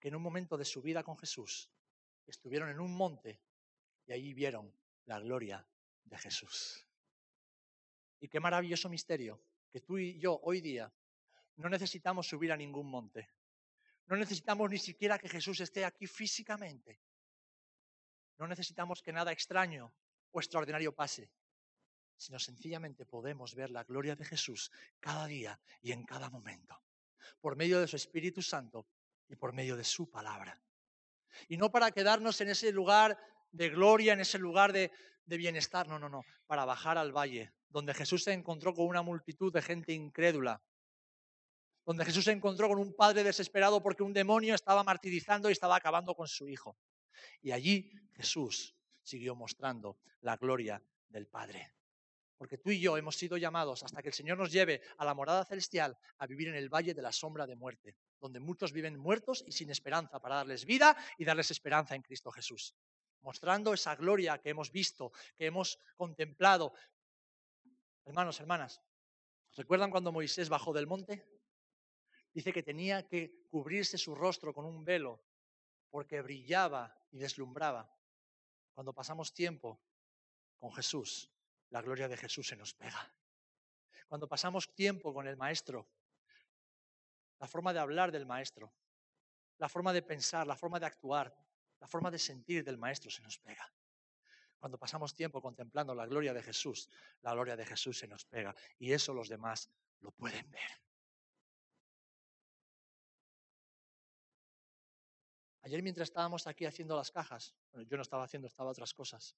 que 0.00 0.08
en 0.08 0.16
un 0.16 0.22
momento 0.22 0.56
de 0.56 0.64
su 0.64 0.82
vida 0.82 1.02
con 1.02 1.16
Jesús 1.18 1.70
estuvieron 2.26 2.70
en 2.70 2.80
un 2.80 2.94
monte 2.94 3.40
y 4.06 4.12
allí 4.12 4.32
vieron 4.32 4.74
la 5.04 5.20
gloria 5.20 5.66
de 6.04 6.18
Jesús. 6.18 6.84
Y 8.20 8.28
qué 8.28 8.40
maravilloso 8.40 8.88
misterio 8.88 9.40
que 9.70 9.80
tú 9.80 9.98
y 9.98 10.18
yo 10.18 10.40
hoy 10.42 10.60
día 10.60 10.92
no 11.56 11.68
necesitamos 11.68 12.28
subir 12.28 12.52
a 12.52 12.56
ningún 12.56 12.88
monte. 12.88 13.30
No 14.06 14.16
necesitamos 14.16 14.70
ni 14.70 14.78
siquiera 14.78 15.18
que 15.18 15.28
Jesús 15.28 15.60
esté 15.60 15.84
aquí 15.84 16.06
físicamente. 16.06 17.00
No 18.38 18.46
necesitamos 18.46 19.02
que 19.02 19.12
nada 19.12 19.32
extraño 19.32 19.92
o 20.30 20.40
extraordinario 20.40 20.94
pase, 20.94 21.30
sino 22.16 22.38
sencillamente 22.38 23.04
podemos 23.04 23.54
ver 23.54 23.70
la 23.70 23.84
gloria 23.84 24.14
de 24.14 24.24
Jesús 24.24 24.70
cada 25.00 25.26
día 25.26 25.60
y 25.82 25.92
en 25.92 26.04
cada 26.04 26.30
momento, 26.30 26.80
por 27.40 27.56
medio 27.56 27.80
de 27.80 27.88
su 27.88 27.96
Espíritu 27.96 28.40
Santo 28.40 28.86
y 29.28 29.36
por 29.36 29.52
medio 29.52 29.76
de 29.76 29.84
su 29.84 30.10
palabra. 30.10 30.62
Y 31.48 31.56
no 31.56 31.70
para 31.70 31.90
quedarnos 31.90 32.40
en 32.40 32.50
ese 32.50 32.72
lugar 32.72 33.18
de 33.50 33.68
gloria, 33.68 34.12
en 34.12 34.20
ese 34.20 34.38
lugar 34.38 34.72
de, 34.72 34.90
de 35.26 35.36
bienestar, 35.36 35.88
no, 35.88 35.98
no, 35.98 36.08
no, 36.08 36.24
para 36.46 36.64
bajar 36.64 36.96
al 36.96 37.12
valle 37.12 37.52
donde 37.68 37.94
Jesús 37.94 38.24
se 38.24 38.32
encontró 38.32 38.74
con 38.74 38.86
una 38.86 39.02
multitud 39.02 39.52
de 39.52 39.62
gente 39.62 39.92
incrédula, 39.92 40.62
donde 41.84 42.04
Jesús 42.04 42.24
se 42.24 42.32
encontró 42.32 42.68
con 42.68 42.78
un 42.78 42.94
padre 42.94 43.24
desesperado 43.24 43.82
porque 43.82 44.02
un 44.02 44.12
demonio 44.12 44.54
estaba 44.54 44.84
martirizando 44.84 45.48
y 45.48 45.52
estaba 45.52 45.76
acabando 45.76 46.14
con 46.14 46.28
su 46.28 46.48
hijo. 46.48 46.76
Y 47.40 47.50
allí 47.50 47.90
Jesús 48.12 48.74
siguió 49.02 49.34
mostrando 49.34 49.98
la 50.20 50.36
gloria 50.36 50.82
del 51.08 51.26
Padre. 51.26 51.72
Porque 52.36 52.58
tú 52.58 52.70
y 52.70 52.78
yo 52.78 52.96
hemos 52.96 53.16
sido 53.16 53.36
llamados 53.36 53.82
hasta 53.82 54.00
que 54.00 54.08
el 54.08 54.14
Señor 54.14 54.38
nos 54.38 54.52
lleve 54.52 54.80
a 54.98 55.04
la 55.04 55.14
morada 55.14 55.44
celestial 55.44 55.98
a 56.18 56.26
vivir 56.26 56.48
en 56.48 56.54
el 56.54 56.68
valle 56.68 56.94
de 56.94 57.02
la 57.02 57.10
sombra 57.10 57.46
de 57.46 57.56
muerte, 57.56 57.96
donde 58.20 58.38
muchos 58.38 58.72
viven 58.72 58.96
muertos 58.96 59.42
y 59.46 59.52
sin 59.52 59.70
esperanza 59.70 60.20
para 60.20 60.36
darles 60.36 60.64
vida 60.64 60.96
y 61.16 61.24
darles 61.24 61.50
esperanza 61.50 61.96
en 61.96 62.02
Cristo 62.02 62.30
Jesús. 62.30 62.74
Mostrando 63.22 63.74
esa 63.74 63.96
gloria 63.96 64.38
que 64.38 64.50
hemos 64.50 64.70
visto, 64.70 65.10
que 65.36 65.46
hemos 65.46 65.80
contemplado. 65.96 66.72
Hermanos, 68.08 68.40
hermanas, 68.40 68.80
¿recuerdan 69.54 69.90
cuando 69.90 70.12
Moisés 70.12 70.48
bajó 70.48 70.72
del 70.72 70.86
monte? 70.86 71.28
Dice 72.32 72.54
que 72.54 72.62
tenía 72.62 73.06
que 73.06 73.44
cubrirse 73.50 73.98
su 73.98 74.14
rostro 74.14 74.54
con 74.54 74.64
un 74.64 74.82
velo 74.82 75.22
porque 75.90 76.22
brillaba 76.22 76.98
y 77.10 77.18
deslumbraba. 77.18 77.94
Cuando 78.72 78.94
pasamos 78.94 79.34
tiempo 79.34 79.78
con 80.56 80.72
Jesús, 80.72 81.30
la 81.68 81.82
gloria 81.82 82.08
de 82.08 82.16
Jesús 82.16 82.48
se 82.48 82.56
nos 82.56 82.72
pega. 82.72 83.12
Cuando 84.06 84.26
pasamos 84.26 84.74
tiempo 84.74 85.12
con 85.12 85.28
el 85.28 85.36
Maestro, 85.36 85.86
la 87.38 87.46
forma 87.46 87.74
de 87.74 87.80
hablar 87.80 88.10
del 88.10 88.24
Maestro, 88.24 88.72
la 89.58 89.68
forma 89.68 89.92
de 89.92 90.00
pensar, 90.00 90.46
la 90.46 90.56
forma 90.56 90.80
de 90.80 90.86
actuar, 90.86 91.36
la 91.78 91.86
forma 91.86 92.10
de 92.10 92.18
sentir 92.18 92.64
del 92.64 92.78
Maestro 92.78 93.10
se 93.10 93.20
nos 93.20 93.38
pega. 93.38 93.70
Cuando 94.58 94.78
pasamos 94.78 95.14
tiempo 95.14 95.40
contemplando 95.40 95.94
la 95.94 96.06
gloria 96.06 96.34
de 96.34 96.42
Jesús, 96.42 96.88
la 97.22 97.32
gloria 97.32 97.56
de 97.56 97.64
Jesús 97.64 97.98
se 97.98 98.08
nos 98.08 98.24
pega 98.24 98.54
y 98.78 98.92
eso 98.92 99.14
los 99.14 99.28
demás 99.28 99.70
lo 100.00 100.10
pueden 100.10 100.50
ver. 100.50 100.70
Ayer 105.62 105.82
mientras 105.82 106.08
estábamos 106.08 106.46
aquí 106.46 106.64
haciendo 106.64 106.96
las 106.96 107.10
cajas, 107.10 107.54
bueno, 107.70 107.88
yo 107.88 107.96
no 107.96 108.02
estaba 108.02 108.24
haciendo, 108.24 108.48
estaba 108.48 108.70
otras 108.70 108.94
cosas, 108.94 109.36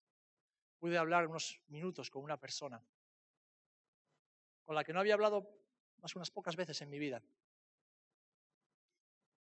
pude 0.78 0.96
hablar 0.96 1.26
unos 1.26 1.60
minutos 1.68 2.10
con 2.10 2.22
una 2.22 2.38
persona 2.38 2.82
con 4.64 4.76
la 4.76 4.84
que 4.84 4.92
no 4.92 5.00
había 5.00 5.14
hablado 5.14 5.50
más 5.96 6.14
unas 6.14 6.30
pocas 6.30 6.54
veces 6.54 6.80
en 6.80 6.90
mi 6.90 6.98
vida. 6.98 7.20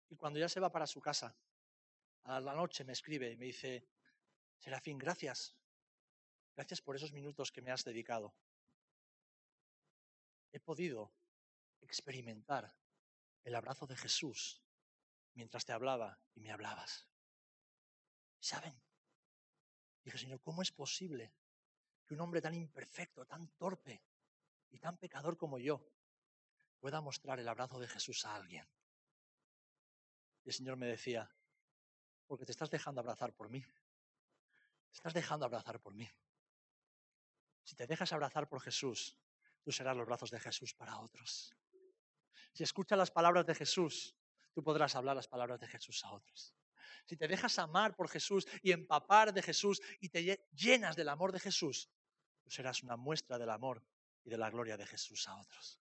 Y 0.09 0.15
cuando 0.15 0.39
ya 0.39 0.47
se 0.47 0.61
va 0.61 0.71
para 0.71 0.87
su 0.87 1.01
casa, 1.01 1.35
a 2.23 2.39
la 2.39 2.53
noche 2.53 2.85
me 2.85 2.93
escribe 2.93 3.31
y 3.31 3.35
me 3.35 3.45
dice, 3.45 3.85
Serafín, 4.57 4.97
gracias. 4.97 5.53
Gracias 6.57 6.81
por 6.81 6.95
esos 6.95 7.13
minutos 7.13 7.51
que 7.51 7.61
me 7.61 7.69
has 7.69 7.83
dedicado. 7.83 8.33
He 10.51 10.59
podido 10.59 11.13
experimentar 11.81 12.75
el 13.43 13.53
abrazo 13.53 13.85
de 13.85 13.95
Jesús 13.95 14.59
mientras 15.35 15.65
te 15.65 15.71
hablaba 15.71 16.19
y 16.33 16.39
me 16.39 16.49
hablabas. 16.49 17.07
¿Saben? 18.39 18.75
Dije, 20.03 20.17
Señor, 20.17 20.41
¿cómo 20.41 20.63
es 20.63 20.71
posible 20.71 21.31
que 22.07 22.15
un 22.15 22.21
hombre 22.21 22.41
tan 22.41 22.55
imperfecto, 22.55 23.23
tan 23.27 23.49
torpe 23.49 24.03
y 24.71 24.79
tan 24.79 24.97
pecador 24.97 25.37
como 25.37 25.59
yo 25.59 25.87
pueda 26.79 27.01
mostrar 27.01 27.39
el 27.39 27.47
abrazo 27.47 27.79
de 27.79 27.87
Jesús 27.87 28.25
a 28.25 28.35
alguien? 28.35 28.67
Y 30.43 30.49
el 30.49 30.55
Señor 30.55 30.75
me 30.75 30.87
decía, 30.87 31.29
porque 32.25 32.45
te 32.45 32.51
estás 32.51 32.71
dejando 32.71 33.01
abrazar 33.01 33.31
por 33.35 33.47
mí. 33.47 33.61
Te 33.61 34.93
estás 34.93 35.13
dejando 35.13 35.45
abrazar 35.45 35.79
por 35.79 35.93
mí. 35.93 36.09
Si 37.67 37.75
te 37.75 37.85
dejas 37.85 38.13
abrazar 38.13 38.47
por 38.47 38.61
Jesús, 38.61 39.17
tú 39.61 39.73
serás 39.73 39.97
los 39.97 40.05
brazos 40.05 40.31
de 40.31 40.39
Jesús 40.39 40.73
para 40.73 40.99
otros. 40.99 41.53
Si 42.53 42.63
escuchas 42.63 42.97
las 42.97 43.11
palabras 43.11 43.45
de 43.45 43.53
Jesús, 43.53 44.15
tú 44.53 44.63
podrás 44.63 44.95
hablar 44.95 45.17
las 45.17 45.27
palabras 45.27 45.59
de 45.59 45.67
Jesús 45.67 46.05
a 46.05 46.13
otros. 46.13 46.55
Si 47.05 47.17
te 47.17 47.27
dejas 47.27 47.59
amar 47.59 47.93
por 47.93 48.07
Jesús 48.07 48.47
y 48.61 48.71
empapar 48.71 49.33
de 49.33 49.41
Jesús 49.41 49.81
y 49.99 50.07
te 50.07 50.47
llenas 50.53 50.95
del 50.95 51.09
amor 51.09 51.33
de 51.33 51.41
Jesús, 51.41 51.89
tú 52.41 52.49
serás 52.49 52.83
una 52.83 52.95
muestra 52.95 53.37
del 53.37 53.49
amor 53.49 53.83
y 54.23 54.29
de 54.29 54.37
la 54.37 54.49
gloria 54.49 54.77
de 54.77 54.85
Jesús 54.85 55.27
a 55.27 55.35
otros. 55.35 55.77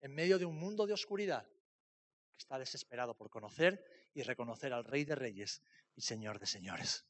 En 0.00 0.12
medio 0.12 0.40
de 0.40 0.44
un 0.44 0.58
mundo 0.58 0.88
de 0.88 0.92
oscuridad 0.92 1.46
que 1.46 2.38
está 2.38 2.58
desesperado 2.58 3.16
por 3.16 3.30
conocer 3.30 4.10
y 4.12 4.24
reconocer 4.24 4.72
al 4.72 4.84
Rey 4.84 5.04
de 5.04 5.14
Reyes 5.14 5.62
y 5.94 6.00
Señor 6.00 6.40
de 6.40 6.46
Señores. 6.46 7.06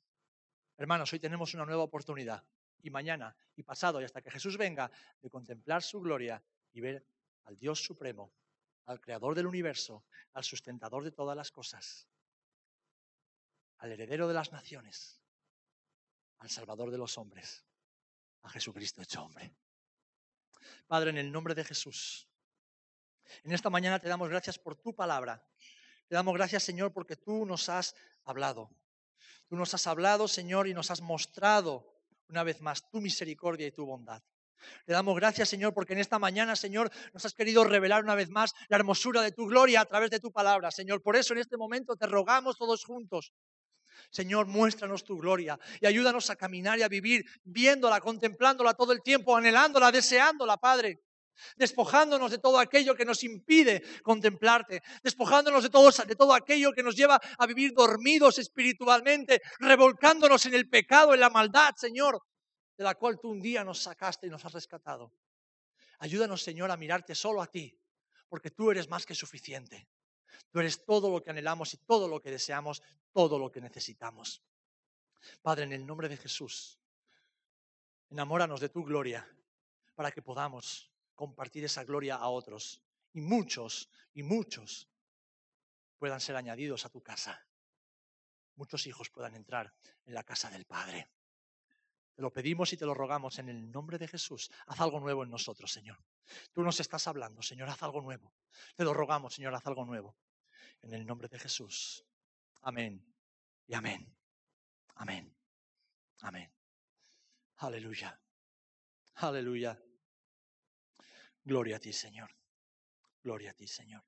Hermanos, 0.76 1.10
hoy 1.14 1.18
tenemos 1.18 1.54
una 1.54 1.64
nueva 1.64 1.82
oportunidad 1.82 2.44
y 2.83 2.91
mañana 2.91 3.35
y 3.57 3.62
pasado 3.62 4.01
y 4.01 4.05
hasta 4.05 4.20
que 4.20 4.30
Jesús 4.30 4.57
venga 4.57 4.91
de 5.20 5.30
contemplar 5.30 5.83
su 5.83 6.01
gloria 6.01 6.43
y 6.72 6.80
ver 6.80 7.07
al 7.45 7.59
Dios 7.59 7.83
Supremo 7.83 8.33
al 8.87 9.01
creador 9.01 9.35
del 9.35 9.47
universo, 9.47 10.05
al 10.33 10.45
sustentador 10.45 11.05
de 11.05 11.12
todas 11.12 11.37
las 11.37 11.51
cosas, 11.51 12.09
al 13.78 13.93
heredero 13.93 14.28
de 14.28 14.35
las 14.35 14.53
naciones, 14.53 15.20
al 16.39 16.51
salvador 16.51 16.91
de 16.91 16.99
los 16.99 17.16
hombres, 17.18 17.64
a 18.43 18.49
Jesucristo 18.49 19.03
hecho 19.03 19.22
hombre. 19.22 19.55
Padre, 20.87 21.11
en 21.11 21.18
el 21.18 21.33
nombre 21.33 21.55
de 21.55 21.64
Jesús, 21.64 22.28
en 23.45 23.53
esta 23.53 23.70
mañana 23.70 23.99
te 23.99 24.09
damos 24.09 24.28
gracias 24.28 24.59
por 24.59 24.76
tu 24.76 24.95
palabra. 24.95 25.45
Te 26.09 26.14
damos 26.14 26.35
gracias, 26.35 26.62
Señor, 26.64 26.93
porque 26.93 27.16
tú 27.16 27.47
nos 27.47 27.68
has 27.68 27.95
hablado. 28.24 28.70
Tú 29.49 29.57
nos 29.57 29.72
has 29.74 29.87
hablado, 29.87 30.28
Señor, 30.28 30.66
y 30.66 30.74
nos 30.74 30.91
has 30.91 31.01
mostrado 31.01 31.91
una 32.28 32.42
vez 32.42 32.60
más 32.60 32.88
tu 32.90 33.00
misericordia 33.00 33.66
y 33.66 33.72
tu 33.72 33.86
bondad. 33.86 34.22
Le 34.86 34.94
damos 34.94 35.16
gracias, 35.16 35.48
Señor, 35.48 35.74
porque 35.74 35.92
en 35.92 35.98
esta 35.98 36.18
mañana, 36.18 36.56
Señor, 36.56 36.90
nos 37.12 37.24
has 37.24 37.34
querido 37.34 37.64
revelar 37.64 38.04
una 38.04 38.14
vez 38.14 38.30
más 38.30 38.52
la 38.68 38.76
hermosura 38.76 39.22
de 39.22 39.32
tu 39.32 39.46
gloria 39.46 39.80
a 39.80 39.84
través 39.84 40.10
de 40.10 40.20
tu 40.20 40.30
palabra, 40.30 40.70
Señor. 40.70 41.02
Por 41.02 41.16
eso 41.16 41.32
en 41.34 41.40
este 41.40 41.56
momento 41.56 41.96
te 41.96 42.06
rogamos 42.06 42.56
todos 42.56 42.84
juntos. 42.84 43.32
Señor, 44.10 44.46
muéstranos 44.46 45.04
tu 45.04 45.18
gloria 45.18 45.58
y 45.80 45.86
ayúdanos 45.86 46.30
a 46.30 46.36
caminar 46.36 46.78
y 46.78 46.82
a 46.82 46.88
vivir 46.88 47.24
viéndola, 47.44 48.00
contemplándola 48.00 48.74
todo 48.74 48.92
el 48.92 49.02
tiempo, 49.02 49.36
anhelándola, 49.36 49.92
deseándola, 49.92 50.56
Padre. 50.56 51.00
Despojándonos 51.57 52.30
de 52.30 52.39
todo 52.39 52.59
aquello 52.59 52.95
que 52.95 53.05
nos 53.05 53.24
impide 53.24 53.83
contemplarte, 54.03 54.83
despojándonos 55.03 55.62
de 55.62 55.70
todo, 55.70 55.91
de 55.91 56.16
todo 56.16 56.35
aquello 56.35 56.72
que 56.72 56.83
nos 56.83 56.95
lleva 56.97 57.20
a 57.39 57.47
vivir 57.47 57.72
dormidos 57.74 58.39
espiritualmente, 58.39 59.41
revolcándonos 59.59 60.47
en 60.47 60.55
el 60.55 60.68
pecado, 60.68 61.14
en 61.14 61.20
la 61.20 61.30
maldad, 61.30 61.74
Señor 61.76 62.22
de 62.76 62.85
la 62.85 62.95
cual 62.95 63.18
tú 63.20 63.30
un 63.30 63.41
día 63.41 63.64
nos 63.64 63.78
sacaste 63.78 64.26
y 64.26 64.30
nos 64.30 64.45
has 64.45 64.53
rescatado. 64.53 65.12
Ayúdanos, 65.99 66.43
Señor, 66.43 66.70
a 66.70 66.76
mirarte 66.76 67.14
solo 67.14 67.43
a 67.43 67.47
ti, 67.47 67.78
porque 68.28 68.51
tú 68.51 68.70
eres 68.70 68.89
más 68.89 69.07
que 69.07 69.14
suficiente. 69.14 69.89
Tú 70.51 70.61
eres 70.61 70.85
todo 70.85 71.11
lo 71.11 71.22
que 71.22 71.30
anhelamos 71.30 71.74
y 71.74 71.76
todo 71.78 72.09
lo 72.09 72.20
que 72.20 72.30
deseamos, 72.30 72.83
todo 73.12 73.39
lo 73.39 73.53
que 73.53 73.61
necesitamos. 73.61 74.43
Padre, 75.43 75.64
en 75.64 75.72
el 75.72 75.87
nombre 75.87 76.09
de 76.09 76.16
Jesús, 76.16 76.80
enamóranos 78.11 78.61
de 78.61 78.68
tu 78.68 78.83
gloria 78.83 79.28
para 79.95 80.11
que 80.11 80.22
podamos 80.22 80.91
compartir 81.14 81.64
esa 81.64 81.84
gloria 81.84 82.16
a 82.16 82.28
otros 82.28 82.82
y 83.12 83.20
muchos 83.20 83.90
y 84.14 84.22
muchos 84.22 84.88
puedan 85.98 86.20
ser 86.20 86.36
añadidos 86.36 86.84
a 86.84 86.88
tu 86.88 87.02
casa. 87.02 87.46
Muchos 88.56 88.86
hijos 88.86 89.10
puedan 89.10 89.34
entrar 89.34 89.72
en 90.04 90.14
la 90.14 90.24
casa 90.24 90.50
del 90.50 90.66
Padre. 90.66 91.10
Te 92.14 92.22
lo 92.22 92.32
pedimos 92.32 92.72
y 92.72 92.76
te 92.76 92.84
lo 92.84 92.94
rogamos 92.94 93.38
en 93.38 93.48
el 93.48 93.70
nombre 93.70 93.98
de 93.98 94.08
Jesús. 94.08 94.50
Haz 94.66 94.80
algo 94.80 95.00
nuevo 95.00 95.24
en 95.24 95.30
nosotros, 95.30 95.72
Señor. 95.72 95.98
Tú 96.52 96.62
nos 96.62 96.78
estás 96.80 97.06
hablando, 97.06 97.42
Señor, 97.42 97.68
haz 97.68 97.82
algo 97.82 98.00
nuevo. 98.02 98.34
Te 98.76 98.84
lo 98.84 98.92
rogamos, 98.92 99.34
Señor, 99.34 99.54
haz 99.54 99.66
algo 99.66 99.84
nuevo. 99.84 100.16
En 100.82 100.92
el 100.92 101.06
nombre 101.06 101.28
de 101.28 101.38
Jesús. 101.38 102.04
Amén 102.62 103.04
y 103.66 103.74
amén. 103.74 104.14
Amén. 104.96 105.34
Amén. 106.20 106.52
Aleluya. 107.56 108.20
Aleluya. 109.14 109.80
Gloria 111.45 111.76
a 111.76 111.80
ti, 111.80 111.93
Señor. 111.93 112.34
Gloria 113.22 113.51
a 113.51 113.55
ti, 113.55 113.66
Señor. 113.66 114.05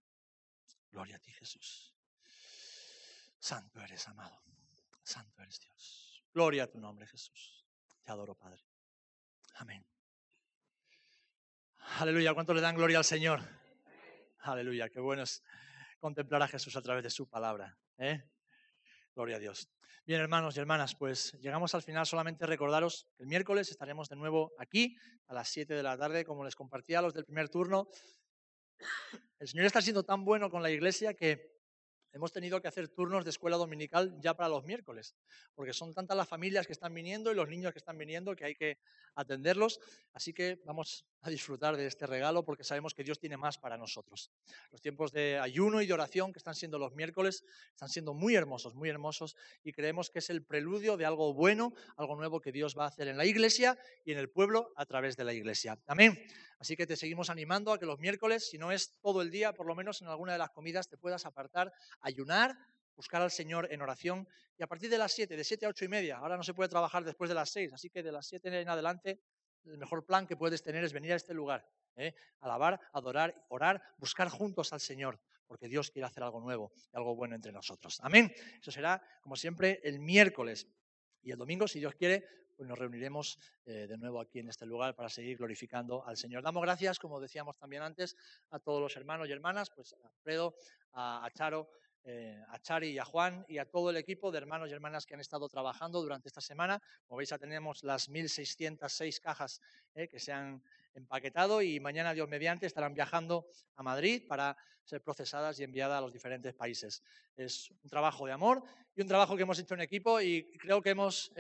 Gloria 0.91 1.17
a 1.17 1.19
ti, 1.19 1.33
Jesús. 1.33 1.95
Santo 3.39 3.81
eres, 3.81 4.07
amado. 4.09 4.43
Santo 5.03 5.43
eres 5.43 5.61
Dios. 5.61 6.25
Gloria 6.33 6.65
a 6.65 6.67
tu 6.67 6.79
nombre, 6.79 7.07
Jesús. 7.07 7.67
Te 8.03 8.13
adoro, 8.13 8.35
Padre. 8.35 8.65
Amén. 9.57 9.87
Aleluya. 11.99 12.35
¿Cuánto 12.35 12.55
le 12.55 12.61
dan 12.61 12.77
gloria 12.77 12.99
al 12.99 13.05
Señor? 13.05 13.41
Aleluya. 14.39 14.89
Qué 14.89 15.01
bueno 15.01 15.23
es 15.23 15.43
contemplar 15.99 16.43
a 16.43 16.49
Jesús 16.49 16.77
a 16.77 16.83
través 16.83 17.03
de 17.05 17.11
su 17.11 17.29
palabra. 17.29 17.79
¿eh? 17.99 18.23
Gloria 19.15 19.37
a 19.37 19.39
Dios. 19.39 19.69
Bien, 20.05 20.21
hermanos 20.21 20.57
y 20.57 20.61
hermanas, 20.61 20.97
pues 20.97 21.33
llegamos 21.41 21.73
al 21.75 21.83
final. 21.83 22.05
Solamente 22.05 22.47
recordaros 22.47 23.07
que 23.17 23.23
el 23.23 23.29
miércoles 23.29 23.71
estaremos 23.71 24.09
de 24.09 24.17
nuevo 24.17 24.53
aquí 24.59 24.97
a 25.29 25.35
las 25.35 25.49
7 25.51 25.73
de 25.73 25.83
la 25.85 25.97
tarde, 25.97 26.25
como 26.25 26.45
les 26.45 26.57
compartía 26.57 26.99
a 26.99 27.03
los 27.03 27.15
del 27.15 27.25
primer 27.25 27.49
turno. 27.49 27.89
El 29.39 29.47
Señor 29.47 29.67
está 29.67 29.81
siendo 29.81 30.03
tan 30.03 30.25
bueno 30.25 30.51
con 30.51 30.63
la 30.63 30.71
iglesia 30.71 31.15
que 31.15 31.54
hemos 32.15 32.33
tenido 32.33 32.63
que 32.63 32.69
hacer 32.69 32.89
turnos 32.89 33.25
de 33.25 33.31
escuela 33.31 33.57
dominical 33.57 34.17
ya 34.21 34.35
para 34.35 34.49
los 34.49 34.65
miércoles, 34.65 35.15
porque 35.55 35.73
son 35.73 35.93
tantas 35.93 36.17
las 36.17 36.29
familias 36.29 36.67
que 36.67 36.73
están 36.73 36.95
viniendo 36.95 37.31
y 37.31 37.35
los 37.35 37.49
niños 37.49 37.73
que 37.73 37.79
están 37.79 37.99
viniendo 37.99 38.35
que 38.35 38.45
hay 38.45 38.55
que 38.55 38.79
atenderlos. 39.17 39.81
Así 40.13 40.33
que 40.33 40.63
vamos 40.65 41.05
a 41.23 41.31
disfrutar 41.31 41.77
de 41.77 41.87
este 41.87 42.07
regalo 42.07 42.45
porque 42.45 42.65
sabemos 42.65 42.95
que 42.95 43.03
Dios 43.03 43.19
tiene 43.19 43.37
más 43.37 43.59
para 43.59 43.77
nosotros. 43.77 44.31
Los 44.71 44.81
tiempos 44.81 45.11
de 45.11 45.39
ayuno 45.39 45.83
y 45.83 45.87
de 45.87 45.93
oración 45.93 46.33
que 46.33 46.39
están 46.39 46.55
siendo 46.55 46.79
los 46.79 46.95
miércoles 46.95 47.45
están 47.73 47.89
siendo 47.89 48.15
muy 48.15 48.37
hermosos, 48.37 48.75
muy 48.75 48.89
hermosos 48.89 49.37
y 49.65 49.73
creemos 49.73 50.09
que 50.09 50.21
es 50.21 50.31
el 50.31 50.45
preludio 50.45 50.97
de 50.97 51.07
algo 51.07 51.35
bueno, 51.35 51.75
algo 51.97 52.15
nuevo 52.15 52.41
que 52.41 52.53
Dios 52.53 52.77
va 52.79 52.85
a 52.85 52.89
hacer 52.89 53.09
en 53.09 53.17
la 53.17 53.27
iglesia 53.27 53.77
y 54.05 54.13
en 54.13 54.19
el 54.19 54.31
pueblo 54.31 54.73
a 54.77 54.87
través 54.87 55.17
de 55.17 55.25
la 55.25 55.33
iglesia. 55.33 55.79
Amén. 55.87 56.17
Así 56.59 56.77
que 56.77 56.87
te 56.87 56.97
seguimos 56.97 57.31
animando 57.31 57.73
a 57.73 57.79
que 57.79 57.87
los 57.87 57.99
miércoles, 57.99 58.49
si 58.49 58.59
no 58.59 58.73
es 58.73 58.95
todo 59.01 59.23
el 59.23 59.31
día, 59.31 59.53
por 59.53 59.67
lo 59.67 59.75
menos 59.75 60.01
en 60.01 60.09
alguna 60.09 60.33
de 60.33 60.39
las 60.39 60.51
comidas 60.51 60.89
te 60.89 60.97
puedas 60.97 61.27
apartar, 61.27 61.73
ayunar, 62.05 62.57
buscar 62.95 63.23
al 63.23 63.31
Señor 63.31 63.69
en 63.71 63.83
oración 63.83 64.29
y 64.57 64.63
a 64.63 64.67
partir 64.67 64.89
de 64.89 64.99
las 64.99 65.13
7, 65.13 65.37
de 65.37 65.43
7 65.43 65.67
a 65.67 65.69
8 65.71 65.85
y 65.85 65.89
media, 65.89 66.19
ahora 66.19 66.37
no 66.37 66.43
se 66.43 66.55
puede 66.55 66.69
trabajar 66.69 67.05
después 67.05 67.29
de 67.29 67.35
las 67.35 67.51
6, 67.51 67.73
así 67.73 67.91
que 67.91 68.03
de 68.03 68.13
las 68.13 68.27
7 68.27 68.61
en 68.61 68.69
adelante 68.69 69.21
el 69.65 69.79
mejor 69.79 70.05
plan 70.05 70.27
que 70.27 70.37
puedes 70.37 70.63
tener 70.63 70.85
es 70.85 70.93
venir 70.93 71.13
a 71.13 71.17
este 71.17 71.35
lugar, 71.35 71.67
¿eh? 71.97 72.15
alabar, 72.41 72.79
adorar, 72.93 73.47
orar, 73.49 73.83
buscar 73.99 74.29
juntos 74.29 74.73
al 74.73 74.81
Señor, 74.81 75.19
porque 75.47 75.69
Dios 75.69 75.91
quiere 75.91 76.07
hacer 76.07 76.23
algo 76.23 76.41
nuevo 76.41 76.73
y 76.93 76.97
algo 76.97 77.15
bueno 77.17 77.35
entre 77.35 77.53
nosotros. 77.53 77.99
Amén. 78.03 78.33
Eso 78.61 78.71
será, 78.71 79.03
como 79.23 79.37
siempre, 79.37 79.81
el 79.83 79.99
miércoles. 80.01 80.69
Y 81.23 81.31
el 81.31 81.39
domingo, 81.39 81.67
si 81.67 81.79
Dios 81.79 81.95
quiere, 81.95 82.27
pues 82.57 82.69
nos 82.69 82.79
reuniremos 82.79 83.39
eh, 83.65 83.87
de 83.89 83.97
nuevo 83.99 84.21
aquí 84.21 84.39
en 84.39 84.49
este 84.49 84.67
lugar 84.67 84.95
para 84.95 85.09
seguir 85.09 85.37
glorificando 85.39 86.07
al 86.07 86.17
Señor. 86.17 86.43
Damos 86.43 86.63
gracias, 86.63 86.99
como 86.99 87.21
decíamos 87.21 87.57
también 87.57 87.83
antes, 87.83 88.17
a 88.51 88.59
todos 88.59 88.81
los 88.81 88.97
hermanos 88.97 89.29
y 89.29 89.33
hermanas, 89.33 89.71
pues 89.75 89.95
a 89.95 90.09
Alfredo, 90.09 90.55
a, 90.93 91.29
Charo, 91.35 91.69
eh, 92.05 92.43
a 92.49 92.59
Chari 92.59 92.91
y 92.91 92.99
a 92.99 93.05
Juan 93.05 93.45
y 93.49 93.59
a 93.59 93.69
todo 93.69 93.91
el 93.91 93.97
equipo 93.97 94.31
de 94.31 94.39
hermanos 94.39 94.69
y 94.69 94.73
hermanas 94.73 95.07
que 95.07 95.15
han 95.15 95.21
estado 95.21 95.49
trabajando 95.49 96.03
durante 96.03 96.29
esta 96.29 96.41
semana. 96.41 96.81
Como 97.07 97.19
veis, 97.19 97.35
tenemos 97.41 97.83
las 97.83 98.11
1.606 98.11 99.21
cajas 99.21 99.61
eh, 99.95 100.09
que 100.09 100.21
se 100.21 100.33
han 100.33 100.63
empaquetado 100.95 101.63
y 101.63 101.81
mañana, 101.81 102.15
Dios 102.15 102.29
mediante, 102.29 102.67
estarán 102.67 102.95
viajando 102.95 103.47
a 103.77 103.83
Madrid 103.83 104.27
para 104.29 104.57
ser 104.85 105.03
procesadas 105.03 105.59
y 105.59 105.65
enviadas 105.65 105.99
a 105.99 106.01
los 106.01 106.13
diferentes 106.13 106.55
países. 106.55 107.03
Es 107.37 107.71
un 107.83 107.89
trabajo 107.89 108.27
de 108.27 108.33
amor 108.33 108.63
y 108.95 109.01
un 109.01 109.09
trabajo 109.09 109.37
que 109.37 109.43
hemos 109.43 109.59
hecho 109.59 109.75
en 109.75 109.81
equipo 109.81 110.21
y 110.21 110.57
creo 110.59 110.83
que 110.83 110.91
hemos 110.91 111.33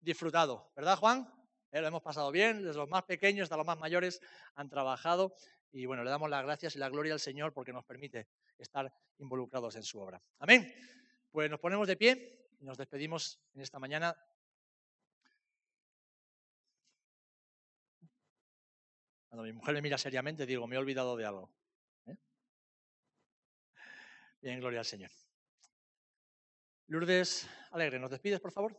disfrutado, 0.00 0.70
¿verdad 0.76 0.96
Juan? 0.96 1.32
Eh, 1.70 1.80
lo 1.80 1.88
hemos 1.88 2.02
pasado 2.02 2.30
bien, 2.32 2.62
desde 2.62 2.78
los 2.78 2.88
más 2.88 3.02
pequeños 3.02 3.44
hasta 3.44 3.56
los 3.56 3.66
más 3.66 3.78
mayores 3.78 4.20
han 4.54 4.68
trabajado 4.68 5.34
y 5.70 5.84
bueno, 5.84 6.02
le 6.02 6.10
damos 6.10 6.30
las 6.30 6.42
gracias 6.42 6.76
y 6.76 6.78
la 6.78 6.88
gloria 6.88 7.12
al 7.12 7.20
Señor 7.20 7.52
porque 7.52 7.72
nos 7.72 7.84
permite 7.84 8.26
estar 8.58 8.92
involucrados 9.18 9.76
en 9.76 9.82
su 9.82 10.00
obra. 10.00 10.22
Amén. 10.38 10.72
Pues 11.30 11.50
nos 11.50 11.60
ponemos 11.60 11.86
de 11.86 11.96
pie 11.96 12.50
y 12.58 12.64
nos 12.64 12.78
despedimos 12.78 13.40
en 13.54 13.62
esta 13.62 13.78
mañana. 13.78 14.16
Cuando 19.28 19.44
mi 19.44 19.52
mujer 19.52 19.74
me 19.74 19.82
mira 19.82 19.98
seriamente, 19.98 20.46
digo, 20.46 20.66
me 20.66 20.76
he 20.76 20.78
olvidado 20.78 21.16
de 21.16 21.26
algo. 21.26 21.52
¿eh? 22.06 22.16
Bien, 24.40 24.58
gloria 24.58 24.80
al 24.80 24.86
Señor. 24.86 25.10
Lourdes 26.86 27.46
Alegre, 27.70 27.98
¿nos 27.98 28.10
despides, 28.10 28.40
por 28.40 28.50
favor? 28.50 28.74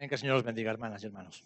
El 0.00 0.18
Señor 0.18 0.36
los 0.36 0.44
bendiga, 0.44 0.70
hermanas 0.70 1.02
y 1.02 1.06
hermanos. 1.06 1.44